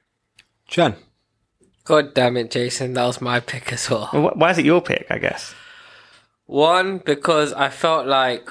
Chen. 0.66 0.96
God 1.84 2.14
damn 2.14 2.36
it, 2.36 2.50
Jason, 2.50 2.94
that 2.94 3.04
was 3.04 3.20
my 3.20 3.38
pick 3.38 3.72
as 3.72 3.88
well. 3.88 4.10
Well, 4.12 4.32
why 4.34 4.50
is 4.50 4.58
it 4.58 4.64
your 4.64 4.82
pick? 4.82 5.06
I 5.08 5.18
guess. 5.18 5.54
One, 6.46 6.98
because 6.98 7.52
I 7.52 7.68
felt 7.70 8.06
like, 8.06 8.48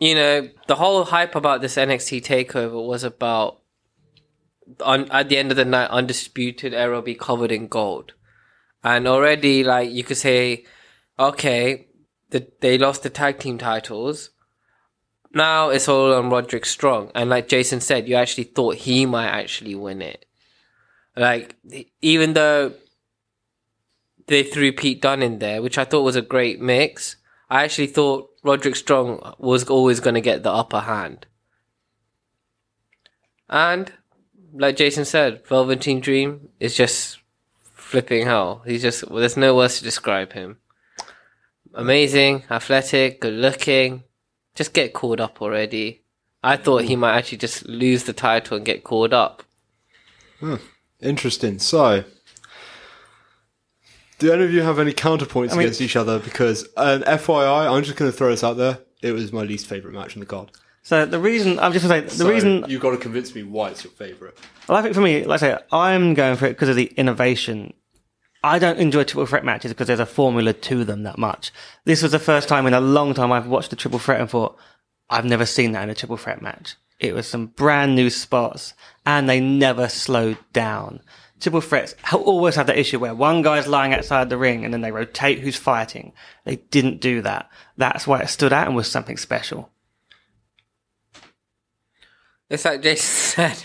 you 0.00 0.14
know, 0.14 0.48
the 0.66 0.76
whole 0.76 1.04
hype 1.04 1.34
about 1.34 1.60
this 1.60 1.76
NXT 1.76 2.24
takeover 2.24 2.84
was 2.86 3.04
about, 3.04 3.61
on, 4.80 5.10
at 5.10 5.28
the 5.28 5.38
end 5.38 5.50
of 5.50 5.56
the 5.56 5.64
night, 5.64 5.90
Undisputed 5.90 6.74
Era 6.74 6.96
will 6.96 7.02
be 7.02 7.14
covered 7.14 7.52
in 7.52 7.68
gold. 7.68 8.12
And 8.84 9.06
already, 9.06 9.62
like, 9.62 9.90
you 9.90 10.04
could 10.04 10.16
say, 10.16 10.64
okay, 11.18 11.88
the, 12.30 12.48
they 12.60 12.78
lost 12.78 13.02
the 13.02 13.10
tag 13.10 13.38
team 13.38 13.58
titles. 13.58 14.30
Now 15.34 15.70
it's 15.70 15.88
all 15.88 16.12
on 16.12 16.30
Roderick 16.30 16.66
Strong. 16.66 17.10
And 17.14 17.30
like 17.30 17.48
Jason 17.48 17.80
said, 17.80 18.08
you 18.08 18.16
actually 18.16 18.44
thought 18.44 18.76
he 18.76 19.06
might 19.06 19.28
actually 19.28 19.74
win 19.74 20.02
it. 20.02 20.26
Like, 21.16 21.56
even 22.00 22.32
though 22.32 22.72
they 24.26 24.42
threw 24.42 24.72
Pete 24.72 25.02
Dunne 25.02 25.22
in 25.22 25.38
there, 25.38 25.62
which 25.62 25.78
I 25.78 25.84
thought 25.84 26.02
was 26.02 26.16
a 26.16 26.22
great 26.22 26.60
mix. 26.60 27.16
I 27.50 27.64
actually 27.64 27.88
thought 27.88 28.30
Roderick 28.42 28.76
Strong 28.76 29.34
was 29.38 29.68
always 29.68 30.00
going 30.00 30.14
to 30.14 30.20
get 30.20 30.42
the 30.42 30.50
upper 30.50 30.80
hand. 30.80 31.26
And, 33.48 33.92
like 34.52 34.76
Jason 34.76 35.04
said, 35.04 35.46
Velveteen 35.46 36.00
Dream 36.00 36.48
is 36.60 36.74
just 36.74 37.18
flipping 37.74 38.26
hell. 38.26 38.62
He's 38.64 38.82
just, 38.82 39.08
well, 39.08 39.20
there's 39.20 39.36
no 39.36 39.54
words 39.54 39.78
to 39.78 39.84
describe 39.84 40.32
him. 40.32 40.58
Amazing, 41.74 42.44
athletic, 42.50 43.20
good 43.20 43.34
looking. 43.34 44.04
Just 44.54 44.74
get 44.74 44.92
called 44.92 45.20
up 45.20 45.40
already. 45.40 46.02
I 46.44 46.56
thought 46.56 46.84
he 46.84 46.96
might 46.96 47.16
actually 47.16 47.38
just 47.38 47.66
lose 47.66 48.04
the 48.04 48.12
title 48.12 48.56
and 48.56 48.66
get 48.66 48.84
called 48.84 49.12
up. 49.14 49.42
Interesting. 51.00 51.58
So, 51.58 52.04
do 54.18 54.32
any 54.32 54.44
of 54.44 54.52
you 54.52 54.62
have 54.62 54.78
any 54.78 54.92
counterpoints 54.92 55.52
mean- 55.52 55.60
against 55.60 55.80
each 55.80 55.96
other? 55.96 56.18
Because, 56.18 56.68
uh, 56.76 56.98
FYI, 57.06 57.72
I'm 57.74 57.82
just 57.82 57.96
going 57.96 58.10
to 58.10 58.16
throw 58.16 58.30
this 58.30 58.44
out 58.44 58.56
there. 58.56 58.78
It 59.00 59.12
was 59.12 59.32
my 59.32 59.42
least 59.42 59.66
favourite 59.66 59.94
match 59.94 60.14
in 60.14 60.20
the 60.20 60.26
card. 60.26 60.50
So 60.82 61.06
the 61.06 61.20
reason 61.20 61.58
I'm 61.60 61.72
just 61.72 61.86
going 61.86 62.02
to 62.02 62.10
say 62.10 62.16
the 62.16 62.24
So 62.24 62.28
reason 62.28 62.64
you've 62.68 62.82
got 62.82 62.90
to 62.90 62.96
convince 62.96 63.34
me 63.34 63.44
why 63.44 63.70
it's 63.70 63.84
your 63.84 63.92
favourite. 63.92 64.34
Well, 64.68 64.76
I 64.76 64.82
think 64.82 64.94
for 64.94 65.00
me, 65.00 65.24
like 65.24 65.42
I 65.42 65.52
say, 65.52 65.58
I'm 65.70 66.14
going 66.14 66.36
for 66.36 66.46
it 66.46 66.50
because 66.50 66.68
of 66.68 66.76
the 66.76 66.86
innovation. 66.96 67.72
I 68.44 68.58
don't 68.58 68.80
enjoy 68.80 69.04
triple 69.04 69.26
threat 69.26 69.44
matches 69.44 69.70
because 69.72 69.86
there's 69.86 70.00
a 70.00 70.06
formula 70.06 70.52
to 70.52 70.84
them 70.84 71.04
that 71.04 71.18
much. 71.18 71.52
This 71.84 72.02
was 72.02 72.10
the 72.10 72.18
first 72.18 72.48
time 72.48 72.66
in 72.66 72.74
a 72.74 72.80
long 72.80 73.14
time 73.14 73.30
I've 73.30 73.46
watched 73.46 73.72
a 73.72 73.76
triple 73.76 74.00
threat 74.00 74.20
and 74.20 74.28
thought, 74.28 74.58
I've 75.08 75.24
never 75.24 75.46
seen 75.46 75.72
that 75.72 75.84
in 75.84 75.90
a 75.90 75.94
triple 75.94 76.16
threat 76.16 76.42
match. 76.42 76.74
It 76.98 77.14
was 77.14 77.28
some 77.28 77.46
brand 77.46 77.94
new 77.94 78.10
spots 78.10 78.74
and 79.06 79.28
they 79.28 79.38
never 79.38 79.88
slowed 79.88 80.38
down. 80.52 81.00
Triple 81.38 81.60
threats 81.60 81.94
always 82.12 82.54
have 82.56 82.66
that 82.68 82.78
issue 82.78 82.98
where 82.98 83.14
one 83.14 83.42
guy's 83.42 83.66
lying 83.66 83.92
outside 83.92 84.28
the 84.28 84.38
ring 84.38 84.64
and 84.64 84.72
then 84.72 84.80
they 84.80 84.92
rotate 84.92 85.40
who's 85.40 85.56
fighting. 85.56 86.12
They 86.44 86.56
didn't 86.56 87.00
do 87.00 87.20
that. 87.22 87.48
That's 87.76 88.06
why 88.06 88.20
it 88.20 88.28
stood 88.28 88.52
out 88.52 88.66
and 88.66 88.76
was 88.76 88.88
something 88.88 89.16
special. 89.16 89.71
It's 92.52 92.66
like 92.66 92.82
Jason 92.82 93.06
said. 93.56 93.64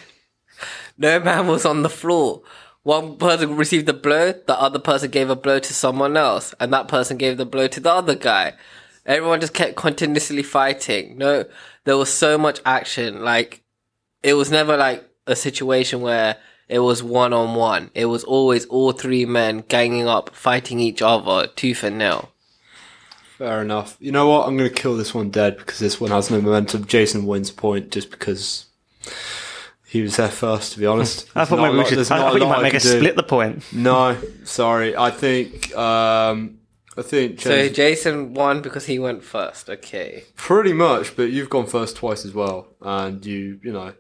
No 0.98 1.20
man 1.20 1.46
was 1.46 1.66
on 1.66 1.84
the 1.84 1.90
floor. 1.90 2.42
One 2.84 3.18
person 3.18 3.58
received 3.58 3.90
a 3.90 3.94
blow, 3.94 4.32
the 4.32 4.58
other 4.58 4.80
person 4.80 5.12
gave 5.12 5.30
a 5.30 5.36
blow 5.36 5.60
to 5.60 5.74
someone 5.74 6.16
else, 6.16 6.56
and 6.58 6.72
that 6.72 6.88
person 6.88 7.18
gave 7.18 7.36
the 7.36 7.46
blow 7.46 7.68
to 7.68 7.82
the 7.82 7.92
other 7.92 8.16
guy. 8.16 8.54
Everyone 9.06 9.42
just 9.42 9.54
kept 9.54 9.76
continuously 9.76 10.42
fighting. 10.42 11.18
No, 11.18 11.44
there 11.84 11.98
was 11.98 12.12
so 12.12 12.38
much 12.38 12.62
action. 12.66 13.26
Like, 13.26 13.62
it 14.24 14.36
was 14.36 14.50
never 14.50 14.78
like 14.78 15.06
a 15.28 15.36
situation 15.36 16.00
where 16.00 16.38
it 16.70 16.80
was 16.80 17.04
one 17.04 17.34
on 17.34 17.56
one. 17.56 17.92
It 17.94 18.06
was 18.06 18.24
always 18.24 18.66
all 18.68 18.94
three 18.94 19.26
men 19.26 19.66
ganging 19.68 20.08
up, 20.08 20.34
fighting 20.34 20.80
each 20.80 21.02
other, 21.02 21.48
tooth 21.48 21.84
and 21.84 21.98
nail. 21.98 22.32
Fair 23.38 23.62
enough. 23.62 23.98
You 24.00 24.14
know 24.14 24.30
what? 24.30 24.48
I'm 24.48 24.56
going 24.56 24.70
to 24.70 24.82
kill 24.82 24.96
this 24.96 25.14
one 25.14 25.30
dead 25.30 25.58
because 25.58 25.80
this 25.80 26.00
one 26.00 26.12
has 26.12 26.32
no 26.32 26.40
momentum. 26.40 26.86
Jason 26.86 27.26
wins 27.26 27.52
point 27.52 27.92
just 27.92 28.12
because 28.12 28.67
he 29.88 30.02
was 30.02 30.18
there 30.18 30.30
first, 30.30 30.74
to 30.74 30.80
be 30.80 30.86
honest. 30.86 31.28
I 31.36 31.40
There's 31.40 31.50
thought 31.50 31.60
maybe 31.62 31.76
a 31.76 31.80
we 31.80 31.86
should, 31.86 31.98
there's 31.98 32.12
I 32.12 32.18
not 32.18 32.28
a 32.28 32.32
thought 32.32 32.42
you 32.42 32.48
might 32.50 32.60
I 32.60 32.64
make 32.64 32.76
us 32.76 32.84
split 32.84 33.16
the 33.16 33.24
point. 33.24 33.64
No, 33.74 34.18
sorry. 34.44 34.96
I 34.96 35.12
think, 35.12 35.76
um, 35.76 36.60
I 36.98 37.02
think 37.04 37.40
So 37.42 37.70
Jason 37.70 38.34
won 38.34 38.62
because 38.62 38.86
he 38.88 39.00
went 39.00 39.24
first. 39.24 39.70
Okay. 39.70 40.24
pretty 40.36 40.74
much, 40.74 41.16
but 41.16 41.30
you've 41.32 41.50
gone 41.50 41.68
first 41.68 41.96
twice 41.96 42.26
as 42.26 42.34
well. 42.34 42.68
And 42.82 43.26
you, 43.26 43.60
you 43.64 43.72
know, 43.72 43.94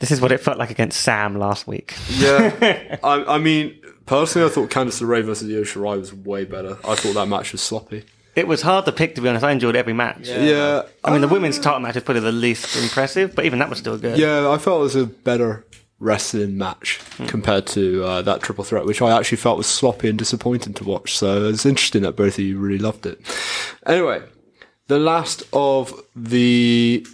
This 0.00 0.10
is 0.10 0.20
what 0.20 0.32
it 0.32 0.40
felt 0.40 0.58
like 0.58 0.70
against 0.70 1.00
Sam 1.00 1.36
last 1.38 1.66
week. 1.66 1.94
Yeah, 2.18 2.98
I, 3.02 3.36
I 3.36 3.38
mean, 3.38 3.80
personally, 4.06 4.48
I 4.48 4.50
thought 4.52 4.70
Candice 4.70 5.00
LeRae 5.02 5.22
versus 5.24 5.48
Io 5.50 5.62
Shirai 5.62 5.98
was 5.98 6.12
way 6.12 6.44
better. 6.44 6.76
I 6.84 6.94
thought 6.94 7.14
that 7.14 7.26
match 7.26 7.52
was 7.52 7.62
sloppy. 7.62 8.04
It 8.40 8.48
was 8.48 8.62
hard 8.62 8.86
to 8.86 8.92
pick, 8.92 9.14
to 9.16 9.20
be 9.20 9.28
honest. 9.28 9.44
I 9.44 9.52
enjoyed 9.52 9.76
every 9.76 9.92
match. 9.92 10.28
Yeah, 10.28 10.82
I 11.04 11.10
mean, 11.12 11.20
the 11.20 11.28
women's 11.28 11.58
title 11.58 11.80
match 11.80 11.96
is 11.96 12.02
probably 12.02 12.22
the 12.22 12.32
least 12.32 12.74
impressive, 12.82 13.34
but 13.34 13.44
even 13.44 13.58
that 13.58 13.68
was 13.68 13.78
still 13.78 13.98
good. 13.98 14.18
yeah, 14.18 14.48
I 14.50 14.56
felt 14.56 14.80
it 14.80 14.82
was 14.82 14.96
a 14.96 15.06
better 15.06 15.66
wrestling 15.98 16.56
match 16.56 16.98
compared 17.26 17.66
to 17.66 18.02
uh, 18.02 18.22
that 18.22 18.40
triple 18.40 18.64
threat, 18.64 18.86
which 18.86 19.02
I 19.02 19.14
actually 19.16 19.36
felt 19.36 19.58
was 19.58 19.66
sloppy 19.66 20.08
and 20.08 20.18
disappointing 20.18 20.72
to 20.74 20.84
watch. 20.84 21.16
So 21.18 21.48
it's 21.48 21.66
interesting 21.66 22.00
that 22.02 22.16
both 22.16 22.38
of 22.38 22.44
you 22.44 22.58
really 22.58 22.78
loved 22.78 23.04
it. 23.04 23.20
Anyway, 23.86 24.22
the 24.88 24.98
last 24.98 25.42
of 25.52 25.92
the 26.16 27.06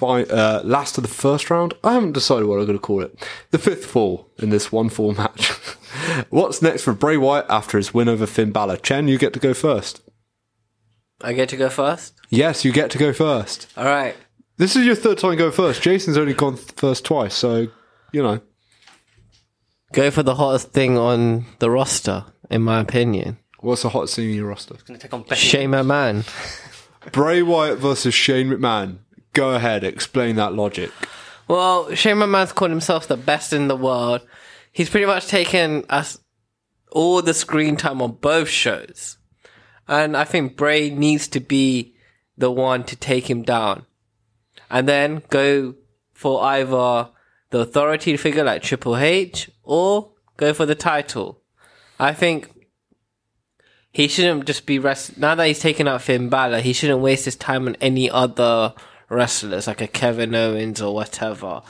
uh, 0.00 0.60
last 0.64 0.96
of 0.98 1.02
the 1.02 1.08
first 1.08 1.50
round. 1.50 1.74
I 1.82 1.94
haven't 1.94 2.12
decided 2.12 2.46
what 2.46 2.60
I'm 2.60 2.66
going 2.66 2.78
to 2.78 2.82
call 2.82 3.00
it. 3.02 3.18
The 3.50 3.58
fifth 3.58 3.86
fall 3.86 4.28
in 4.38 4.50
this 4.50 4.70
one 4.70 4.88
fall 4.90 5.12
match. 5.24 5.48
What's 6.30 6.62
next 6.62 6.82
for 6.84 6.92
Bray 6.92 7.16
Wyatt 7.16 7.46
after 7.48 7.78
his 7.78 7.92
win 7.94 8.08
over 8.08 8.26
Finn 8.26 8.52
Balor? 8.52 8.76
Chen, 8.76 9.08
you 9.08 9.18
get 9.18 9.32
to 9.32 9.40
go 9.40 9.54
first. 9.54 10.00
I 11.20 11.32
get 11.32 11.48
to 11.50 11.56
go 11.56 11.68
first. 11.68 12.14
Yes, 12.30 12.64
you 12.64 12.72
get 12.72 12.90
to 12.92 12.98
go 12.98 13.12
first. 13.12 13.66
All 13.76 13.84
right. 13.84 14.16
This 14.56 14.76
is 14.76 14.86
your 14.86 14.94
third 14.94 15.18
time 15.18 15.36
going 15.36 15.52
first. 15.52 15.82
Jason's 15.82 16.16
only 16.16 16.34
gone 16.34 16.56
first 16.56 17.04
twice, 17.04 17.34
so 17.34 17.68
you 18.12 18.22
know. 18.22 18.40
Go 19.92 20.10
for 20.10 20.22
the 20.22 20.34
hottest 20.34 20.72
thing 20.72 20.98
on 20.98 21.46
the 21.60 21.70
roster, 21.70 22.24
in 22.50 22.62
my 22.62 22.80
opinion. 22.80 23.38
What's 23.60 23.82
the 23.82 23.88
hottest 23.88 24.16
thing 24.16 24.30
in 24.30 24.36
your 24.36 24.46
roster? 24.46 24.76
Gonna 24.86 24.98
take 24.98 25.14
on 25.14 25.22
Becky. 25.22 25.40
Shane 25.40 25.70
McMahon. 25.70 26.24
Bray 27.12 27.42
Wyatt 27.42 27.78
versus 27.78 28.14
Shane 28.14 28.48
McMahon. 28.48 28.98
Go 29.32 29.54
ahead, 29.54 29.84
explain 29.84 30.36
that 30.36 30.54
logic. 30.54 30.90
Well, 31.46 31.94
Shane 31.94 32.16
McMahon's 32.16 32.52
called 32.52 32.70
himself 32.70 33.08
the 33.08 33.16
best 33.16 33.52
in 33.52 33.68
the 33.68 33.76
world. 33.76 34.26
He's 34.72 34.90
pretty 34.90 35.06
much 35.06 35.26
taken 35.26 35.84
us 35.88 36.18
all 36.92 37.22
the 37.22 37.34
screen 37.34 37.76
time 37.76 38.02
on 38.02 38.12
both 38.12 38.48
shows. 38.48 39.17
And 39.88 40.16
I 40.16 40.24
think 40.24 40.56
Bray 40.56 40.90
needs 40.90 41.26
to 41.28 41.40
be 41.40 41.94
the 42.36 42.50
one 42.50 42.84
to 42.84 42.96
take 42.96 43.28
him 43.28 43.42
down. 43.42 43.86
And 44.70 44.86
then 44.86 45.22
go 45.30 45.74
for 46.12 46.44
either 46.44 47.08
the 47.50 47.60
authority 47.60 48.16
figure 48.16 48.44
like 48.44 48.62
Triple 48.62 48.96
H 48.96 49.50
or 49.62 50.12
go 50.36 50.52
for 50.52 50.66
the 50.66 50.74
title. 50.74 51.40
I 51.98 52.12
think 52.12 52.50
he 53.90 54.08
shouldn't 54.08 54.44
just 54.44 54.66
be 54.66 54.78
rest. 54.78 55.16
Now 55.16 55.34
that 55.34 55.46
he's 55.46 55.58
taken 55.58 55.88
out 55.88 56.02
Finn 56.02 56.28
Balor, 56.28 56.60
he 56.60 56.72
shouldn't 56.72 57.00
waste 57.00 57.24
his 57.24 57.36
time 57.36 57.66
on 57.66 57.76
any 57.80 58.10
other 58.10 58.74
wrestlers 59.08 59.66
like 59.66 59.80
a 59.80 59.86
Kevin 59.86 60.34
Owens 60.34 60.82
or 60.82 60.94
whatever. 60.94 61.62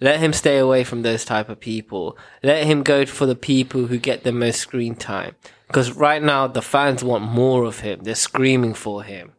Let 0.00 0.20
him 0.20 0.32
stay 0.32 0.58
away 0.58 0.84
from 0.84 1.02
those 1.02 1.24
type 1.24 1.48
of 1.48 1.60
people. 1.60 2.18
Let 2.42 2.66
him 2.66 2.82
go 2.82 3.06
for 3.06 3.24
the 3.24 3.36
people 3.36 3.86
who 3.86 3.98
get 3.98 4.24
the 4.24 4.32
most 4.32 4.60
screen 4.60 4.94
time. 4.94 5.36
Because 5.72 5.92
right 5.92 6.22
now 6.22 6.46
the 6.46 6.60
fans 6.60 7.02
want 7.02 7.24
more 7.24 7.64
of 7.64 7.80
him. 7.80 8.00
They're 8.02 8.14
screaming 8.14 8.74
for 8.74 9.02
him. 9.02 9.32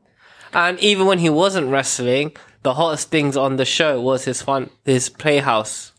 And 0.52 0.80
even 0.80 1.06
when 1.06 1.20
he 1.20 1.30
wasn't 1.30 1.68
wrestling, 1.68 2.36
the 2.64 2.74
hottest 2.74 3.12
things 3.12 3.38
on 3.38 3.58
the 3.58 3.66
show 3.66 4.02
was 4.02 4.26
his 4.26 4.42
fun, 4.42 4.72
his 4.84 5.10
playhouse. 5.10 5.92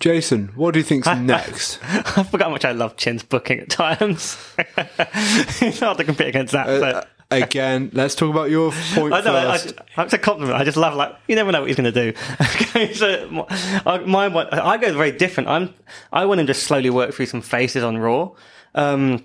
Jason, 0.00 0.48
what 0.54 0.72
do 0.72 0.80
you 0.80 0.84
think's 0.84 1.06
next? 1.18 1.78
I 1.84 2.22
forgot 2.22 2.46
how 2.46 2.50
much 2.50 2.64
I 2.64 2.72
love 2.72 2.96
Chen's 2.96 3.22
booking 3.22 3.60
at 3.60 3.68
times. 3.68 4.38
it's 4.58 5.80
hard 5.80 5.98
to 5.98 6.04
compete 6.04 6.28
against 6.28 6.52
that. 6.52 6.68
Uh, 6.68 6.80
but 6.80 7.08
again, 7.30 7.90
let's 7.92 8.14
talk 8.14 8.30
about 8.30 8.50
your 8.50 8.72
point 8.94 9.12
I 9.12 9.20
know. 9.20 9.36
I, 9.36 9.58
first. 9.58 9.74
I, 9.96 10.02
it's 10.04 10.12
a 10.12 10.18
compliment. 10.18 10.58
I 10.58 10.64
just 10.64 10.76
love 10.76 10.94
like 10.94 11.14
you 11.28 11.34
never 11.34 11.52
know 11.52 11.60
what 11.60 11.68
he's 11.68 11.76
going 11.76 11.92
to 11.92 12.12
do. 12.12 12.18
Okay, 12.76 12.92
so 12.92 13.28
my, 13.30 13.44
I- 13.86 13.98
my 13.98 14.28
one, 14.28 14.48
I 14.48 14.76
go 14.76 14.92
very 14.92 15.12
different. 15.12 15.48
I'm 15.48 15.72
I 16.12 16.26
want 16.26 16.40
him 16.40 16.46
to 16.48 16.54
slowly 16.54 16.90
work 16.90 17.14
through 17.14 17.26
some 17.26 17.40
faces 17.40 17.82
on 17.82 17.96
Raw. 17.96 18.32
Um, 18.74 19.24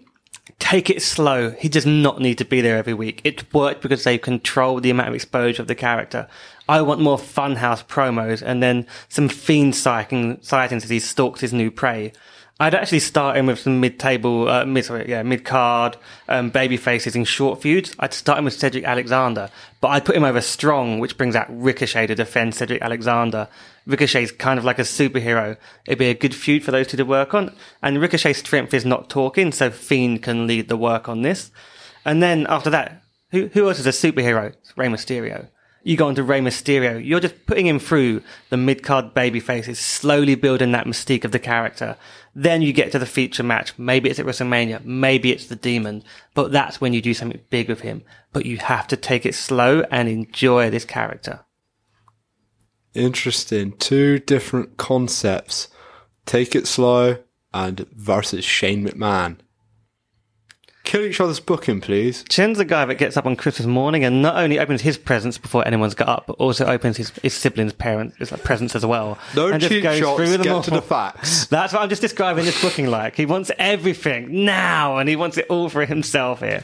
take 0.60 0.90
it 0.90 1.02
slow. 1.02 1.52
He 1.52 1.68
does 1.68 1.86
not 1.86 2.20
need 2.22 2.38
to 2.38 2.46
be 2.46 2.62
there 2.62 2.78
every 2.78 2.94
week. 2.94 3.20
It 3.26 3.54
worked 3.54 3.82
because 3.82 4.04
they 4.06 4.18
controlled 4.18 4.84
the 4.84 4.90
amount 4.90 5.10
of 5.10 5.16
exposure 5.16 5.62
of 5.62 5.68
the 5.68 5.76
character. 5.76 6.28
I 6.70 6.82
want 6.82 7.02
more 7.02 7.18
funhouse 7.18 7.86
promos 7.86 8.42
and 8.42 8.64
then 8.64 8.88
some 9.10 9.28
fiend 9.28 9.76
sighting, 9.76 10.38
sightings 10.42 10.86
as 10.86 10.90
he 10.90 11.00
stalks 11.00 11.42
his 11.42 11.52
new 11.52 11.70
prey. 11.72 12.14
I'd 12.62 12.76
actually 12.76 13.00
start 13.00 13.38
him 13.38 13.47
with 13.47 13.58
some 13.58 13.80
mid-table, 13.80 14.47
uh, 14.47 14.65
mid, 14.65 14.86
sorry, 14.86 15.10
yeah, 15.10 15.24
mid-card, 15.24 15.97
um, 16.28 16.52
baby 16.52 16.78
faces 16.78 17.15
in 17.15 17.24
short 17.24 17.60
feuds. 17.60 17.95
I'd 17.97 18.13
start 18.13 18.38
him 18.38 18.45
with 18.45 18.54
Cedric 18.54 18.84
Alexander, 18.84 19.50
but 19.80 19.88
I'd 19.88 20.06
put 20.06 20.15
him 20.15 20.24
over 20.24 20.41
strong, 20.41 21.00
which 21.00 21.17
brings 21.17 21.36
out 21.36 21.47
Ricochet 21.50 22.06
to 22.06 22.13
defend 22.13 22.54
Cedric 22.54 22.84
Alexander. 22.84 23.47
Ricochet's 23.88 24.32
kind 24.32 24.60
of 24.60 24.63
like 24.63 24.78
a 24.78 24.84
superhero. 24.84 25.58
It'd 25.88 25.97
be 25.97 26.12
a 26.12 26.13
good 26.13 26.36
feud 26.36 26.63
for 26.63 26.69
those 26.69 26.86
two 26.86 26.97
to 26.97 27.04
work 27.04 27.34
on. 27.34 27.56
And 27.82 28.00
Ricochet's 28.00 28.38
strength 28.38 28.76
is 28.76 28.86
not 28.86 29.10
talking, 29.10 29.52
so 29.52 29.71
Fiend 29.71 30.21
can 30.21 30.45
lead 30.45 30.69
the 30.69 30.78
work 30.78 31.10
on 31.10 31.24
this. 31.24 31.50
And 32.06 32.21
then 32.21 32.45
after 32.47 32.69
that, 32.69 33.02
who, 33.32 33.47
who 33.47 33.69
else 33.69 33.80
is 33.80 33.88
a 33.88 33.89
superhero? 33.89 34.50
It's 34.50 34.78
Rey 34.78 34.86
Mysterio. 34.86 35.47
You 35.84 35.98
go 35.98 36.08
on 36.08 36.15
to 36.15 36.24
Rey 36.24 36.41
Mysterio. 36.41 37.04
You're 37.04 37.20
just 37.20 37.46
putting 37.48 37.65
him 37.65 37.80
through 37.80 38.22
the 38.50 38.58
mid-card 38.58 39.15
baby 39.15 39.39
faces, 39.39 39.80
slowly 39.80 40.36
building 40.36 40.72
that 40.74 40.86
mystique 40.86 41.26
of 41.26 41.32
the 41.32 41.39
character. 41.39 41.98
Then 42.36 42.62
you 42.62 42.72
get 42.72 42.91
to 42.91 43.00
the 43.00 43.08
feature 43.08 43.41
match. 43.41 43.74
Maybe 43.80 44.10
it's 44.10 44.20
at 44.20 44.26
WrestleMania. 44.26 44.86
Maybe 44.86 45.32
it's 45.32 45.48
the 45.48 45.56
Demon. 45.56 46.04
But 46.36 46.52
that's 46.52 46.80
when 46.80 46.94
you 46.94 47.02
do 47.02 47.15
something 47.15 47.41
big 47.50 47.67
with 47.67 47.82
him. 47.82 48.04
But 48.32 48.46
you 48.46 48.58
have 48.58 48.88
to 48.89 48.98
take 48.98 49.26
it 49.26 49.34
slow 49.34 49.84
and 49.89 50.08
enjoy 50.08 50.70
this 50.70 50.86
character. 50.86 51.46
Interesting. 52.94 53.72
Two 53.78 54.20
different 54.20 54.78
concepts. 54.78 55.67
Take 56.26 56.54
it 56.54 56.67
slow 56.67 57.17
and 57.54 57.88
versus 57.91 58.46
Shane 58.46 58.88
McMahon. 58.88 59.38
Kill 60.84 61.04
each 61.04 61.22
other's 61.22 61.39
booking, 61.39 61.80
please. 61.80 62.24
Chen's 62.28 62.58
the 62.58 62.65
guy 62.65 62.86
that 62.86 62.96
gets 62.96 63.15
up 63.15 63.26
on 63.26 63.36
Christmas 63.36 63.67
morning 63.67 64.04
and 64.04 64.22
not 64.22 64.36
only 64.36 64.60
opens 64.60 64.82
his 64.82 64.98
presents 64.98 65.38
before 65.38 65.65
anyone's 65.67 65.94
got 65.94 66.10
up, 66.10 66.28
but 66.28 66.34
also 66.34 66.65
opens 66.65 66.98
his, 66.98 67.12
his 67.22 67.34
siblings' 67.34 67.72
parents' 67.74 68.17
his, 68.17 68.32
like, 68.32 68.44
presents 68.44 68.76
as 68.76 68.86
well. 68.86 69.17
No 69.36 69.52
and 69.52 69.62
just 69.62 69.72
cheap 69.72 69.84
goes 69.84 70.00
shots. 70.00 70.17
through 70.17 70.38
them 70.38 70.52
all. 70.52 70.60
Get 70.62 70.65
to 70.65 70.72
the 70.72 70.82
facts. 70.82 71.46
That's 71.50 71.72
what 71.74 71.84
I'm 71.84 71.89
just 71.89 72.02
describing 72.02 72.46
this 72.46 72.60
booking 72.62 72.88
like. 72.88 73.15
He 73.15 73.26
wants 73.26 73.52
everything 73.60 74.44
now, 74.44 74.98
and 74.98 75.08
he 75.08 75.15
wants 75.15 75.38
it 75.38 75.46
all 75.50 75.70
for 75.70 75.86
himself 75.86 76.39
here. 76.39 76.63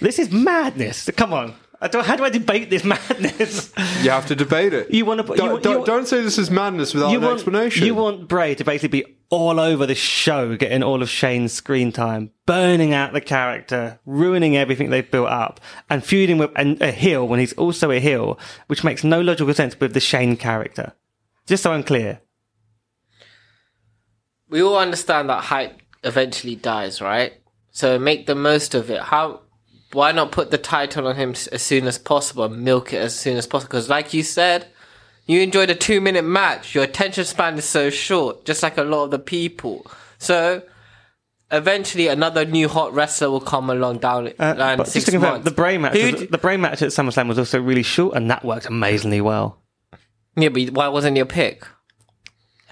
This 0.00 0.18
is 0.18 0.30
madness. 0.32 1.08
Come 1.16 1.32
on. 1.32 1.54
I 1.82 1.88
don't, 1.88 2.06
how 2.06 2.14
do 2.16 2.22
I 2.24 2.30
debate 2.30 2.70
this 2.70 2.84
madness? 2.84 3.72
You 4.02 4.10
have 4.10 4.26
to 4.26 4.36
debate 4.36 4.72
it. 4.72 4.90
You 4.92 5.04
wanna 5.04 5.24
put- 5.24 5.36
Don't, 5.36 5.56
you- 5.56 5.60
don't, 5.60 5.80
you- 5.80 5.86
don't 5.86 6.06
say 6.06 6.22
this 6.22 6.38
is 6.38 6.50
madness 6.50 6.94
without 6.94 7.10
you 7.10 7.18
an 7.18 7.24
want, 7.24 7.34
explanation. 7.34 7.84
You 7.86 7.94
want 7.96 8.28
Bray 8.28 8.54
to 8.54 8.62
basically 8.64 9.02
be 9.02 9.16
all 9.30 9.58
over 9.58 9.84
the 9.86 9.94
show, 9.94 10.56
getting 10.56 10.82
all 10.82 11.02
of 11.02 11.10
Shane's 11.10 11.52
screen 11.52 11.90
time, 11.90 12.30
burning 12.46 12.94
out 12.94 13.12
the 13.14 13.20
character, 13.20 13.98
ruining 14.06 14.56
everything 14.56 14.90
they've 14.90 15.10
built 15.10 15.28
up, 15.28 15.58
and 15.90 16.04
feuding 16.04 16.38
with 16.38 16.50
an, 16.54 16.78
a 16.80 16.92
heel 16.92 17.26
when 17.26 17.40
he's 17.40 17.52
also 17.54 17.90
a 17.90 17.98
heel, 17.98 18.38
which 18.68 18.84
makes 18.84 19.02
no 19.02 19.20
logical 19.20 19.52
sense 19.54 19.78
with 19.80 19.92
the 19.94 20.00
Shane 20.00 20.36
character. 20.36 20.92
Just 21.46 21.62
so 21.64 21.72
I'm 21.72 21.82
clear. 21.82 22.20
we 24.48 24.62
all 24.62 24.76
understand 24.76 25.28
that 25.30 25.44
hype 25.44 25.80
eventually 26.04 26.54
dies, 26.56 27.00
right? 27.00 27.32
So 27.70 27.98
make 27.98 28.26
the 28.26 28.34
most 28.34 28.74
of 28.74 28.90
it. 28.90 29.00
How? 29.00 29.40
Why 29.92 30.12
not 30.12 30.32
put 30.32 30.50
the 30.50 30.58
title 30.58 31.06
on 31.06 31.16
him 31.16 31.30
as 31.52 31.62
soon 31.62 31.86
as 31.86 31.98
possible 31.98 32.44
and 32.44 32.62
milk 32.64 32.92
it 32.92 32.98
as 32.98 33.14
soon 33.18 33.36
as 33.36 33.46
possible? 33.46 33.68
Because, 33.68 33.88
like 33.88 34.14
you 34.14 34.22
said, 34.22 34.66
you 35.26 35.40
enjoyed 35.40 35.70
a 35.70 35.74
two-minute 35.74 36.24
match. 36.24 36.74
Your 36.74 36.84
attention 36.84 37.24
span 37.24 37.58
is 37.58 37.64
so 37.64 37.90
short, 37.90 38.44
just 38.44 38.62
like 38.62 38.78
a 38.78 38.82
lot 38.82 39.04
of 39.04 39.10
the 39.10 39.18
people. 39.18 39.86
So. 40.18 40.62
Eventually, 41.54 42.08
another 42.08 42.46
new 42.46 42.66
hot 42.66 42.94
wrestler 42.94 43.28
will 43.30 43.38
come 43.38 43.68
along 43.68 43.98
down 43.98 44.32
Uh, 44.38 44.54
line 44.56 44.78
but 44.78 44.88
six 44.88 45.04
just 45.04 45.18
months. 45.18 45.44
the 45.44 45.50
brain 45.50 45.82
match, 45.82 45.92
Who 45.94 46.10
was- 46.12 46.20
d- 46.22 46.26
the 46.30 46.38
Bray 46.38 46.56
match 46.56 46.80
at 46.80 46.88
SummerSlam 46.92 47.28
was 47.28 47.38
also 47.38 47.60
really 47.60 47.82
short, 47.82 48.16
and 48.16 48.30
that 48.30 48.42
worked 48.42 48.64
amazingly 48.64 49.20
well. 49.20 49.58
yeah, 50.34 50.48
but 50.48 50.70
why 50.70 50.88
wasn't 50.88 51.14
your 51.18 51.26
pick? 51.26 51.66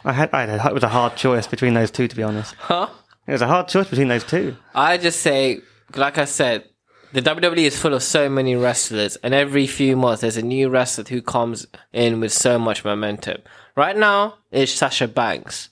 I 0.03 0.15
had, 0.15 0.31
I 0.33 0.47
had, 0.47 0.65
it 0.71 0.73
was 0.73 0.83
a 0.83 0.89
hard 0.89 1.15
choice 1.17 1.47
between 1.47 1.75
those 1.75 1.91
two, 1.91 2.09
to 2.09 2.17
be 2.17 2.23
honest. 2.23 2.55
Huh? 2.55 2.89
It 3.27 3.33
was 3.33 3.43
a 3.43 3.47
hard 3.47 3.69
choice 3.69 3.87
between 3.89 4.09
those 4.09 4.25
two. 4.25 4.57
I 4.75 4.97
just 4.97 5.21
say, 5.21 5.61
like 5.95 6.17
I 6.17 6.25
said, 6.25 6.65
the 7.13 7.23
WWE 7.23 7.59
is 7.59 7.79
full 7.79 7.95
of 7.95 8.03
so 8.03 8.29
many 8.29 8.55
wrestlers, 8.55 9.17
and 9.17 9.35
every 9.35 9.67
few 9.67 9.97
months 9.97 10.21
there's 10.21 10.37
a 10.37 10.43
new 10.43 10.69
wrestler 10.69 11.05
who 11.05 11.23
comes 11.23 11.67
in 11.93 12.21
with 12.21 12.33
so 12.33 12.59
much 12.59 12.85
momentum. 12.85 13.39
Right 13.77 13.97
now, 13.97 14.39
it's 14.51 14.73
Sasha 14.73 15.09
Banks. 15.09 15.71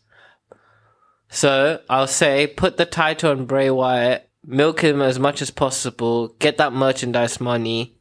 So 1.29 1.81
I'll 1.89 2.07
say, 2.07 2.47
put 2.47 2.77
the 2.77 2.87
title 2.87 3.31
on 3.31 3.47
Bray 3.47 3.71
Wyatt, 3.71 4.29
milk 4.45 4.81
him 4.81 5.03
as 5.03 5.19
much 5.19 5.43
as 5.43 5.51
possible, 5.51 6.29
get 6.39 6.57
that 6.57 6.73
merchandise 6.73 7.41
money, 7.41 7.95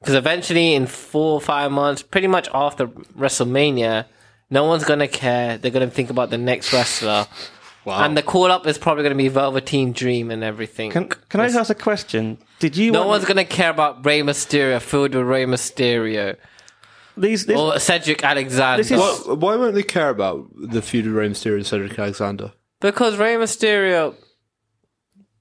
because 0.00 0.14
eventually, 0.14 0.74
in 0.74 0.86
four 0.86 1.34
or 1.34 1.40
five 1.40 1.72
months, 1.72 2.02
pretty 2.02 2.28
much 2.28 2.48
after 2.54 2.86
WrestleMania, 2.86 4.06
no 4.48 4.64
one's 4.64 4.84
gonna 4.84 5.08
care. 5.08 5.58
They're 5.58 5.72
gonna 5.72 5.90
think 5.90 6.10
about 6.10 6.30
the 6.30 6.38
next 6.38 6.72
wrestler. 6.72 7.26
Wow. 7.88 8.04
And 8.04 8.16
the 8.16 8.22
call 8.22 8.50
up 8.52 8.66
is 8.66 8.76
probably 8.78 9.02
going 9.02 9.16
to 9.16 9.22
be 9.22 9.28
Velveteen 9.28 9.92
Dream 9.92 10.30
and 10.30 10.44
everything. 10.44 10.90
Can, 10.90 11.08
can 11.08 11.40
I 11.40 11.46
just 11.46 11.56
ask 11.58 11.70
a 11.70 11.74
question? 11.74 12.38
Did 12.58 12.76
you 12.76 12.92
no 12.92 13.06
one's 13.06 13.24
going 13.24 13.36
to 13.38 13.44
care 13.44 13.70
about 13.70 14.04
Rey 14.04 14.20
Mysterio 14.20 14.80
filled 14.80 15.14
with 15.14 15.26
Rey 15.26 15.44
Mysterio 15.46 16.36
these? 17.16 17.46
This, 17.46 17.58
or 17.58 17.78
Cedric 17.78 18.22
Alexander. 18.22 18.82
This 18.82 18.90
is- 18.90 19.00
Why, 19.00 19.32
why 19.34 19.56
won't 19.56 19.74
they 19.74 19.82
care 19.82 20.10
about 20.10 20.48
the 20.54 20.82
feud 20.82 21.06
of 21.06 21.14
Rey 21.14 21.28
Mysterio 21.28 21.56
and 21.56 21.66
Cedric 21.66 21.98
Alexander? 21.98 22.52
because 22.80 23.16
Rey 23.16 23.34
Mysterio, 23.34 24.14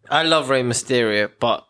I 0.09 0.23
love 0.23 0.49
Rey 0.49 0.63
Mysterio, 0.63 1.29
but 1.39 1.65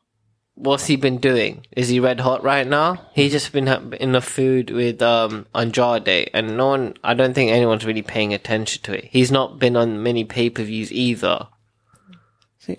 what's 0.57 0.87
he 0.87 0.95
been 0.95 1.17
doing? 1.17 1.65
Is 1.71 1.89
he 1.89 1.99
red 1.99 2.19
hot 2.19 2.43
right 2.43 2.67
now? 2.67 3.01
He's 3.13 3.31
just 3.31 3.51
been 3.53 3.67
in 3.93 4.11
the 4.11 4.21
food 4.21 4.69
with 4.71 5.01
um 5.01 5.45
Andrade, 5.55 6.29
and 6.33 6.57
no 6.57 6.67
one. 6.67 6.95
I 7.03 7.13
don't 7.13 7.33
think 7.33 7.51
anyone's 7.51 7.85
really 7.85 8.01
paying 8.01 8.33
attention 8.33 8.81
to 8.83 8.97
it. 8.97 9.05
He's 9.11 9.31
not 9.31 9.59
been 9.59 9.77
on 9.77 10.03
many 10.03 10.23
pay 10.23 10.49
per 10.49 10.63
views 10.63 10.91
either. 10.91 11.47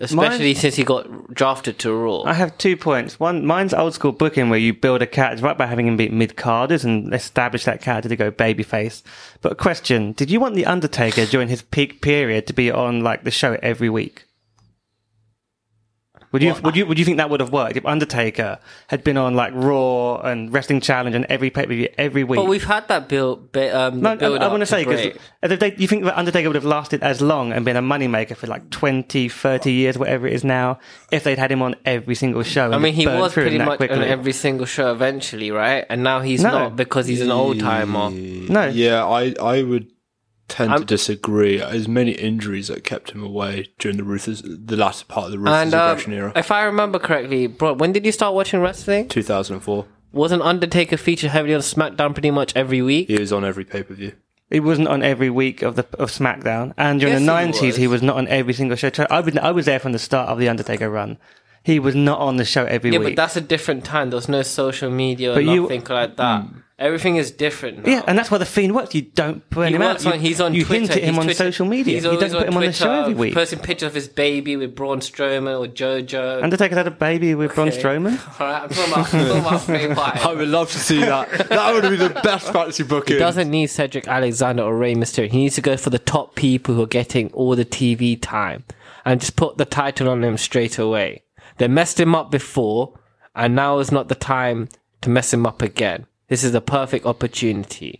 especially 0.01 0.53
since 0.53 0.75
he 0.75 0.83
got 0.83 1.33
drafted 1.33 1.79
to 1.79 1.91
Raw. 1.91 2.21
I 2.23 2.33
have 2.33 2.55
two 2.59 2.77
points. 2.77 3.19
One, 3.19 3.43
mine's 3.43 3.73
old 3.73 3.95
school 3.95 4.11
booking 4.11 4.49
where 4.49 4.59
you 4.59 4.71
build 4.71 5.01
a 5.01 5.07
character 5.07 5.43
right 5.43 5.57
by 5.57 5.65
having 5.65 5.87
him 5.87 5.97
beat 5.97 6.13
mid 6.13 6.35
carders 6.35 6.85
and 6.85 7.11
establish 7.13 7.63
that 7.63 7.81
character 7.81 8.09
to 8.09 8.15
go 8.15 8.29
babyface. 8.29 9.01
But 9.41 9.57
question: 9.57 10.11
Did 10.11 10.29
you 10.29 10.39
want 10.39 10.55
the 10.55 10.65
Undertaker 10.65 11.25
during 11.25 11.47
his 11.47 11.63
peak 11.63 12.01
period 12.01 12.45
to 12.47 12.53
be 12.53 12.69
on 12.69 13.01
like 13.01 13.23
the 13.23 13.31
show 13.31 13.57
every 13.63 13.89
week? 13.89 14.25
Would 16.31 16.43
you 16.43 16.53
would 16.63 16.75
you 16.75 16.85
would 16.85 16.99
you 16.99 17.05
think 17.05 17.17
that 17.17 17.29
would 17.31 17.39
have 17.39 17.51
worked 17.51 17.75
if 17.75 17.85
Undertaker 17.85 18.59
had 18.87 19.03
been 19.03 19.17
on 19.17 19.33
like 19.35 19.51
Raw 19.55 20.17
and 20.21 20.53
Wrestling 20.53 20.79
Challenge 20.79 21.15
and 21.15 21.25
every 21.25 21.49
pay 21.49 21.63
per 21.65 21.73
view 21.73 21.89
every 21.97 22.23
week? 22.23 22.37
but 22.37 22.45
we've 22.45 22.63
had 22.63 22.87
that 22.87 23.09
build. 23.09 23.51
Bi- 23.51 23.69
um, 23.69 24.01
No, 24.01 24.15
build 24.15 24.39
I, 24.39 24.45
up 24.45 24.51
want 24.51 24.61
to 24.61 24.67
say 24.67 24.85
because 24.85 25.05
you 25.79 25.87
think 25.87 26.03
that 26.03 26.17
Undertaker 26.17 26.47
would 26.49 26.55
have 26.55 26.65
lasted 26.65 27.01
as 27.01 27.19
long 27.21 27.51
and 27.51 27.65
been 27.65 27.75
a 27.77 27.81
moneymaker 27.81 28.35
for 28.35 28.45
like 28.47 28.69
20, 28.69 29.27
30 29.27 29.71
years, 29.71 29.97
whatever 29.97 30.27
it 30.27 30.33
is 30.33 30.43
now, 30.43 30.77
if 31.11 31.23
they'd 31.23 31.39
had 31.39 31.51
him 31.51 31.61
on 31.63 31.75
every 31.85 32.13
single 32.15 32.43
show. 32.43 32.65
And 32.65 32.75
I 32.75 32.77
mean, 32.77 32.93
he 32.93 33.07
was 33.07 33.33
pretty 33.33 33.57
much 33.57 33.77
quickly. 33.77 33.97
on 33.97 34.03
every 34.03 34.33
single 34.33 34.67
show 34.67 34.91
eventually, 34.91 35.49
right? 35.51 35.85
And 35.89 36.03
now 36.03 36.21
he's 36.21 36.43
No. 36.43 36.51
not 36.51 36.75
because 36.75 37.07
he's 37.07 37.21
an 37.21 37.31
old 37.31 37.59
timer. 37.59 38.11
No. 38.11 38.67
Yeah, 38.67 39.05
I, 39.05 39.33
I 39.41 39.63
would 39.63 39.91
tend 40.49 40.69
to 40.69 40.73
I'm- 40.75 40.85
disagree. 40.85 41.61
As 41.61 41.87
many 41.87 42.11
injuries 42.11 42.67
that 42.67 42.83
kept 42.83 43.11
him 43.11 43.23
away 43.23 43.67
during 43.79 43.97
the 43.97 44.03
Ruthless, 44.03 44.41
the 44.43 44.75
latter 44.75 45.05
part 45.05 45.27
of 45.27 45.31
the 45.31 45.39
Ruthless 45.39 45.73
And 45.73 45.73
um, 45.73 46.13
era, 46.13 46.31
if 46.35 46.51
I 46.51 46.63
remember 46.63 46.99
correctly, 46.99 47.47
bro, 47.47 47.73
when 47.73 47.91
did 47.93 48.05
you 48.05 48.11
start 48.11 48.33
watching 48.33 48.59
wrestling? 48.59 49.07
2004. 49.07 49.85
Wasn't 50.11 50.41
Undertaker 50.41 50.97
featured 50.97 51.29
heavily 51.31 51.53
on 51.53 51.61
SmackDown 51.61 52.13
pretty 52.13 52.31
much 52.31 52.51
every 52.55 52.81
week? 52.81 53.07
He 53.07 53.19
was 53.19 53.31
on 53.31 53.45
every 53.45 53.63
pay 53.63 53.83
per 53.83 53.93
view. 53.93 54.13
He 54.49 54.59
wasn't 54.59 54.87
on 54.87 55.03
every 55.03 55.29
week 55.29 55.61
of 55.61 55.75
the 55.75 55.85
of 55.99 56.09
SmackDown, 56.09 56.73
and 56.75 56.99
during 56.99 57.13
Yes, 57.13 57.21
the 57.21 57.25
nineties, 57.27 57.75
he, 57.75 57.85
was. 57.85 58.01
was 58.01 58.01
not 58.07 58.17
on 58.17 58.27
every 58.29 58.53
single 58.53 58.75
show. 58.75 58.89
I 59.09 59.19
was 59.19 59.37
I 59.37 59.51
was 59.51 59.67
there 59.67 59.77
from 59.79 59.91
the 59.91 59.99
start 59.99 60.29
of 60.29 60.39
the 60.39 60.49
Undertaker 60.49 60.89
run. 60.89 61.19
He 61.69 61.79
was 61.79 61.95
not 61.95 62.19
on 62.19 62.37
the 62.37 62.45
show 62.45 62.65
every 62.65 62.89
week. 62.89 62.99
Yeah, 62.99 63.05
week. 63.05 63.15
but 63.15 63.21
that's 63.21 63.35
a 63.35 63.41
different 63.41 63.85
time. 63.85 64.09
There's 64.09 64.27
no 64.29 64.41
social 64.41 64.89
media 64.89 65.31
or 65.31 65.35
But 65.35 65.45
you- 65.45 65.61
nothing 65.63 65.83
like 65.89 66.15
that. 66.17 66.41
Mm. 66.43 66.63
Everything 66.79 67.17
is 67.17 67.29
different 67.31 67.85
now. 67.85 67.91
yeah, 67.91 68.01
and 68.07 68.17
that's 68.17 68.31
why 68.31 68.37
the 68.37 68.45
Fiend 68.45 68.73
works. 68.73 68.95
You 68.95 69.01
don't 69.01 69.47
put 69.49 69.67
He 69.67 69.75
him 69.75 69.81
out. 69.81 69.95
works 69.95 70.05
You, 70.05 70.11
on, 70.13 70.19
he's 70.21 70.39
on 70.39 70.53
you 70.53 70.63
Twitter. 70.63 70.79
hint 70.79 70.91
at 70.91 70.97
him 71.03 71.09
he's 71.15 71.17
on 71.19 71.23
Twitter- 71.25 71.37
social 71.51 71.65
media. 71.65 71.95
He's 71.95 72.05
You 72.05 72.11
don't 72.17 72.31
put 72.31 72.47
him 72.47 72.55
on 72.55 72.63
the 72.63 72.71
show 72.71 72.85
Twitter, 72.85 73.01
every 73.01 73.13
week. 73.15 73.33
Posting 73.33 73.59
pictures 73.59 73.87
of 73.87 73.93
his 73.95 74.07
baby 74.07 74.55
with 74.55 74.75
Braun 74.75 75.01
Strowman 75.01 75.59
or 75.59 75.67
JoJo. 75.67 76.41
Undertaker's 76.41 76.77
had 76.77 76.87
a 76.87 76.91
baby 76.91 77.35
with 77.35 77.53
Braun 77.53 77.67
Okay. 77.67 77.81
Strowman. 77.83 78.17
Alright, 78.39 78.63
I'm 78.63 78.69
talking 78.69 78.93
about, 78.93 79.13
I'm 79.13 79.19
talking 79.19 79.41
about 79.41 79.65
Bray 79.67 79.87
Wyatt. 79.93 80.25
I 80.25 80.33
would 80.33 80.47
love 80.47 80.71
to 80.71 80.79
see 80.79 81.01
that. 81.01 81.49
that 81.49 81.73
would 81.73 81.89
be 81.89 81.97
the 81.97 82.11
best 82.23 82.53
fantasy 82.53 82.83
booking. 82.83 83.15
He 83.17 83.19
doesn't 83.19 83.49
need 83.51 83.67
Cedric 83.67 84.07
Alexander 84.07 84.63
or 84.63 84.77
Rey 84.77 84.95
Mysterio. 84.95 85.27
He 85.29 85.37
needs 85.37 85.55
to 85.55 85.61
go 85.61 85.75
for 85.75 85.89
the 85.89 85.99
top 85.99 86.35
people 86.35 86.75
who 86.75 86.83
are 86.83 86.87
getting 86.87 87.29
all 87.33 87.57
the 87.57 87.65
TV 87.65 88.17
time 88.21 88.63
and 89.03 89.19
just 89.19 89.35
put 89.35 89.57
the 89.57 89.65
title 89.65 90.07
on 90.07 90.21
them 90.21 90.37
straight 90.37 90.79
away. 90.79 91.23
They 91.59 91.67
messed 91.67 91.99
him 91.99 92.15
up 92.15 92.31
before, 92.31 92.97
and 93.35 93.55
now 93.55 93.77
is 93.79 93.91
not 93.91 94.07
the 94.07 94.15
time 94.15 94.69
to 95.01 95.09
mess 95.09 95.33
him 95.33 95.45
up 95.45 95.61
again. 95.61 96.07
This 96.29 96.43
is 96.43 96.51
the 96.53 96.61
perfect 96.61 97.05
opportunity. 97.05 97.99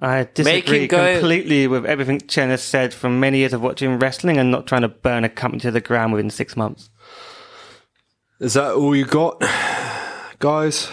I 0.00 0.28
disagree 0.34 0.88
go- 0.88 1.14
completely 1.14 1.66
with 1.68 1.84
everything 1.86 2.20
Chen 2.20 2.48
has 2.50 2.62
said 2.62 2.92
from 2.92 3.20
many 3.20 3.38
years 3.38 3.52
of 3.52 3.62
watching 3.62 3.98
wrestling 3.98 4.36
and 4.36 4.50
not 4.50 4.66
trying 4.66 4.82
to 4.82 4.88
burn 4.88 5.24
a 5.24 5.28
company 5.28 5.60
to 5.60 5.70
the 5.70 5.80
ground 5.80 6.12
within 6.12 6.30
six 6.30 6.56
months. 6.56 6.90
Is 8.40 8.54
that 8.54 8.72
all 8.74 8.96
you 8.96 9.04
got, 9.04 9.40
guys? 10.40 10.90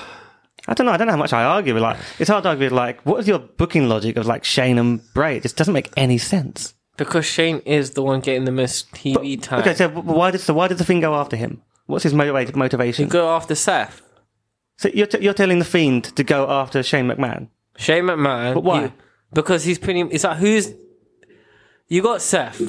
I 0.67 0.75
don't 0.75 0.85
know. 0.85 0.91
I 0.91 0.97
don't 0.97 1.07
know 1.07 1.13
how 1.13 1.17
much 1.17 1.33
I 1.33 1.43
argue 1.43 1.73
with. 1.73 1.81
Like, 1.81 1.97
it's 2.19 2.29
hard 2.29 2.43
to 2.43 2.49
argue 2.49 2.65
with. 2.65 2.73
Like, 2.73 3.01
what 3.03 3.19
is 3.19 3.27
your 3.27 3.39
booking 3.39 3.89
logic 3.89 4.17
of 4.17 4.27
like 4.27 4.43
Shane 4.43 4.77
and 4.77 5.01
Bray? 5.13 5.37
It 5.37 5.43
just 5.43 5.57
doesn't 5.57 5.73
make 5.73 5.89
any 5.97 6.19
sense. 6.19 6.75
Because 6.99 7.25
Shane 7.25 7.59
is 7.65 7.91
the 7.91 8.03
one 8.03 8.19
getting 8.19 8.45
the 8.45 8.51
most 8.51 8.91
TV 8.91 9.41
time. 9.41 9.61
Okay, 9.61 9.73
so 9.73 9.89
why 9.89 10.31
did 10.31 10.41
so 10.41 10.53
why 10.53 10.67
did 10.67 10.77
the 10.77 10.85
Fiend 10.85 11.01
go 11.01 11.15
after 11.15 11.35
him? 11.35 11.61
What's 11.87 12.03
his 12.03 12.13
motiva- 12.13 12.55
motivation? 12.55 13.07
Go 13.09 13.29
after 13.35 13.55
Seth. 13.55 14.01
So 14.77 14.89
you're 14.93 15.07
t- 15.07 15.19
you're 15.21 15.33
telling 15.33 15.59
the 15.59 15.65
Fiend 15.65 16.15
to 16.15 16.23
go 16.23 16.47
after 16.49 16.83
Shane 16.83 17.07
McMahon? 17.07 17.49
Shane 17.77 18.03
McMahon. 18.03 18.53
But 18.53 18.63
why? 18.63 18.87
he- 18.87 18.93
because 19.33 19.63
he's 19.63 19.79
pretty. 19.79 20.01
It's 20.01 20.23
like 20.23 20.37
who's. 20.37 20.73
You 21.87 22.01
got 22.03 22.21
Seth. 22.21 22.59
But 22.59 22.67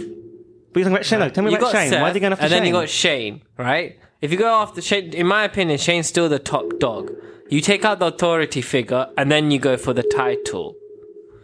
you're 0.79 0.85
talking 0.85 0.93
about 0.93 1.05
Shane. 1.05 1.19
No, 1.19 1.29
tell 1.29 1.45
me 1.45 1.51
you 1.51 1.59
about 1.59 1.73
Shane. 1.73 1.91
Seth, 1.91 2.01
why 2.01 2.11
are 2.11 2.13
they 2.13 2.21
going 2.21 2.33
after 2.33 2.45
and 2.45 2.51
Shane? 2.51 2.61
then 2.63 2.67
you 2.67 2.73
got 2.73 2.89
Shane, 2.89 3.43
right? 3.59 3.99
If 4.21 4.31
you 4.33 4.39
go 4.39 4.49
after 4.63 4.81
Shane, 4.81 5.13
in 5.13 5.27
my 5.27 5.45
opinion, 5.45 5.79
Shane's 5.79 6.07
still 6.07 6.29
the 6.29 6.39
top 6.39 6.79
dog. 6.79 7.11
You 7.49 7.61
take 7.61 7.85
out 7.85 7.99
the 7.99 8.07
authority 8.07 8.61
figure, 8.63 9.09
and 9.19 9.31
then 9.31 9.51
you 9.51 9.59
go 9.59 9.77
for 9.77 9.93
the 9.93 10.03
title. 10.05 10.77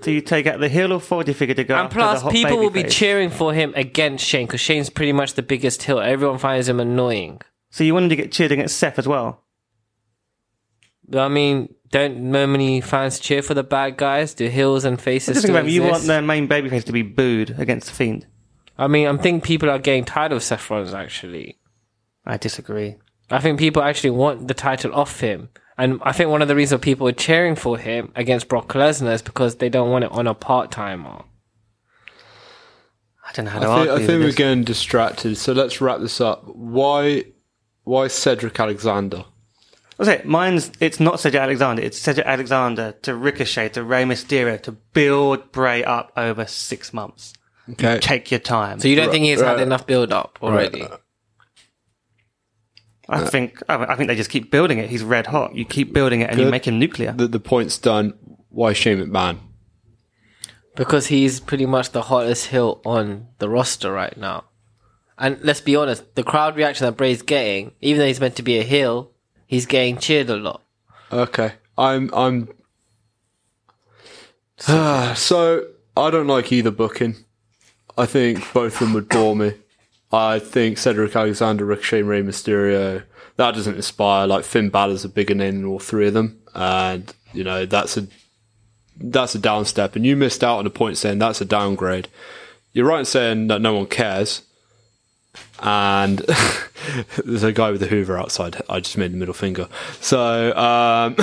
So 0.02 0.10
you 0.10 0.20
take 0.20 0.46
out 0.46 0.60
the 0.60 0.68
heel 0.68 0.92
authority 0.92 1.32
figure 1.32 1.54
to 1.54 1.64
go 1.64 1.74
And 1.74 1.86
after 1.86 1.98
plus, 1.98 2.18
the 2.20 2.24
hot 2.24 2.32
people 2.32 2.58
will 2.58 2.70
be 2.70 2.84
babyface. 2.84 2.90
cheering 2.92 3.30
for 3.30 3.52
him 3.52 3.72
against 3.76 4.24
Shane 4.24 4.46
because 4.46 4.60
Shane's 4.60 4.90
pretty 4.90 5.12
much 5.12 5.34
the 5.34 5.42
biggest 5.42 5.82
heel. 5.82 5.98
Everyone 5.98 6.38
finds 6.38 6.68
him 6.68 6.80
annoying. 6.80 7.40
So 7.70 7.84
you 7.84 7.94
wanted 7.94 8.10
to 8.10 8.16
get 8.16 8.32
cheered 8.32 8.52
against 8.52 8.76
Seth 8.78 8.98
as 8.98 9.08
well. 9.08 9.42
I 11.14 11.28
mean, 11.28 11.74
don't 11.90 12.30
many 12.30 12.80
fans 12.80 13.20
cheer 13.20 13.42
for 13.42 13.54
the 13.54 13.62
bad 13.62 13.96
guys? 13.96 14.34
Do 14.34 14.48
heels 14.48 14.84
and 14.84 15.00
faces 15.00 15.36
Just 15.36 15.46
think 15.46 15.50
still 15.52 15.56
about 15.56 15.68
it, 15.68 15.72
you 15.72 15.82
want 15.82 15.94
exist? 15.94 16.08
the 16.08 16.22
main 16.22 16.48
babyface 16.48 16.84
to 16.84 16.92
be 16.92 17.02
booed 17.02 17.58
against 17.58 17.88
the 17.88 17.92
Fiend. 17.94 18.26
I 18.78 18.88
mean, 18.88 19.06
I'm 19.06 19.18
thinking 19.18 19.40
people 19.40 19.70
are 19.70 19.78
getting 19.78 20.04
tired 20.04 20.32
of 20.32 20.42
Seth 20.42 20.68
Rollins. 20.70 20.94
Actually, 20.94 21.58
I 22.24 22.36
disagree. 22.36 22.96
I 23.30 23.40
think 23.40 23.58
people 23.58 23.82
actually 23.82 24.10
want 24.10 24.48
the 24.48 24.54
title 24.54 24.94
off 24.94 25.20
him. 25.20 25.48
And 25.78 26.00
I 26.02 26.12
think 26.12 26.30
one 26.30 26.42
of 26.42 26.48
the 26.48 26.56
reasons 26.56 26.80
people 26.80 27.06
are 27.06 27.12
cheering 27.12 27.54
for 27.54 27.76
him 27.76 28.10
against 28.14 28.48
Brock 28.48 28.68
Lesnar 28.68 29.12
is 29.12 29.22
because 29.22 29.56
they 29.56 29.68
don't 29.68 29.90
want 29.90 30.04
it 30.04 30.12
on 30.12 30.26
a 30.26 30.34
part 30.34 30.70
timer. 30.70 31.24
I 33.28 33.32
don't 33.32 33.44
know 33.44 33.50
how 33.50 33.58
to 33.58 33.66
I 33.66 33.68
think, 33.68 33.90
argue 33.90 34.04
I 34.04 34.06
think 34.06 34.24
we're 34.24 34.32
getting 34.32 34.64
distracted. 34.64 35.36
So 35.36 35.52
let's 35.52 35.80
wrap 35.80 36.00
this 36.00 36.20
up. 36.20 36.44
Why, 36.46 37.24
why 37.84 38.08
Cedric 38.08 38.58
Alexander? 38.58 39.24
What's 39.96 40.10
it? 40.10 40.26
Mine's 40.26 40.70
it's 40.80 41.00
not 41.00 41.20
Cedric 41.20 41.42
Alexander. 41.42 41.82
It's 41.82 41.98
Cedric 41.98 42.26
Alexander 42.26 42.92
to 43.02 43.14
Ricochet 43.14 43.70
to 43.70 43.82
Rey 43.82 44.04
Mysterio 44.04 44.62
to 44.62 44.72
build 44.72 45.52
Bray 45.52 45.82
up 45.82 46.12
over 46.16 46.46
six 46.46 46.92
months. 46.92 47.32
Okay, 47.68 47.98
Take 47.98 48.30
your 48.30 48.40
time. 48.40 48.78
So 48.78 48.88
you 48.88 48.96
don't 48.96 49.10
think 49.10 49.24
he's 49.24 49.40
had 49.40 49.60
enough 49.60 49.86
build 49.86 50.12
up 50.12 50.38
already? 50.40 50.82
Right. 50.82 51.00
I 53.08 53.22
uh, 53.22 53.26
think 53.28 53.62
I 53.68 53.92
I 53.92 53.96
think 53.96 54.08
they 54.08 54.16
just 54.16 54.30
keep 54.30 54.50
building 54.50 54.78
it. 54.78 54.90
He's 54.90 55.02
red 55.02 55.26
hot. 55.26 55.54
You 55.54 55.64
keep 55.64 55.92
building 55.92 56.20
it 56.20 56.30
and 56.30 56.40
you 56.40 56.50
make 56.50 56.66
him 56.66 56.78
nuclear. 56.78 57.12
the 57.12 57.28
the 57.28 57.40
point's 57.40 57.78
done. 57.78 58.14
Why 58.48 58.72
Shane 58.72 58.98
McMahon? 58.98 59.38
Because 60.74 61.06
he's 61.06 61.40
pretty 61.40 61.66
much 61.66 61.90
the 61.90 62.02
hottest 62.02 62.48
heel 62.48 62.80
on 62.84 63.28
the 63.38 63.48
roster 63.48 63.92
right 63.92 64.16
now. 64.16 64.44
And 65.18 65.38
let's 65.42 65.60
be 65.62 65.76
honest, 65.76 66.14
the 66.14 66.22
crowd 66.22 66.56
reaction 66.56 66.84
that 66.84 66.96
Bray's 66.96 67.22
getting, 67.22 67.72
even 67.80 68.00
though 68.00 68.06
he's 68.06 68.20
meant 68.20 68.36
to 68.36 68.42
be 68.42 68.58
a 68.58 68.62
heel, 68.62 69.12
he's 69.46 69.64
getting 69.64 69.96
cheered 69.96 70.28
a 70.28 70.36
lot. 70.36 70.62
Okay, 71.10 71.52
I'm 71.78 72.10
I'm. 72.12 72.48
so 74.58 75.66
I 75.96 76.10
don't 76.10 76.26
like 76.26 76.52
either 76.52 76.70
booking. 76.70 77.16
I 77.96 78.04
think 78.06 78.52
both 78.52 78.74
of 78.74 78.78
them 78.80 78.92
would 78.92 79.08
bore 79.08 79.34
me. 79.34 79.54
I 80.12 80.38
think 80.38 80.78
Cedric 80.78 81.14
Alexander, 81.14 81.64
Ricochet, 81.64 82.02
Rey 82.02 82.22
Mysterio. 82.22 83.02
That 83.36 83.54
doesn't 83.54 83.76
inspire. 83.76 84.26
Like 84.26 84.44
Finn 84.44 84.70
Balor's 84.70 85.04
a 85.04 85.08
bigger 85.08 85.34
name 85.34 85.56
than 85.56 85.64
all 85.64 85.78
three 85.78 86.06
of 86.08 86.14
them, 86.14 86.40
and 86.54 87.12
you 87.32 87.44
know 87.44 87.66
that's 87.66 87.96
a 87.96 88.06
that's 88.98 89.34
a 89.34 89.38
down 89.38 89.64
step. 89.64 89.96
And 89.96 90.06
you 90.06 90.16
missed 90.16 90.42
out 90.42 90.58
on 90.58 90.66
a 90.66 90.70
point 90.70 90.96
saying 90.96 91.18
that's 91.18 91.40
a 91.40 91.44
downgrade. 91.44 92.08
You're 92.72 92.86
right 92.86 93.00
in 93.00 93.04
saying 93.04 93.48
that 93.48 93.60
no 93.60 93.74
one 93.74 93.86
cares. 93.86 94.42
And 95.60 96.18
there's 97.24 97.42
a 97.42 97.52
guy 97.52 97.70
with 97.70 97.82
a 97.82 97.86
Hoover 97.86 98.18
outside. 98.18 98.60
I 98.68 98.80
just 98.80 98.96
made 98.96 99.12
the 99.12 99.16
middle 99.16 99.34
finger. 99.34 99.68
So 100.00 100.56
um, 100.56 101.16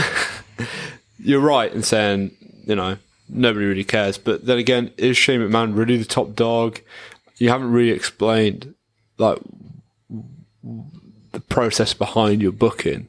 you're 1.17 1.39
right 1.39 1.71
in 1.71 1.83
saying 1.83 2.31
you 2.65 2.75
know 2.75 2.97
nobody 3.29 3.65
really 3.65 3.83
cares. 3.83 4.17
But 4.17 4.45
then 4.45 4.57
again, 4.57 4.91
is 4.97 5.17
Shane 5.17 5.39
McMahon 5.39 5.75
really 5.75 5.97
the 5.97 6.05
top 6.05 6.35
dog? 6.35 6.79
You 7.37 7.49
haven't 7.49 7.71
really 7.71 7.91
explained 7.91 8.75
like 9.17 9.39
the 11.31 11.39
process 11.39 11.93
behind 11.93 12.41
your 12.41 12.51
booking. 12.51 13.07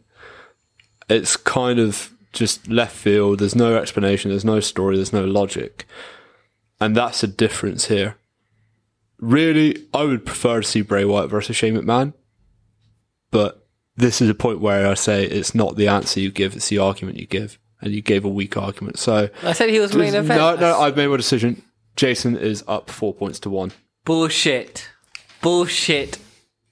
It's 1.09 1.37
kind 1.37 1.79
of 1.79 2.15
just 2.33 2.69
left 2.69 2.97
field. 2.97 3.39
There's 3.39 3.55
no 3.55 3.77
explanation. 3.77 4.31
There's 4.31 4.45
no 4.45 4.61
story. 4.61 4.97
There's 4.97 5.13
no 5.13 5.25
logic, 5.25 5.87
and 6.81 6.97
that's 6.97 7.21
the 7.21 7.27
difference 7.27 7.87
here. 7.87 8.17
Really, 9.19 9.87
I 9.95 10.05
would 10.05 10.27
prefer 10.27 10.61
to 10.61 10.67
see 10.67 10.83
Bray 10.83 11.05
Wyatt 11.05 11.31
versus 11.31 11.57
Shane 11.57 11.77
McMahon, 11.77 12.13
but 13.31 13.67
this 13.97 14.21
is 14.21 14.29
a 14.29 14.35
point 14.35 14.61
where 14.61 14.87
I 14.89 14.95
say 14.95 15.25
it's 15.25 15.55
not 15.55 15.77
the 15.77 15.89
answer 15.89 16.21
you 16.21 16.31
give; 16.31 16.57
it's 16.57 16.69
the 16.69 16.79
argument 16.79 17.19
you 17.19 17.27
give, 17.27 17.59
and 17.81 17.93
you 17.93 18.03
gave 18.03 18.25
a 18.25 18.29
weak 18.29 18.57
argument. 18.57 18.99
So 18.99 19.29
I 19.43 19.53
said 19.53 19.71
he 19.71 19.81
was 19.81 19.95
main 19.95 20.15
event. 20.15 20.41
no, 20.41 20.57
no, 20.57 20.81
I've 20.81 20.97
made 20.97 21.07
my 21.07 21.17
decision. 21.17 21.63
Jason 21.97 22.37
is 22.37 22.65
up 22.67 22.91
four 22.91 23.15
points 23.15 23.39
to 23.41 23.51
one. 23.51 23.73
Bullshit. 24.05 24.91
Bullshit. 25.41 26.19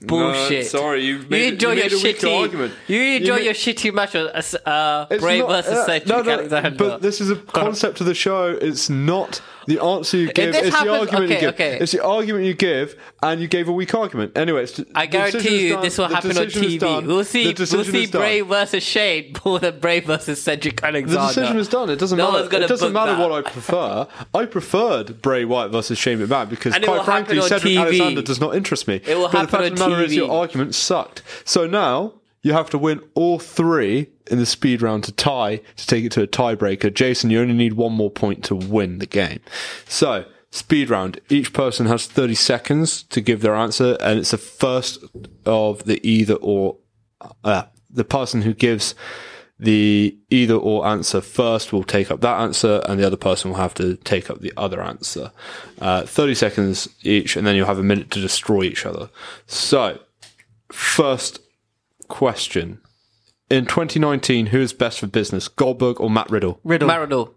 Bullshit. 0.07 0.67
sorry, 0.67 1.05
you 1.05 1.19
made- 1.29 1.41
you 1.45 1.53
enjoy 1.53 1.73
you 1.73 1.77
your 1.77 1.85
made 1.85 1.93
a 1.93 1.97
weak 2.03 2.19
shitty. 2.19 2.41
argument. 2.43 2.75
You 2.87 3.01
enjoy 3.03 3.37
made- 3.37 3.45
your 3.45 3.55
shitty 3.55 3.95
match 3.95 4.15
with 4.15 4.57
uh, 4.67 5.07
Bray 5.21 5.39
not- 5.41 5.49
versus 5.49 5.73
uh, 5.73 5.87
Cedric 5.87 6.09
no, 6.09 6.23
no, 6.23 6.31
Alexander. 6.33 6.71
But 6.77 7.03
this 7.03 7.21
is 7.21 7.31
a 7.31 7.37
concept 7.37 8.01
of 8.01 8.07
the 8.07 8.15
show. 8.15 8.49
It's 8.61 8.89
not 8.91 9.41
the 9.67 9.79
answer 9.81 10.17
you 10.17 10.33
give. 10.33 10.55
It's 10.55 10.75
happens- 10.75 10.85
the 10.85 10.91
argument 10.99 11.31
you 11.31 11.39
give. 11.39 11.55
okay. 11.55 11.79
It's 11.81 11.93
the 11.93 12.05
argument 12.05 12.45
you 12.47 12.55
give, 12.55 12.97
and 13.23 13.41
you 13.41 13.47
gave 13.47 13.69
a 13.69 13.73
weak 13.73 13.95
argument. 13.95 14.37
Anyway, 14.37 14.65
it's, 14.65 14.81
I 14.95 15.07
guarantee 15.07 15.69
you 15.69 15.75
done, 15.75 15.83
this 15.83 15.99
will 15.99 16.09
happen 16.09 16.37
on 16.37 16.47
TV. 16.47 16.79
done, 16.81 17.07
We'll 17.07 17.23
see. 17.25 17.55
We'll 17.57 17.85
see. 17.85 18.07
Bray 18.07 18.41
versus 18.41 18.83
Shane 18.83 19.35
more 19.45 19.59
than 19.61 19.79
Bray 19.79 20.01
versus 20.01 20.43
Cedric 20.43 20.83
Alexander. 20.83 21.21
The 21.23 21.27
decision 21.29 21.57
is 21.59 21.69
done. 21.69 21.91
It 21.91 21.99
doesn't 22.01 22.19
No 22.19 22.33
matter. 22.33 22.57
It 22.57 22.69
doesn't 22.69 22.93
matter 22.93 23.15
that. 23.17 23.29
what 23.29 23.47
I 23.47 23.49
prefer. 23.49 24.07
I 24.35 24.47
preferred 24.47 25.23
Bray 25.23 25.45
Wyatt 25.45 25.71
versus 25.71 25.97
Shane 25.99 26.19
McMahon 26.19 26.49
because, 26.49 26.75
And 26.75 26.85
quite 26.85 27.05
frankly, 27.05 27.41
Cedric 27.43 27.73
TV. 27.75 27.81
Alexander 27.81 28.23
does 28.23 28.41
not 28.41 28.57
interest 28.57 28.89
me. 28.89 29.01
It 29.07 29.17
will 29.17 29.29
but 29.29 29.51
happen 29.51 29.61
on 29.61 29.92
of 29.92 29.92
the 29.93 30.03
matter 30.03 30.07
is, 30.07 30.17
your 30.17 30.31
argument 30.31 30.75
sucked. 30.75 31.23
So 31.45 31.67
now 31.67 32.15
you 32.43 32.53
have 32.53 32.71
to 32.71 32.79
win 32.79 33.01
all 33.15 33.39
three 33.39 34.09
in 34.31 34.39
the 34.39 34.47
speed 34.47 34.83
round 34.83 35.05
to 35.05 35.13
tie 35.13 35.61
to 35.77 35.87
take 35.87 36.05
it 36.05 36.13
to 36.13 36.23
a 36.23 36.27
tiebreaker. 36.27 36.93
Jason, 36.93 37.31
you 37.31 37.41
only 37.41 37.55
need 37.55 37.75
one 37.75 37.93
more 37.93 38.11
point 38.11 38.45
to 38.45 38.55
win 38.55 38.99
the 38.99 39.07
game. 39.07 39.41
So. 39.87 40.25
Speed 40.55 40.91
round. 40.91 41.19
Each 41.31 41.55
person 41.55 41.87
has 41.87 42.07
30 42.07 42.35
seconds 42.35 43.05
to 43.05 43.23
give 43.23 43.41
their 43.41 43.55
answer, 43.55 43.97
and 44.01 44.19
it's 44.19 44.33
the 44.33 44.37
first 44.37 45.03
of 45.47 45.85
the 45.85 45.99
either 46.07 46.35
or. 46.35 46.77
Uh, 47.43 47.63
the 47.93 48.05
person 48.05 48.43
who 48.43 48.55
gives 48.55 48.95
the 49.63 50.19
either 50.29 50.55
or 50.55 50.85
answer 50.85 51.21
first 51.21 51.73
will 51.73 51.85
take 51.85 52.11
up 52.11 52.21
that 52.21 52.41
answer, 52.41 52.83
and 52.89 52.99
the 52.99 53.07
other 53.07 53.17
person 53.17 53.51
will 53.51 53.59
have 53.59 53.75
to 53.75 53.95
take 53.99 54.29
up 54.29 54.41
the 54.41 54.53
other 54.57 54.83
answer. 54.83 55.31
Uh, 55.81 56.05
30 56.05 56.35
seconds 56.35 56.89
each, 57.03 57.37
and 57.37 57.47
then 57.47 57.55
you'll 57.55 57.67
have 57.67 57.79
a 57.79 57.85
minute 57.85 58.11
to 58.11 58.21
destroy 58.21 58.63
each 58.63 58.85
other. 58.85 59.09
So, 59.47 60.01
first 60.73 61.39
question. 62.09 62.81
In 63.51 63.67
2019, 63.67 64.47
who 64.47 64.61
is 64.61 64.73
best 64.73 64.99
for 64.99 65.07
business, 65.07 65.47
Goldberg 65.47 66.01
or 66.01 66.11
Matt 66.11 66.29
Riddle? 66.29 66.59
Riddle. 66.65 66.89
Maradona. 66.89 67.33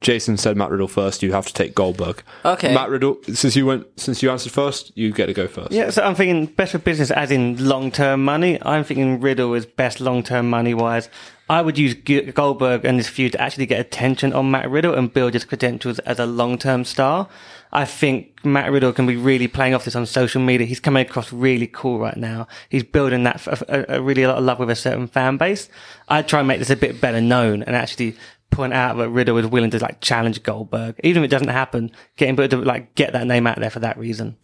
Jason 0.00 0.38
said 0.38 0.56
Matt 0.56 0.70
Riddle 0.70 0.88
first. 0.88 1.22
You 1.22 1.32
have 1.32 1.46
to 1.46 1.52
take 1.52 1.74
Goldberg. 1.74 2.22
Okay. 2.44 2.72
Matt 2.72 2.88
Riddle, 2.88 3.18
since 3.34 3.54
you 3.54 3.66
went, 3.66 3.86
since 4.00 4.22
you 4.22 4.30
answered 4.30 4.50
first, 4.52 4.96
you 4.96 5.12
get 5.12 5.26
to 5.26 5.34
go 5.34 5.46
first. 5.46 5.72
Yeah, 5.72 5.90
so 5.90 6.02
I'm 6.02 6.14
thinking 6.14 6.46
best 6.46 6.72
for 6.72 6.78
business 6.78 7.10
as 7.10 7.30
in 7.30 7.62
long 7.68 7.90
term 7.90 8.24
money. 8.24 8.58
I'm 8.62 8.82
thinking 8.82 9.20
Riddle 9.20 9.52
is 9.52 9.66
best 9.66 10.00
long 10.00 10.22
term 10.22 10.48
money 10.48 10.72
wise. 10.72 11.10
I 11.50 11.60
would 11.60 11.76
use 11.76 11.94
G- 11.96 12.22
Goldberg 12.30 12.84
and 12.84 12.98
this 12.98 13.08
feud 13.08 13.32
to 13.32 13.40
actually 13.40 13.66
get 13.66 13.80
attention 13.80 14.32
on 14.32 14.50
Matt 14.50 14.70
Riddle 14.70 14.94
and 14.94 15.12
build 15.12 15.34
his 15.34 15.44
credentials 15.44 15.98
as 16.00 16.18
a 16.18 16.24
long 16.24 16.56
term 16.56 16.84
star. 16.84 17.28
I 17.72 17.84
think 17.84 18.42
Matt 18.44 18.72
Riddle 18.72 18.92
can 18.94 19.06
be 19.06 19.16
really 19.16 19.48
playing 19.48 19.74
off 19.74 19.84
this 19.84 19.94
on 19.96 20.06
social 20.06 20.40
media. 20.40 20.66
He's 20.66 20.80
coming 20.80 21.04
across 21.06 21.30
really 21.30 21.66
cool 21.66 21.98
right 21.98 22.16
now. 22.16 22.48
He's 22.70 22.84
building 22.84 23.24
that 23.24 23.46
f- 23.46 23.62
a, 23.68 23.96
a 23.96 24.00
really 24.00 24.22
a 24.22 24.28
lot 24.28 24.38
of 24.38 24.44
love 24.44 24.58
with 24.60 24.70
a 24.70 24.76
certain 24.76 25.08
fan 25.08 25.36
base. 25.36 25.68
I'd 26.08 26.26
try 26.26 26.38
and 26.38 26.48
make 26.48 26.58
this 26.58 26.70
a 26.70 26.76
bit 26.76 27.00
better 27.02 27.20
known 27.20 27.62
and 27.64 27.76
actually 27.76 28.16
point 28.50 28.72
out 28.72 28.96
that 28.98 29.08
Riddle 29.08 29.38
is 29.38 29.46
willing 29.46 29.70
to 29.70 29.78
like 29.78 30.00
challenge 30.00 30.42
Goldberg, 30.42 30.96
even 31.02 31.22
if 31.22 31.28
it 31.28 31.30
doesn't 31.30 31.48
happen. 31.48 31.90
Get 32.16 32.28
him 32.28 32.36
to 32.36 32.56
like 32.58 32.94
get 32.94 33.12
that 33.12 33.26
name 33.26 33.46
out 33.46 33.58
there 33.58 33.70
for 33.70 33.80
that 33.80 33.98
reason. 33.98 34.36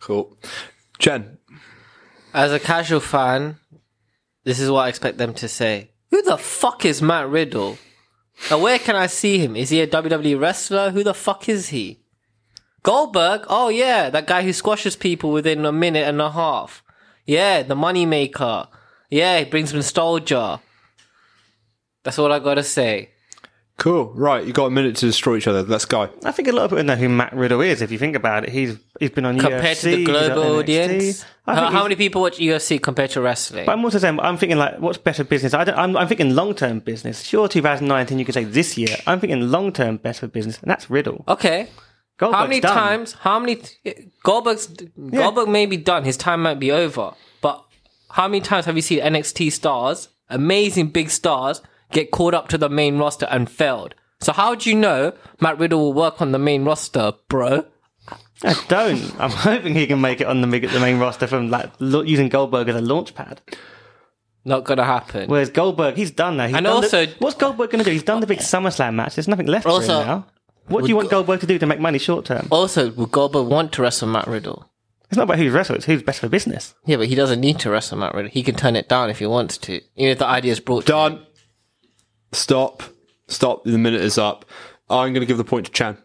Cool. 0.00 0.36
Chen, 0.98 1.38
As 2.32 2.52
a 2.52 2.60
casual 2.60 3.00
fan, 3.00 3.56
this 4.44 4.60
is 4.60 4.70
what 4.70 4.82
I 4.82 4.88
expect 4.88 5.18
them 5.18 5.34
to 5.34 5.48
say. 5.48 5.90
Who 6.10 6.22
the 6.22 6.36
fuck 6.36 6.84
is 6.84 7.02
Matt 7.02 7.28
Riddle? 7.28 7.78
And 8.50 8.62
where 8.62 8.78
can 8.78 8.96
I 8.96 9.06
see 9.06 9.38
him? 9.38 9.56
Is 9.56 9.70
he 9.70 9.80
a 9.80 9.86
WWE 9.86 10.38
wrestler? 10.38 10.90
Who 10.90 11.02
the 11.02 11.14
fuck 11.14 11.48
is 11.48 11.68
he? 11.68 12.00
Goldberg? 12.82 13.46
Oh 13.48 13.68
yeah, 13.68 14.10
that 14.10 14.26
guy 14.26 14.42
who 14.42 14.52
squashes 14.52 14.94
people 14.94 15.32
within 15.32 15.64
a 15.64 15.72
minute 15.72 16.06
and 16.06 16.20
a 16.20 16.30
half. 16.30 16.82
Yeah, 17.24 17.62
the 17.62 17.74
money 17.74 18.04
maker. 18.04 18.68
Yeah, 19.10 19.38
he 19.38 19.44
brings 19.46 19.72
nostalgia. 19.72 20.60
That's 22.04 22.18
all 22.18 22.32
I 22.32 22.38
gotta 22.38 22.62
say. 22.62 23.10
cool. 23.78 24.12
Right, 24.14 24.46
you 24.46 24.52
got 24.52 24.66
a 24.66 24.70
minute 24.70 24.94
to 24.96 25.06
destroy 25.06 25.36
each 25.36 25.48
other. 25.48 25.62
Let's 25.62 25.84
go. 25.84 26.08
I 26.24 26.30
think 26.30 26.46
a 26.48 26.52
lot 26.52 26.66
of 26.66 26.70
people 26.70 26.84
know 26.84 26.94
who 26.94 27.08
Matt 27.08 27.32
Riddle 27.34 27.60
is. 27.60 27.82
If 27.82 27.90
you 27.90 27.98
think 27.98 28.14
about 28.14 28.44
it, 28.44 28.50
he's 28.50 28.78
he's 29.00 29.10
been 29.10 29.24
on 29.24 29.38
Compared 29.38 29.76
UFC, 29.76 29.80
to 29.80 29.96
the 29.96 30.04
global 30.04 30.58
audience, 30.58 31.24
how, 31.46 31.70
how 31.70 31.82
many 31.82 31.96
people 31.96 32.22
watch 32.22 32.38
UFC 32.38 32.80
compared 32.80 33.10
to 33.10 33.20
wrestling? 33.20 33.66
But 33.66 33.72
I'm 33.72 33.84
also 33.84 33.98
saying 33.98 34.20
I'm 34.20 34.36
thinking 34.38 34.58
like, 34.58 34.78
what's 34.78 34.98
better 34.98 35.24
business? 35.24 35.52
I 35.54 35.64
don't, 35.64 35.76
I'm, 35.76 35.96
I'm 35.96 36.08
thinking 36.08 36.34
long 36.34 36.54
term 36.54 36.78
business. 36.78 37.22
Sure, 37.22 37.48
2019 37.48 38.18
you 38.18 38.24
could 38.24 38.34
say 38.34 38.44
this 38.44 38.78
year. 38.78 38.96
I'm 39.06 39.18
thinking 39.20 39.50
long 39.50 39.72
term 39.72 39.96
best 39.96 40.20
for 40.20 40.28
business, 40.28 40.58
and 40.60 40.70
that's 40.70 40.88
Riddle. 40.88 41.24
Okay. 41.26 41.68
Goldberg's 42.16 42.38
how 42.38 42.46
many 42.46 42.60
done. 42.60 42.76
times? 42.76 43.12
How 43.14 43.38
many? 43.40 43.60
Goldberg's 44.22 44.68
Goldberg 44.68 45.48
may 45.48 45.66
be 45.66 45.76
done. 45.76 46.04
His 46.04 46.16
time 46.16 46.42
might 46.42 46.60
be 46.60 46.70
over. 46.70 47.12
But 47.40 47.64
how 48.10 48.28
many 48.28 48.40
times 48.40 48.66
have 48.66 48.76
you 48.76 48.82
seen 48.82 49.00
NXT 49.00 49.50
stars, 49.50 50.10
amazing 50.28 50.90
big 50.90 51.10
stars, 51.10 51.60
get 51.94 52.10
called 52.10 52.34
up 52.34 52.48
to 52.48 52.58
the 52.58 52.68
main 52.68 52.98
roster 52.98 53.26
and 53.30 53.48
failed? 53.50 53.94
So 54.20 54.32
how 54.32 54.54
do 54.54 54.68
you 54.68 54.76
know 54.76 55.12
Matt 55.40 55.58
Riddle 55.58 55.80
will 55.80 55.92
work 55.94 56.20
on 56.20 56.32
the 56.32 56.38
main 56.38 56.64
roster, 56.64 57.12
bro? 57.28 57.64
I 58.42 58.54
don't. 58.68 59.00
I'm 59.18 59.30
hoping 59.48 59.74
he 59.74 59.86
can 59.86 60.00
make 60.00 60.20
it 60.20 60.26
on 60.26 60.40
the, 60.42 60.46
mig- 60.46 60.68
the 60.68 60.80
main 60.80 60.98
roster 60.98 61.26
from 61.26 61.48
like 61.50 61.70
lo- 61.78 62.02
using 62.02 62.28
Goldberg 62.28 62.68
as 62.68 62.76
a 62.76 62.80
launch 62.82 63.14
pad. 63.14 63.40
Not 64.44 64.64
gonna 64.64 64.84
happen. 64.84 65.30
Whereas 65.30 65.48
Goldberg, 65.50 65.96
he's 65.96 66.10
done 66.10 66.36
that. 66.36 66.48
He's 66.48 66.56
And 66.56 66.64
done 66.64 66.80
the- 66.82 66.86
also- 66.98 67.06
what's 67.18 67.36
Goldberg 67.36 67.70
going 67.70 67.82
to 67.82 67.84
do? 67.88 67.92
He's 67.92 68.02
done 68.02 68.20
the 68.20 68.26
big 68.26 68.38
SummerSlam 68.40 68.94
match. 68.94 69.14
There's 69.14 69.28
nothing 69.28 69.46
left 69.46 69.64
for 69.64 69.80
him 69.80 69.86
now. 69.88 70.26
What 70.68 70.82
do 70.82 70.88
you 70.88 70.96
want 70.96 71.10
Goldberg 71.10 71.40
to 71.40 71.46
do 71.46 71.58
to 71.58 71.66
make 71.66 71.80
money 71.80 71.98
short 71.98 72.24
term? 72.26 72.46
Also, 72.50 72.90
would 72.92 73.10
Goldberg 73.10 73.46
want 73.46 73.72
to 73.72 73.82
wrestle 73.82 74.08
Matt 74.08 74.26
Riddle? 74.26 74.70
It's 75.10 75.16
not 75.18 75.24
about 75.24 75.38
who's 75.38 75.52
wrestle. 75.52 75.76
It's 75.76 75.84
who's 75.84 76.02
best 76.02 76.20
for 76.20 76.28
business. 76.28 76.74
Yeah, 76.86 76.96
but 76.96 77.06
he 77.08 77.14
doesn't 77.14 77.40
need 77.40 77.58
to 77.60 77.70
wrestle 77.70 77.98
Matt 77.98 78.14
Riddle. 78.14 78.30
He 78.30 78.42
can 78.42 78.54
turn 78.54 78.74
it 78.74 78.88
down 78.88 79.10
if 79.10 79.18
he 79.18 79.26
wants 79.26 79.58
to, 79.58 79.74
even 79.96 80.12
if 80.12 80.18
the 80.18 80.26
idea 80.26 80.52
is 80.52 80.60
brought. 80.60 80.86
To 80.86 80.92
him. 80.92 81.12
Done. 81.16 81.26
Stop. 82.34 82.82
Stop. 83.28 83.64
The 83.64 83.78
minute 83.78 84.02
is 84.02 84.18
up. 84.18 84.44
I'm 84.90 85.12
going 85.12 85.20
to 85.20 85.26
give 85.26 85.38
the 85.38 85.44
point 85.44 85.66
to 85.66 85.72
Chen. 85.72 85.96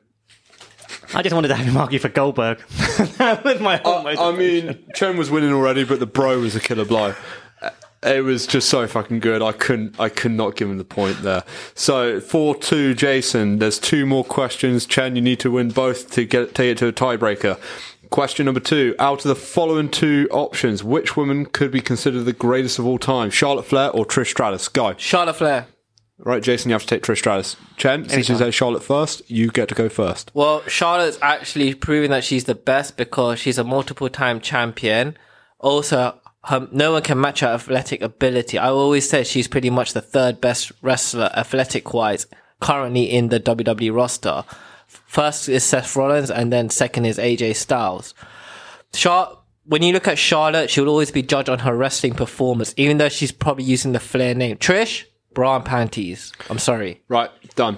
I 1.13 1.21
just 1.21 1.33
wanted 1.33 1.49
to 1.49 1.55
have 1.55 1.65
him 1.65 1.75
argue 1.77 1.99
for 1.99 2.09
Goldberg. 2.09 2.59
that 3.17 3.43
was 3.43 3.59
my 3.59 3.77
whole 3.77 4.07
I, 4.07 4.13
I 4.13 4.31
mean, 4.31 4.85
Chen 4.95 5.17
was 5.17 5.29
winning 5.29 5.51
already, 5.51 5.83
but 5.83 5.99
the 5.99 6.05
bro 6.05 6.39
was 6.39 6.55
a 6.55 6.59
killer 6.59 6.85
blow. 6.85 7.13
Uh, 7.61 7.69
It 8.03 8.23
was 8.23 8.47
just 8.47 8.69
so 8.69 8.87
fucking 8.87 9.19
good. 9.19 9.41
I 9.41 9.51
couldn't, 9.51 9.99
I 9.99 10.09
could 10.09 10.31
not 10.31 10.55
give 10.55 10.69
him 10.69 10.77
the 10.77 10.83
point 10.85 11.21
there. 11.21 11.43
So 11.75 12.19
four 12.19 12.55
two, 12.55 12.93
Jason. 12.93 13.59
There's 13.59 13.79
two 13.79 14.05
more 14.05 14.23
questions. 14.23 14.85
Chen, 14.85 15.15
you 15.15 15.21
need 15.21 15.39
to 15.41 15.51
win 15.51 15.69
both 15.69 16.11
to 16.11 16.25
get 16.25 16.55
take 16.55 16.71
it 16.71 16.77
to 16.79 16.87
a 16.87 16.93
tiebreaker. 16.93 17.59
Question 18.11 18.45
number 18.45 18.59
two: 18.61 18.95
Out 18.99 19.25
of 19.25 19.29
the 19.29 19.35
following 19.35 19.89
two 19.89 20.27
options, 20.31 20.83
which 20.83 21.17
woman 21.17 21.45
could 21.45 21.71
be 21.71 21.81
considered 21.81 22.23
the 22.23 22.33
greatest 22.33 22.79
of 22.79 22.85
all 22.85 22.97
time? 22.99 23.29
Charlotte 23.31 23.65
Flair 23.65 23.89
or 23.91 24.05
Trish 24.05 24.27
Stratus? 24.31 24.67
Go. 24.67 24.95
Charlotte 24.97 25.35
Flair. 25.35 25.67
Right, 26.21 26.43
Jason, 26.43 26.69
you 26.69 26.73
have 26.73 26.81
to 26.81 26.87
take 26.87 27.01
Trish 27.01 27.19
Stratus. 27.19 27.55
Chen, 27.77 28.07
since 28.09 28.27
you 28.27 28.35
said 28.35 28.53
Charlotte 28.53 28.83
first, 28.83 29.29
you 29.31 29.49
get 29.49 29.69
to 29.69 29.75
go 29.75 29.87
first. 29.87 30.31
Well, 30.33 30.61
Charlotte's 30.67 31.17
actually 31.21 31.73
proven 31.75 32.11
that 32.11 32.25
she's 32.25 32.43
the 32.43 32.55
best 32.55 32.97
because 32.97 33.39
she's 33.39 33.57
a 33.57 33.63
multiple 33.63 34.09
time 34.09 34.41
champion. 34.41 35.17
Also, 35.59 36.19
her, 36.45 36.67
no 36.73 36.91
one 36.91 37.03
can 37.03 37.21
match 37.21 37.39
her 37.39 37.47
athletic 37.47 38.01
ability. 38.01 38.57
I 38.57 38.67
always 38.67 39.09
say 39.09 39.23
she's 39.23 39.47
pretty 39.47 39.69
much 39.69 39.93
the 39.93 40.01
third 40.01 40.41
best 40.41 40.73
wrestler 40.81 41.31
athletic 41.35 41.93
wise 41.93 42.27
currently 42.59 43.03
in 43.09 43.29
the 43.29 43.39
WWE 43.39 43.95
roster. 43.95 44.43
First 44.87 45.47
is 45.47 45.63
Seth 45.63 45.95
Rollins 45.95 46.29
and 46.31 46.51
then 46.51 46.69
second 46.69 47.05
is 47.05 47.17
AJ 47.17 47.55
Styles. 47.55 48.13
Char- 48.91 49.37
when 49.65 49.83
you 49.83 49.93
look 49.93 50.07
at 50.07 50.17
Charlotte, 50.17 50.69
she'll 50.69 50.89
always 50.89 51.11
be 51.11 51.21
judged 51.21 51.47
on 51.47 51.59
her 51.59 51.75
wrestling 51.75 52.15
performance, 52.15 52.73
even 52.75 52.97
though 52.97 53.09
she's 53.09 53.31
probably 53.31 53.63
using 53.63 53.91
the 53.91 53.99
Flair 53.99 54.33
name. 54.33 54.57
Trish, 54.57 55.05
bra 55.33 55.55
and 55.57 55.65
panties. 55.65 56.31
I'm 56.49 56.59
sorry. 56.59 57.01
Right, 57.07 57.31
done. 57.55 57.77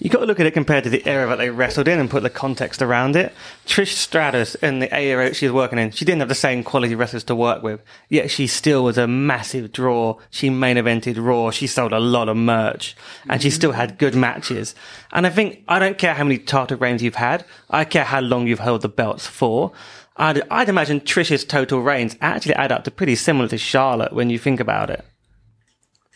You 0.00 0.10
got 0.10 0.20
to 0.20 0.26
look 0.26 0.38
at 0.38 0.46
it 0.46 0.54
compared 0.54 0.84
to 0.84 0.90
the 0.90 1.04
era 1.08 1.26
that 1.28 1.38
they 1.38 1.50
wrestled 1.50 1.88
in 1.88 1.98
and 1.98 2.08
put 2.08 2.22
the 2.22 2.30
context 2.30 2.80
around 2.80 3.16
it. 3.16 3.34
Trish 3.66 3.94
Stratus 3.94 4.54
in 4.56 4.78
the 4.78 4.94
era 4.94 5.34
she 5.34 5.46
was 5.46 5.52
working 5.52 5.78
in, 5.78 5.90
she 5.90 6.04
didn't 6.04 6.20
have 6.20 6.28
the 6.28 6.36
same 6.36 6.62
quality 6.62 6.94
wrestlers 6.94 7.24
to 7.24 7.34
work 7.34 7.64
with, 7.64 7.82
yet 8.08 8.30
she 8.30 8.46
still 8.46 8.84
was 8.84 8.96
a 8.96 9.08
massive 9.08 9.72
draw. 9.72 10.16
She 10.30 10.50
main 10.50 10.76
evented 10.76 11.16
Raw. 11.18 11.50
She 11.50 11.66
sold 11.66 11.92
a 11.92 11.98
lot 11.98 12.28
of 12.28 12.36
merch 12.36 12.96
and 13.28 13.42
she 13.42 13.50
still 13.50 13.72
had 13.72 13.98
good 13.98 14.14
matches. 14.14 14.76
And 15.10 15.26
I 15.26 15.30
think, 15.30 15.64
I 15.66 15.80
don't 15.80 15.98
care 15.98 16.14
how 16.14 16.22
many 16.22 16.38
title 16.38 16.78
reigns 16.78 17.02
you've 17.02 17.16
had. 17.16 17.44
I 17.68 17.84
care 17.84 18.04
how 18.04 18.20
long 18.20 18.46
you've 18.46 18.60
held 18.60 18.82
the 18.82 18.88
belts 18.88 19.26
for. 19.26 19.72
I'd, 20.16 20.42
I'd 20.48 20.68
imagine 20.68 21.00
Trish's 21.00 21.44
total 21.44 21.82
reigns 21.82 22.16
actually 22.20 22.54
add 22.54 22.70
up 22.70 22.84
to 22.84 22.92
pretty 22.92 23.16
similar 23.16 23.48
to 23.48 23.58
Charlotte 23.58 24.12
when 24.12 24.30
you 24.30 24.38
think 24.38 24.60
about 24.60 24.90
it. 24.90 25.04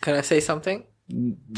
Can 0.03 0.15
I 0.15 0.21
say 0.21 0.39
something? 0.39 0.83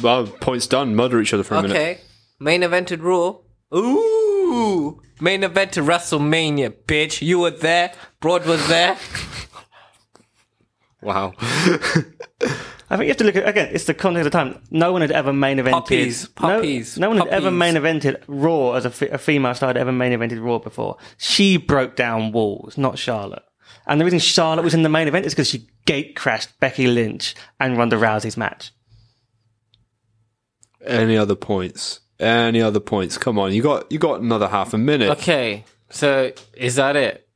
Well, 0.01 0.27
points 0.27 0.67
done. 0.67 0.95
Murder 0.95 1.19
each 1.19 1.33
other 1.33 1.43
for 1.43 1.55
a 1.55 1.61
minute. 1.63 1.75
Okay. 1.75 1.99
Main 2.39 2.61
evented 2.61 3.01
Raw. 3.01 3.39
Ooh. 3.77 5.01
Main 5.19 5.41
evented 5.41 5.85
WrestleMania, 5.85 6.69
bitch. 6.85 7.21
You 7.25 7.39
were 7.39 7.51
there. 7.51 7.91
Broad 8.21 8.45
was 8.45 8.65
there. 8.69 8.97
Wow. 11.01 11.33
I 11.39 12.97
think 12.97 13.01
you 13.01 13.07
have 13.09 13.17
to 13.17 13.23
look 13.25 13.35
at 13.35 13.47
again. 13.47 13.69
It's 13.71 13.85
the 13.85 13.93
context 13.93 14.25
of 14.25 14.31
the 14.31 14.37
time. 14.37 14.59
No 14.71 14.91
one 14.91 15.01
had 15.01 15.11
ever 15.11 15.31
main 15.33 15.57
evented. 15.59 15.71
Puppies, 15.71 16.23
no- 16.23 16.47
puppies, 16.57 16.97
No, 16.97 17.09
one 17.09 17.17
had 17.17 17.27
ever 17.27 17.51
puppies. 17.51 17.59
main 17.59 17.75
evented 17.75 18.23
Raw 18.27 18.71
as 18.73 18.85
a, 18.85 18.89
fe- 18.89 19.09
a 19.09 19.19
female 19.19 19.53
star 19.53 19.69
had 19.69 19.77
ever 19.77 19.91
main 19.91 20.13
evented 20.17 20.43
Raw 20.43 20.57
before. 20.57 20.97
She 21.17 21.57
broke 21.57 21.95
down 21.95 22.31
walls, 22.31 22.75
not 22.75 22.97
Charlotte. 22.97 23.43
And 23.87 23.99
the 23.99 24.05
reason 24.05 24.19
Charlotte 24.19 24.63
was 24.63 24.73
in 24.73 24.83
the 24.83 24.89
main 24.89 25.07
event 25.07 25.25
is 25.25 25.33
because 25.33 25.49
she 25.49 25.67
gate 25.85 26.15
crashed 26.15 26.59
Becky 26.59 26.87
Lynch 26.87 27.35
and 27.59 27.77
Ronda 27.77 27.95
Rousey's 27.97 28.37
match. 28.37 28.71
Any 30.85 31.17
other 31.17 31.35
points? 31.35 32.01
Any 32.19 32.61
other 32.61 32.79
points? 32.79 33.17
Come 33.17 33.37
on, 33.39 33.53
you 33.53 33.61
got 33.61 33.91
you 33.91 33.99
got 33.99 34.21
another 34.21 34.47
half 34.47 34.73
a 34.73 34.77
minute. 34.77 35.09
Okay, 35.11 35.65
so 35.89 36.31
is 36.55 36.75
that 36.75 36.95
it? 36.95 37.27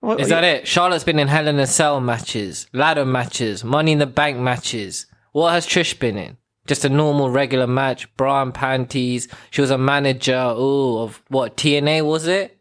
What- 0.00 0.20
Is 0.20 0.28
that 0.28 0.44
it? 0.44 0.68
Charlotte's 0.68 1.02
been 1.02 1.18
in 1.18 1.26
Hell 1.26 1.48
in 1.48 1.58
a 1.58 1.66
Cell 1.66 2.00
matches, 2.00 2.68
ladder 2.72 3.04
matches, 3.04 3.64
Money 3.64 3.90
in 3.92 3.98
the 3.98 4.06
Bank 4.06 4.38
matches. 4.38 5.06
What 5.32 5.50
has 5.52 5.66
Trish 5.66 5.98
been 5.98 6.16
in? 6.16 6.36
Just 6.68 6.84
a 6.84 6.88
normal 6.88 7.30
regular 7.30 7.66
match, 7.66 8.14
bra 8.16 8.42
and 8.42 8.54
panties. 8.54 9.26
She 9.50 9.60
was 9.60 9.72
a 9.72 9.78
manager. 9.78 10.54
Ooh, 10.56 10.98
of 10.98 11.20
what 11.28 11.56
TNA 11.56 12.02
was 12.06 12.28
it? 12.28 12.57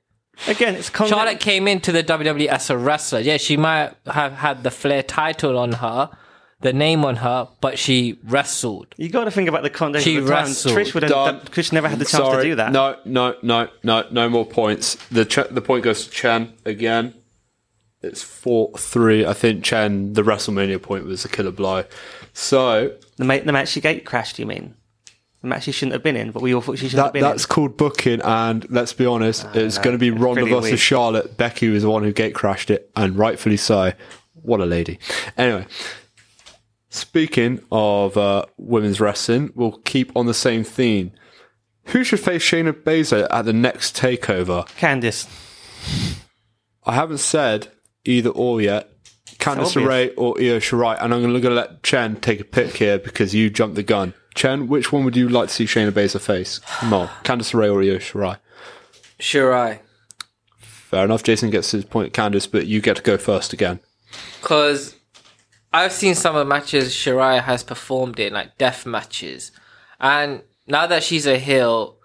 Again, 0.47 0.75
it's 0.75 0.89
context. 0.89 1.17
Charlotte 1.17 1.39
came 1.39 1.67
into 1.67 1.91
the 1.91 2.03
WWE 2.03 2.47
as 2.47 2.69
a 2.69 2.77
wrestler. 2.77 3.19
Yeah, 3.19 3.37
she 3.37 3.57
might 3.57 3.93
have 4.05 4.33
had 4.33 4.63
the 4.63 4.71
Flair 4.71 5.01
title 5.03 5.57
on 5.57 5.73
her, 5.73 6.09
the 6.61 6.73
name 6.73 7.03
on 7.05 7.17
her, 7.17 7.47
but 7.61 7.79
she 7.79 8.19
wrestled. 8.23 8.87
You 8.97 9.09
got 9.09 9.23
to 9.25 9.31
think 9.31 9.49
about 9.49 9.63
the 9.63 9.69
context 9.69 10.05
She 10.05 10.17
of 10.17 10.25
the 10.25 10.29
time. 10.33 10.45
wrestled. 10.45 10.75
Trish 10.77 10.93
would 10.93 11.03
have 11.03 11.11
Done. 11.11 11.35
done, 11.37 11.45
Trish 11.47 11.71
never 11.73 11.87
had 11.89 11.99
the 11.99 12.05
chance 12.05 12.23
Sorry. 12.23 12.43
to 12.43 12.49
do 12.51 12.55
that. 12.55 12.71
No, 12.71 12.97
no, 13.05 13.35
no, 13.41 13.67
no, 13.83 14.05
no 14.11 14.29
more 14.29 14.45
points. 14.45 14.95
The 15.09 15.25
ch- 15.25 15.49
the 15.49 15.61
point 15.61 15.83
goes 15.83 16.05
to 16.05 16.11
Chen 16.11 16.53
again. 16.65 17.13
It's 18.03 18.21
four 18.21 18.71
three. 18.77 19.25
I 19.25 19.33
think 19.33 19.63
Chen 19.63 20.13
the 20.13 20.21
WrestleMania 20.21 20.79
point 20.81 21.05
was 21.05 21.25
a 21.25 21.29
killer 21.29 21.51
blow. 21.51 21.83
So 22.33 22.95
The, 23.17 23.25
ma- 23.25 23.39
the 23.39 23.51
match 23.51 23.69
she 23.69 23.81
gate 23.81 24.05
crashed. 24.05 24.37
You 24.37 24.45
mean 24.45 24.75
the 24.75 24.76
match 25.47 25.63
she 25.63 25.71
shouldn't 25.71 25.93
have 25.93 26.03
been 26.03 26.15
in, 26.15 26.31
but 26.31 26.41
we 26.41 26.53
all 26.53 26.61
thought 26.61 26.77
she 26.77 26.89
should 26.89 26.97
that 26.97 27.05
have 27.05 27.13
been 27.13 27.21
that's 27.21 27.43
in. 27.43 27.49
called 27.49 27.77
booking, 27.77 28.21
and 28.21 28.69
let's 28.69 28.93
be 28.93 29.05
honest, 29.05 29.45
it's 29.53 29.77
no, 29.77 29.83
going 29.83 29.93
to 29.95 29.99
be 29.99 30.11
Ronda 30.11 30.45
versus. 30.45 30.79
Charlotte. 30.79 31.37
Becky 31.37 31.69
was 31.69 31.83
the 31.83 31.89
one 31.89 32.03
who 32.03 32.11
gate 32.11 32.35
crashed 32.35 32.69
it, 32.69 32.91
and 32.95 33.17
rightfully 33.17 33.57
so. 33.57 33.93
What 34.33 34.61
a 34.61 34.65
lady. 34.65 34.99
Anyway, 35.37 35.65
speaking 36.89 37.61
of 37.71 38.17
uh, 38.17 38.45
women's 38.57 38.99
wrestling, 38.99 39.51
we'll 39.55 39.79
keep 39.83 40.15
on 40.15 40.25
the 40.25 40.33
same 40.33 40.63
theme. 40.63 41.11
Who 41.87 42.03
should 42.03 42.19
face 42.19 42.43
Shayna 42.43 42.73
Baszler 42.73 43.27
at 43.31 43.45
the 43.45 43.53
next 43.53 43.95
takeover? 43.95 44.67
Candice. 44.77 45.27
I 46.85 46.93
haven't 46.93 47.19
said 47.19 47.69
either 48.05 48.29
or 48.29 48.61
yet. 48.61 48.89
Candice. 49.39 49.75
LeRae 49.75 50.13
or 50.17 50.37
Io 50.37 50.59
Shirai, 50.59 50.97
and 51.01 51.13
I'm 51.13 51.21
going 51.21 51.41
to 51.41 51.49
let 51.49 51.83
Chen 51.83 52.15
take 52.17 52.39
a 52.39 52.43
pick 52.43 52.75
here 52.75 52.97
because 52.97 53.35
you 53.35 53.49
jumped 53.49 53.75
the 53.75 53.83
gun. 53.83 54.13
Chen, 54.37 54.67
which 54.67 54.91
one 54.91 55.03
would 55.03 55.17
you 55.17 55.27
like 55.27 55.49
to 55.49 55.53
see 55.53 55.65
Shayna 55.65 55.91
Baszler 55.91 56.21
face? 56.21 56.59
Come 56.59 56.93
on, 56.93 57.07
Candice 57.23 57.53
LeRae 57.53 57.73
or 57.73 57.81
Io 57.81 57.97
Shirai? 57.97 58.37
Shirai. 59.19 59.79
Fair 60.59 61.03
enough. 61.03 61.23
Jason 61.23 61.49
gets 61.49 61.71
his 61.71 61.83
point, 61.83 62.13
Candice, 62.13 62.49
but 62.49 62.67
you 62.67 62.79
get 62.79 62.95
to 62.97 63.01
go 63.01 63.17
first 63.17 63.51
again. 63.51 63.79
Because 64.39 64.95
I've 65.73 65.91
seen 65.91 66.15
some 66.15 66.35
of 66.35 66.39
the 66.39 66.49
matches 66.49 66.93
Shirai 66.93 67.41
has 67.41 67.63
performed 67.63 68.19
in, 68.19 68.33
like 68.33 68.57
death 68.57 68.85
matches. 68.85 69.51
And 69.99 70.43
now 70.67 70.87
that 70.87 71.03
she's 71.03 71.25
a 71.25 71.39
heel, 71.39 71.97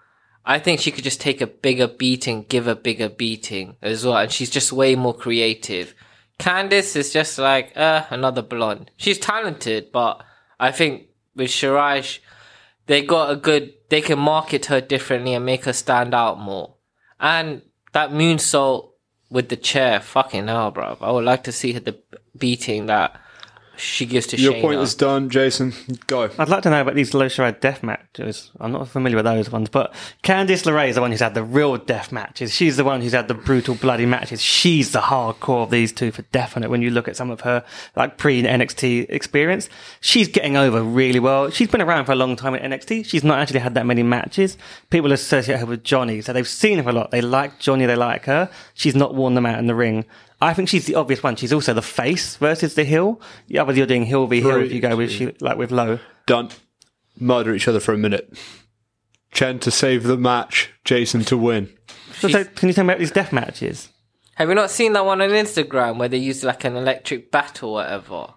I 0.44 0.58
think 0.58 0.80
she 0.80 0.90
could 0.90 1.04
just 1.04 1.20
take 1.20 1.40
a 1.40 1.46
bigger 1.46 1.86
beating, 1.86 2.44
give 2.48 2.66
a 2.66 2.74
bigger 2.74 3.08
beating 3.08 3.76
as 3.82 4.04
well. 4.04 4.16
And 4.16 4.32
she's 4.32 4.50
just 4.50 4.72
way 4.72 4.96
more 4.96 5.14
creative. 5.14 5.94
Candice 6.40 6.96
is 6.96 7.12
just 7.12 7.38
like, 7.38 7.76
uh, 7.76 8.06
another 8.10 8.42
blonde. 8.42 8.90
She's 8.96 9.18
talented, 9.18 9.92
but 9.92 10.24
I 10.58 10.72
think 10.72 11.06
with 11.34 11.50
Shirai, 11.50 12.02
sh- 12.02 12.20
they 12.86 13.02
got 13.02 13.30
a 13.30 13.36
good, 13.36 13.72
they 13.88 14.00
can 14.00 14.18
market 14.18 14.66
her 14.66 14.80
differently 14.80 15.34
and 15.34 15.46
make 15.46 15.64
her 15.64 15.72
stand 15.72 16.14
out 16.14 16.38
more. 16.38 16.74
And 17.20 17.62
that 17.92 18.10
moonsault 18.10 18.90
with 19.30 19.48
the 19.48 19.56
chair, 19.56 20.00
fucking 20.00 20.48
hell, 20.48 20.70
bro. 20.70 20.96
I 21.00 21.10
would 21.10 21.24
like 21.24 21.44
to 21.44 21.52
see 21.52 21.72
her 21.72 21.80
the 21.80 21.98
beating 22.36 22.86
that 22.86 23.20
she 23.82 24.06
gives 24.06 24.28
to 24.28 24.36
Your 24.40 24.52
Shayna. 24.54 24.60
point 24.60 24.80
is 24.80 24.94
done, 24.94 25.28
Jason. 25.28 25.72
Go. 26.06 26.30
I'd 26.38 26.48
like 26.48 26.62
to 26.62 26.70
know 26.70 26.80
about 26.80 26.94
these 26.94 27.12
Io 27.14 27.22
Shirai 27.22 27.58
death 27.58 27.82
matches. 27.82 28.50
I'm 28.60 28.70
not 28.70 28.88
familiar 28.88 29.16
with 29.16 29.24
those 29.24 29.50
ones, 29.50 29.68
but 29.68 29.92
Candice 30.22 30.62
LeRae 30.64 30.88
is 30.88 30.94
the 30.94 31.00
one 31.00 31.10
who's 31.10 31.20
had 31.20 31.34
the 31.34 31.42
real 31.42 31.76
death 31.76 32.12
matches. 32.12 32.54
She's 32.54 32.76
the 32.76 32.84
one 32.84 33.00
who's 33.00 33.12
had 33.12 33.26
the 33.26 33.34
brutal, 33.34 33.74
bloody 33.74 34.06
matches. 34.06 34.40
She's 34.40 34.92
the 34.92 35.00
hardcore 35.00 35.64
of 35.64 35.70
these 35.70 35.92
two 35.92 36.12
for 36.12 36.22
definite. 36.30 36.70
When 36.70 36.80
you 36.80 36.90
look 36.90 37.08
at 37.08 37.16
some 37.16 37.30
of 37.30 37.40
her 37.40 37.64
like 37.96 38.18
pre 38.18 38.42
NXT 38.42 39.06
experience, 39.08 39.68
she's 40.00 40.28
getting 40.28 40.56
over 40.56 40.82
really 40.82 41.18
well. 41.18 41.50
She's 41.50 41.68
been 41.68 41.82
around 41.82 42.04
for 42.04 42.12
a 42.12 42.16
long 42.16 42.36
time 42.36 42.54
in 42.54 42.70
NXT. 42.70 43.04
She's 43.04 43.24
not 43.24 43.40
actually 43.40 43.60
had 43.60 43.74
that 43.74 43.84
many 43.86 44.04
matches. 44.04 44.56
People 44.90 45.10
associate 45.10 45.58
her 45.58 45.66
with 45.66 45.82
Johnny, 45.82 46.20
so 46.20 46.32
they've 46.32 46.46
seen 46.46 46.78
her 46.78 46.88
a 46.88 46.92
lot. 46.92 47.10
They 47.10 47.20
like 47.20 47.58
Johnny, 47.58 47.86
they 47.86 47.96
like 47.96 48.26
her. 48.26 48.48
She's 48.74 48.94
not 48.94 49.14
worn 49.16 49.34
them 49.34 49.46
out 49.46 49.58
in 49.58 49.66
the 49.66 49.74
ring. 49.74 50.04
I 50.43 50.55
think 50.55 50.68
she's 50.68 50.86
the 50.86 50.97
obvious 50.97 51.22
one. 51.22 51.36
She's 51.36 51.53
also 51.53 51.72
the 51.72 51.82
face 51.82 52.36
versus 52.36 52.74
the 52.74 52.84
heel. 52.84 53.20
Yeah, 53.47 53.62
whether 53.62 53.78
you're 53.78 53.86
doing 53.86 54.05
heel 54.05 54.26
v 54.26 54.40
heel 54.40 54.61
if 54.61 54.72
you 54.72 54.80
go 54.80 54.97
with 54.97 55.11
she, 55.11 55.32
like 55.40 55.57
with 55.57 55.72
Io. 55.72 56.01
Done. 56.26 56.51
Murder 57.18 57.55
each 57.55 57.68
other 57.68 57.78
for 57.80 57.95
a 57.95 57.99
minute. 57.99 58.36
Chen 59.30 59.59
to 59.61 59.70
save 59.70 60.03
the 60.03 60.16
match, 60.16 60.70
Jason 60.84 61.24
to 61.26 61.38
win. 61.38 61.72
So, 62.14 62.28
so 62.28 62.45
can 62.45 62.68
you 62.68 62.74
tell 62.74 62.84
me 62.84 62.93
about 62.93 62.99
these 62.99 63.12
death 63.12 63.32
matches? 63.32 63.88
Have 64.34 64.49
you 64.49 64.55
not 64.55 64.70
seen 64.70 64.95
that 64.95 65.05
one 65.05 65.20
on 65.20 65.30
Instagram 65.30 65.99
where 65.99 66.09
they 66.09 66.18
use 66.18 66.43
like 66.43 66.64
an 66.64 66.76
electric 66.76 67.30
bat 67.30 67.62
or 67.62 67.74
whatever? 67.74 68.34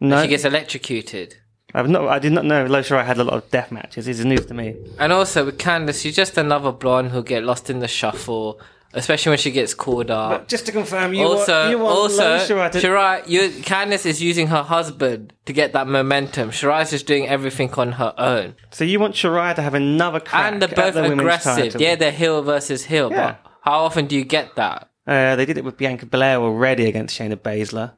No, 0.00 0.22
She 0.22 0.28
gets 0.28 0.44
electrocuted. 0.44 1.36
I've 1.74 1.88
not. 1.88 2.08
I 2.08 2.18
did 2.18 2.32
not 2.32 2.44
know 2.44 2.64
Io 2.64 2.68
Shirai 2.82 3.04
had 3.04 3.18
a 3.18 3.24
lot 3.24 3.34
of 3.34 3.50
death 3.50 3.70
matches. 3.70 4.06
This 4.06 4.18
is 4.18 4.24
news 4.24 4.46
to 4.46 4.54
me. 4.54 4.76
And 4.98 5.12
also 5.12 5.44
with 5.44 5.58
Candice, 5.58 6.02
she's 6.02 6.16
just 6.16 6.38
another 6.38 6.72
blonde 6.72 7.10
who'll 7.10 7.22
get 7.22 7.44
lost 7.44 7.68
in 7.68 7.80
the 7.80 7.88
shuffle, 7.88 8.60
especially 8.94 9.30
when 9.30 9.38
she 9.38 9.50
gets 9.50 9.74
called 9.74 10.10
up. 10.10 10.48
just 10.48 10.66
to 10.66 10.72
confirm, 10.72 11.14
you 11.14 11.24
also, 11.24 11.52
want, 11.52 11.70
you 11.70 11.86
also, 11.86 12.38
Shirai 12.38 12.70
to, 12.72 12.78
Shirai, 12.78 13.28
you, 13.28 13.40
Candice 13.62 14.06
is 14.06 14.22
using 14.22 14.48
her 14.48 14.62
husband 14.62 15.32
to 15.46 15.52
get 15.52 15.72
that 15.72 15.86
momentum. 15.86 16.50
Shirai's 16.50 16.90
just 16.90 17.06
doing 17.06 17.28
everything 17.28 17.72
on 17.74 17.92
her 17.92 18.14
own. 18.18 18.54
so 18.70 18.84
you 18.84 18.98
want 19.00 19.14
Shirai 19.14 19.54
to 19.54 19.62
have 19.62 19.74
another 19.74 20.20
crack 20.20 20.52
and 20.52 20.62
they're 20.62 20.70
at 20.70 20.76
both 20.76 20.94
the 20.94 21.12
aggressive. 21.12 21.80
Yeah, 21.80 21.96
they're 21.96 22.12
heel 22.12 22.42
versus 22.42 22.84
heel. 22.84 23.10
Yeah. 23.10 23.36
But 23.42 23.52
how 23.62 23.80
often 23.80 24.06
do 24.06 24.16
you 24.16 24.24
get 24.24 24.56
that? 24.56 24.90
Uh, 25.06 25.36
they 25.36 25.46
did 25.46 25.56
it 25.56 25.64
with 25.64 25.76
Bianca 25.76 26.06
Belair 26.06 26.36
already 26.38 26.86
against 26.86 27.18
Shayna 27.18 27.36
Baszler. 27.36 27.94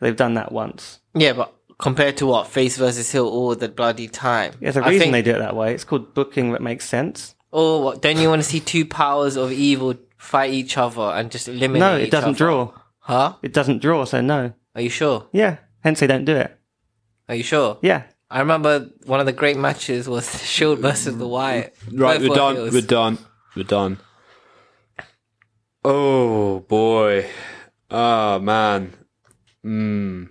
They've 0.00 0.16
done 0.16 0.34
that 0.34 0.52
once. 0.52 1.00
Yeah, 1.14 1.32
but 1.32 1.54
compared 1.78 2.16
to 2.18 2.26
what 2.26 2.46
face 2.46 2.76
versus 2.76 3.10
heel 3.10 3.26
all 3.26 3.54
the 3.54 3.68
bloody 3.68 4.08
time. 4.08 4.52
There's 4.60 4.76
a 4.76 4.84
I 4.84 4.90
reason 4.90 5.12
they 5.12 5.22
do 5.22 5.32
it 5.32 5.38
that 5.38 5.56
way. 5.56 5.74
It's 5.74 5.84
called 5.84 6.14
booking 6.14 6.52
that 6.52 6.62
makes 6.62 6.86
sense. 6.88 7.34
Or 7.50 7.82
what? 7.82 8.02
Don't 8.02 8.18
you 8.18 8.28
want 8.28 8.42
to 8.42 8.48
see 8.48 8.60
two 8.60 8.86
powers 8.86 9.36
of 9.36 9.52
evil 9.52 9.94
fight 10.22 10.52
each 10.52 10.78
other 10.78 11.02
and 11.02 11.30
just 11.30 11.48
eliminate? 11.48 11.80
No, 11.80 11.96
it 11.96 12.04
each 12.04 12.10
doesn't 12.10 12.30
other? 12.30 12.38
draw. 12.38 12.72
Huh? 13.00 13.34
It 13.42 13.52
doesn't 13.52 13.82
draw, 13.82 14.04
so 14.04 14.20
no. 14.20 14.52
Are 14.74 14.80
you 14.80 14.88
sure? 14.88 15.26
Yeah, 15.32 15.58
hence 15.80 16.00
they 16.00 16.06
don't 16.06 16.24
do 16.24 16.36
it. 16.36 16.56
Are 17.28 17.34
you 17.34 17.42
sure? 17.42 17.78
Yeah. 17.82 18.04
I 18.30 18.38
remember 18.40 18.88
one 19.04 19.20
of 19.20 19.26
the 19.26 19.32
great 19.32 19.58
matches 19.58 20.08
was 20.08 20.30
the 20.30 20.38
Shield 20.54 20.78
versus 20.78 21.18
the 21.18 21.26
Wyatt. 21.28 21.74
Right, 21.92 22.18
Both 22.18 22.22
we're 22.22 22.28
were 22.30 22.34
done. 22.34 22.54
heels. 22.56 22.72
We're 22.72 22.80
done. 22.82 23.18
We're 23.56 23.62
done. 23.64 23.98
Oh 25.84 26.60
boy. 26.60 27.26
Ah 27.90 28.38
man. 28.40 28.92
Hmm. 29.62 30.24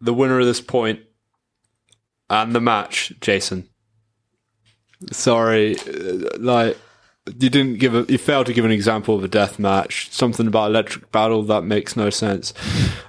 The 0.00 0.14
winner 0.14 0.38
of 0.40 0.46
this 0.46 0.60
point 0.60 1.00
and 2.30 2.54
the 2.54 2.60
match, 2.60 3.12
Jason. 3.20 3.68
Sorry, 5.12 5.76
uh, 5.78 6.28
like 6.38 6.78
you 7.26 7.48
didn't 7.50 7.78
give 7.78 7.94
a, 7.94 8.04
you 8.08 8.18
failed 8.18 8.46
to 8.46 8.52
give 8.52 8.64
an 8.64 8.70
example 8.70 9.16
of 9.16 9.24
a 9.24 9.28
death 9.28 9.58
match. 9.58 10.10
Something 10.12 10.46
about 10.46 10.70
electric 10.70 11.10
battle 11.12 11.42
that 11.44 11.62
makes 11.64 11.96
no 11.96 12.10
sense. 12.10 12.52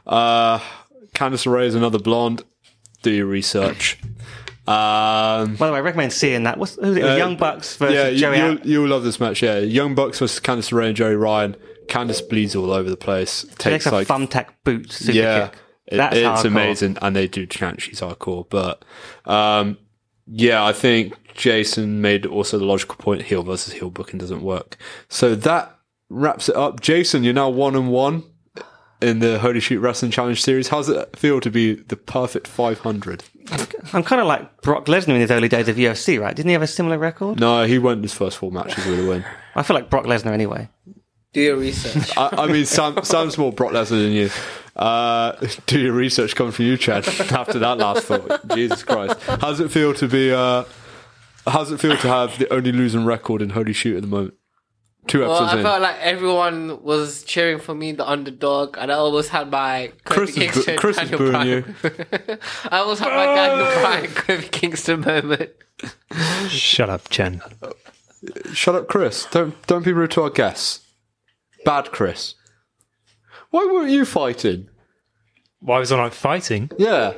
Uh, 0.08 0.60
Candice 1.14 1.46
LeRae 1.46 1.66
is 1.66 1.76
another 1.76 2.00
blonde. 2.00 2.44
Do 3.02 3.12
your 3.12 3.26
research. 3.28 4.00
Um, 4.68 5.56
By 5.58 5.68
the 5.68 5.74
way, 5.74 5.78
I 5.78 5.82
recommend 5.82 6.12
seeing 6.12 6.44
that. 6.44 6.58
What's 6.58 6.76
who's 6.76 6.98
it? 6.98 7.04
Uh, 7.04 7.16
Young 7.18 7.38
Bucks 7.38 7.78
versus 7.78 7.94
yeah, 7.96 8.08
you, 8.08 8.18
Joey. 8.20 8.38
you'll, 8.38 8.60
you'll 8.68 8.88
love 8.88 9.04
this 9.04 9.20
match. 9.20 9.44
Yeah, 9.44 9.60
Young 9.60 9.94
Bucks 9.94 10.18
versus 10.20 10.40
Candice 10.40 10.72
LeRae 10.72 10.88
and 10.88 10.96
Joey 10.98 11.16
Ryan. 11.16 11.56
Candice 11.88 12.28
bleeds 12.28 12.56
all 12.56 12.72
over 12.72 12.90
the 12.90 12.98
place. 12.98 13.46
Takes 13.60 13.86
like 13.86 14.08
thumbtack 14.08 14.48
boot 14.64 14.92
super 14.92 15.12
yeah, 15.18 15.48
kick. 15.50 15.60
it- 15.88 16.00
it's 16.00 16.42
hardcore. 16.42 16.46
amazing, 16.46 16.98
and 17.02 17.16
they 17.16 17.28
do 17.28 17.46
chant 17.46 17.82
she's 17.82 18.02
hardcore. 18.02 18.50
But 18.50 18.84
um, 19.26 19.78
yeah, 20.26 20.66
I 20.66 20.74
think 20.74 21.14
Jason 21.36 22.02
made 22.02 22.26
also 22.26 22.58
the 22.58 22.66
logical 22.66 22.96
point: 22.96 23.24
heel 23.24 23.44
versus 23.44 23.74
heel 23.74 23.90
booking 23.90 24.18
doesn't 24.20 24.42
work. 24.42 24.78
So 25.08 25.36
that 25.36 25.78
wraps 26.10 26.50
it 26.50 26.56
up. 26.56 26.82
Jason, 26.82 27.24
you're 27.24 27.34
now 27.34 27.50
one 27.50 27.76
and 27.76 27.90
one 27.90 28.24
in 29.02 29.20
the 29.20 29.40
Holy 29.40 29.60
Shoot 29.60 29.80
Wrestling 29.80 30.12
Challenge 30.12 30.42
series. 30.42 30.70
How's 30.70 30.90
it 30.90 31.16
feel 31.18 31.40
to 31.42 31.52
be 31.52 31.76
the 31.76 31.96
perfect 31.96 32.48
500? 32.48 33.24
I'm 33.94 34.04
kind 34.04 34.22
of 34.22 34.28
like 34.28 34.62
Brock 34.62 34.86
Lesnar 34.86 35.10
in 35.10 35.22
his 35.22 35.32
early 35.32 35.48
days 35.48 35.68
of 35.68 35.76
UFC, 35.76 36.20
right? 36.20 36.36
Didn't 36.36 36.50
he 36.50 36.54
have 36.54 36.62
a 36.62 36.68
similar 36.68 36.98
record? 36.98 37.40
No, 37.40 37.66
he 37.66 37.78
won 37.78 38.02
his 38.02 38.14
first 38.14 38.38
four 38.38 38.52
matches 38.52 38.86
with 38.86 39.06
a 39.06 39.08
win. 39.08 39.26
I 39.56 39.64
feel 39.64 39.76
like 39.76 39.90
Brock 39.90 40.06
Lesnar 40.06 40.32
anyway. 40.32 40.70
Do 41.34 41.42
your 41.42 41.58
research. 41.58 42.18
I, 42.18 42.30
I 42.32 42.48
mean, 42.48 42.66
Sam, 42.66 43.04
Sam's 43.04 43.38
more 43.38 43.52
Brock 43.52 43.74
Lesnar 43.74 43.90
than 43.90 44.12
you. 44.12 44.30
Uh, 44.76 45.36
do 45.68 45.80
your 45.80 45.94
research 45.94 46.36
coming 46.36 46.52
from 46.52 46.66
you, 46.66 46.78
Chad? 46.78 47.08
After 47.32 47.60
that 47.60 47.78
last 47.78 48.04
thought, 48.04 48.48
Jesus 48.56 48.84
Christ, 48.84 49.20
how's 49.22 49.60
it 49.60 49.70
feel 49.70 49.94
to 49.96 50.08
be? 50.08 50.32
Uh, 50.32 50.64
how's 51.46 51.72
it 51.72 51.80
feel 51.80 51.96
to 51.98 52.08
have 52.08 52.38
the 52.40 52.52
only 52.54 52.72
losing 52.72 53.06
record 53.06 53.42
in 53.42 53.52
Holy 53.52 53.74
Shoot 53.74 53.96
at 53.98 54.02
the 54.02 54.08
moment? 54.08 54.34
Two 55.08 55.24
episodes 55.24 55.40
Well, 55.40 55.50
episodes 55.50 55.54
I 55.54 55.58
in. 55.60 55.64
felt 55.64 55.82
like 55.84 56.00
everyone 56.02 56.84
was 56.84 57.24
cheering 57.26 57.60
for 57.60 57.76
me, 57.76 57.92
the 57.92 58.08
underdog, 58.10 58.76
and 58.80 58.92
I 58.92 58.96
almost 58.96 59.30
had 59.30 59.52
my 59.52 59.92
Chris 60.04 60.32
Kofi 60.32 60.42
is 60.48 60.54
Kingston, 60.54 60.76
boo- 60.76 60.80
Chris 60.80 60.98
is 60.98 61.10
Daniel 61.12 61.18
booing 61.20 61.32
Bryan. 61.32 61.76
I 62.72 62.78
almost 62.80 63.02
had 63.02 63.10
my 63.16 63.26
ah! 63.28 63.36
Daniel 63.36 63.82
Bryan, 63.82 64.06
Kofi 64.08 64.52
Kingston 64.52 65.02
moment. 65.02 65.50
Shut 66.50 66.90
up, 66.90 67.10
Chen. 67.10 67.42
Shut 68.54 68.74
up, 68.74 68.88
Chris. 68.88 69.26
Don't 69.30 69.54
don't 69.68 69.86
be 69.86 69.94
rude 69.94 70.10
to 70.12 70.24
our 70.24 70.30
guests. 70.32 70.80
Bad 71.66 71.92
Chris. 71.92 72.34
Why 73.52 73.66
weren't 73.72 73.92
you 73.92 74.06
fighting? 74.06 74.70
Why 75.60 75.78
was 75.80 75.92
I 75.92 75.98
not 75.98 76.14
fighting? 76.16 76.72
Yeah, 76.80 77.14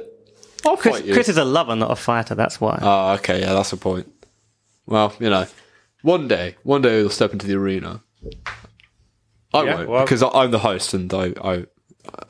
I'll 0.65 0.75
Chris, 0.75 0.95
fight 0.97 1.05
you. 1.05 1.13
Chris 1.13 1.30
is 1.30 1.38
a 1.38 1.45
lover, 1.45 1.75
not 1.75 1.91
a 1.91 1.95
fighter. 1.95 2.36
That's 2.36 2.59
why. 2.59 2.80
Oh, 2.82 3.13
okay, 3.13 3.39
yeah, 3.39 3.53
that's 3.53 3.69
the 3.71 3.78
point. 3.78 4.11
Well, 4.88 5.13
you 5.19 5.29
know, 5.29 5.45
one 6.01 6.27
day, 6.27 6.55
one 6.63 6.81
day 6.81 6.99
he'll 6.99 7.09
step 7.09 7.33
into 7.33 7.45
the 7.45 7.55
arena. 7.55 8.01
I 9.53 9.63
Yeah, 9.63 9.75
won't 9.75 9.89
well- 9.89 10.03
because 10.05 10.23
I, 10.23 10.29
I'm 10.29 10.51
the 10.51 10.59
host 10.59 10.93
and 10.93 11.13
I, 11.13 11.33
I, 11.43 11.65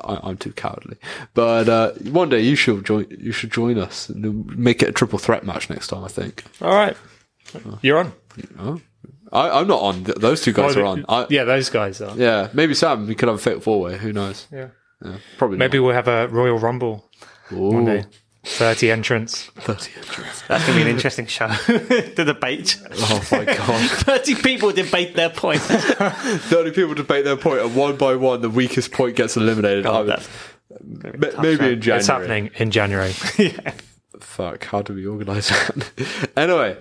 I 0.03 0.19
I'm 0.23 0.37
too 0.37 0.51
cowardly. 0.53 0.97
But 1.33 1.69
uh, 1.69 1.91
one 2.11 2.29
day 2.29 2.41
you 2.41 2.55
should 2.55 2.83
join. 2.85 3.05
You 3.09 3.31
should 3.31 3.51
join 3.51 3.77
us 3.77 4.09
and 4.09 4.45
make 4.57 4.81
it 4.83 4.89
a 4.89 4.91
triple 4.91 5.19
threat 5.19 5.45
match 5.45 5.69
next 5.69 5.87
time. 5.87 6.03
I 6.03 6.07
think. 6.09 6.43
All 6.61 6.73
right. 6.73 6.97
You're 7.81 7.99
on. 7.99 8.11
I, 9.31 9.49
I'm 9.59 9.67
not 9.67 9.81
on. 9.81 10.03
Th- 10.05 10.17
Those 10.17 10.41
two 10.41 10.53
guys 10.53 10.75
Oh, 10.75 10.81
are 10.81 10.85
on. 10.85 11.05
I, 11.09 11.27
yeah, 11.29 11.43
those 11.43 11.69
guys 11.69 12.01
are. 12.01 12.15
yeah, 12.17 12.49
maybe 12.53 12.73
Sam. 12.73 13.07
We 13.07 13.15
could 13.15 13.27
have 13.29 13.37
a 13.37 13.41
fatal 13.41 13.59
four 13.61 13.81
way. 13.81 13.97
Who 13.97 14.11
knows? 14.13 14.47
Yeah. 14.51 14.69
Probably 15.37 15.57
Maybe 15.57 15.77
we'll 15.79 15.93
have 15.93 16.07
a 16.07 16.27
Royal 16.27 16.57
Rumble 16.57 17.09
not. 17.51 17.57
Ooh, 17.59 17.85
day. 17.85 18.05
30 18.47 18.91
entrants. 18.91 19.45
30 19.57 19.91
entrants. 19.97 20.41
That's 20.47 20.65
going 20.65 20.79
to 20.79 20.85
be 20.85 20.89
an 20.89 20.95
interesting 20.95 21.25
show. 21.27 21.47
the 21.67 22.23
debate. 22.25 22.79
Oh 22.93 23.23
my 23.31 23.45
god. 23.45 23.89
30 23.91 24.35
people 24.35 24.71
debate 24.71 25.15
their 25.15 25.29
point. 25.29 25.61
30 25.61 26.71
people 26.71 26.93
debate 26.95 27.25
their 27.25 27.37
point, 27.37 27.61
and 27.61 27.75
one 27.75 27.97
by 27.97 28.15
one, 28.15 28.41
the 28.41 28.49
weakest 28.49 28.91
point 28.91 29.15
gets 29.15 29.37
eliminated. 29.37 29.85
I 29.85 29.99
would- 29.99 30.07
that's 30.09 30.27
Ma- 30.83 31.41
maybe 31.41 31.73
in 31.73 31.81
January. 31.81 31.99
It's 31.99 32.07
happening 32.07 32.49
in 32.55 32.71
January. 32.71 33.11
Fuck, 34.19 34.65
how 34.65 34.81
do 34.81 34.93
we 34.93 35.05
organise 35.05 35.49
that? 35.49 35.89
anyway, 36.35 36.77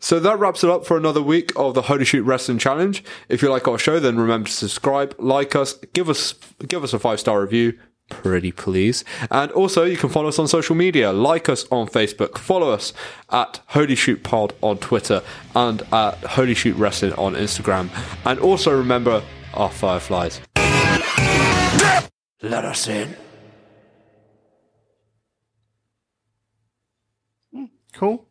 so 0.00 0.18
that 0.20 0.38
wraps 0.38 0.62
it 0.64 0.70
up 0.70 0.86
for 0.86 0.96
another 0.96 1.22
week 1.22 1.52
of 1.56 1.74
the 1.74 1.82
Holy 1.82 2.04
Shoot 2.04 2.22
Wrestling 2.24 2.58
Challenge. 2.58 3.02
If 3.28 3.42
you 3.42 3.50
like 3.50 3.66
our 3.68 3.78
show, 3.78 3.98
then 4.00 4.16
remember 4.18 4.48
to 4.48 4.54
subscribe, 4.54 5.14
like 5.18 5.54
us, 5.56 5.74
give 5.92 6.08
us 6.08 6.34
give 6.66 6.84
us 6.84 6.92
a 6.92 6.98
five 6.98 7.20
star 7.20 7.40
review. 7.40 7.78
Pretty 8.08 8.52
please. 8.52 9.04
And 9.30 9.50
also 9.52 9.84
you 9.84 9.96
can 9.96 10.08
follow 10.08 10.28
us 10.28 10.38
on 10.38 10.48
social 10.48 10.74
media. 10.74 11.12
Like 11.12 11.48
us 11.48 11.66
on 11.70 11.88
Facebook. 11.88 12.38
Follow 12.38 12.70
us 12.70 12.92
at 13.30 13.60
Holy 13.68 13.94
Shoot 13.94 14.22
Pod 14.22 14.54
on 14.62 14.78
Twitter 14.78 15.22
and 15.54 15.82
at 15.92 16.14
Holy 16.18 16.54
Shoot 16.54 16.76
Wrestling 16.76 17.12
on 17.14 17.34
Instagram. 17.34 17.90
And 18.24 18.38
also 18.40 18.76
remember 18.76 19.22
our 19.54 19.70
fireflies. 19.70 20.40
Let 22.40 22.64
us 22.64 22.86
in. 22.88 23.16
Hmm, 27.52 27.64
cool. 27.92 28.27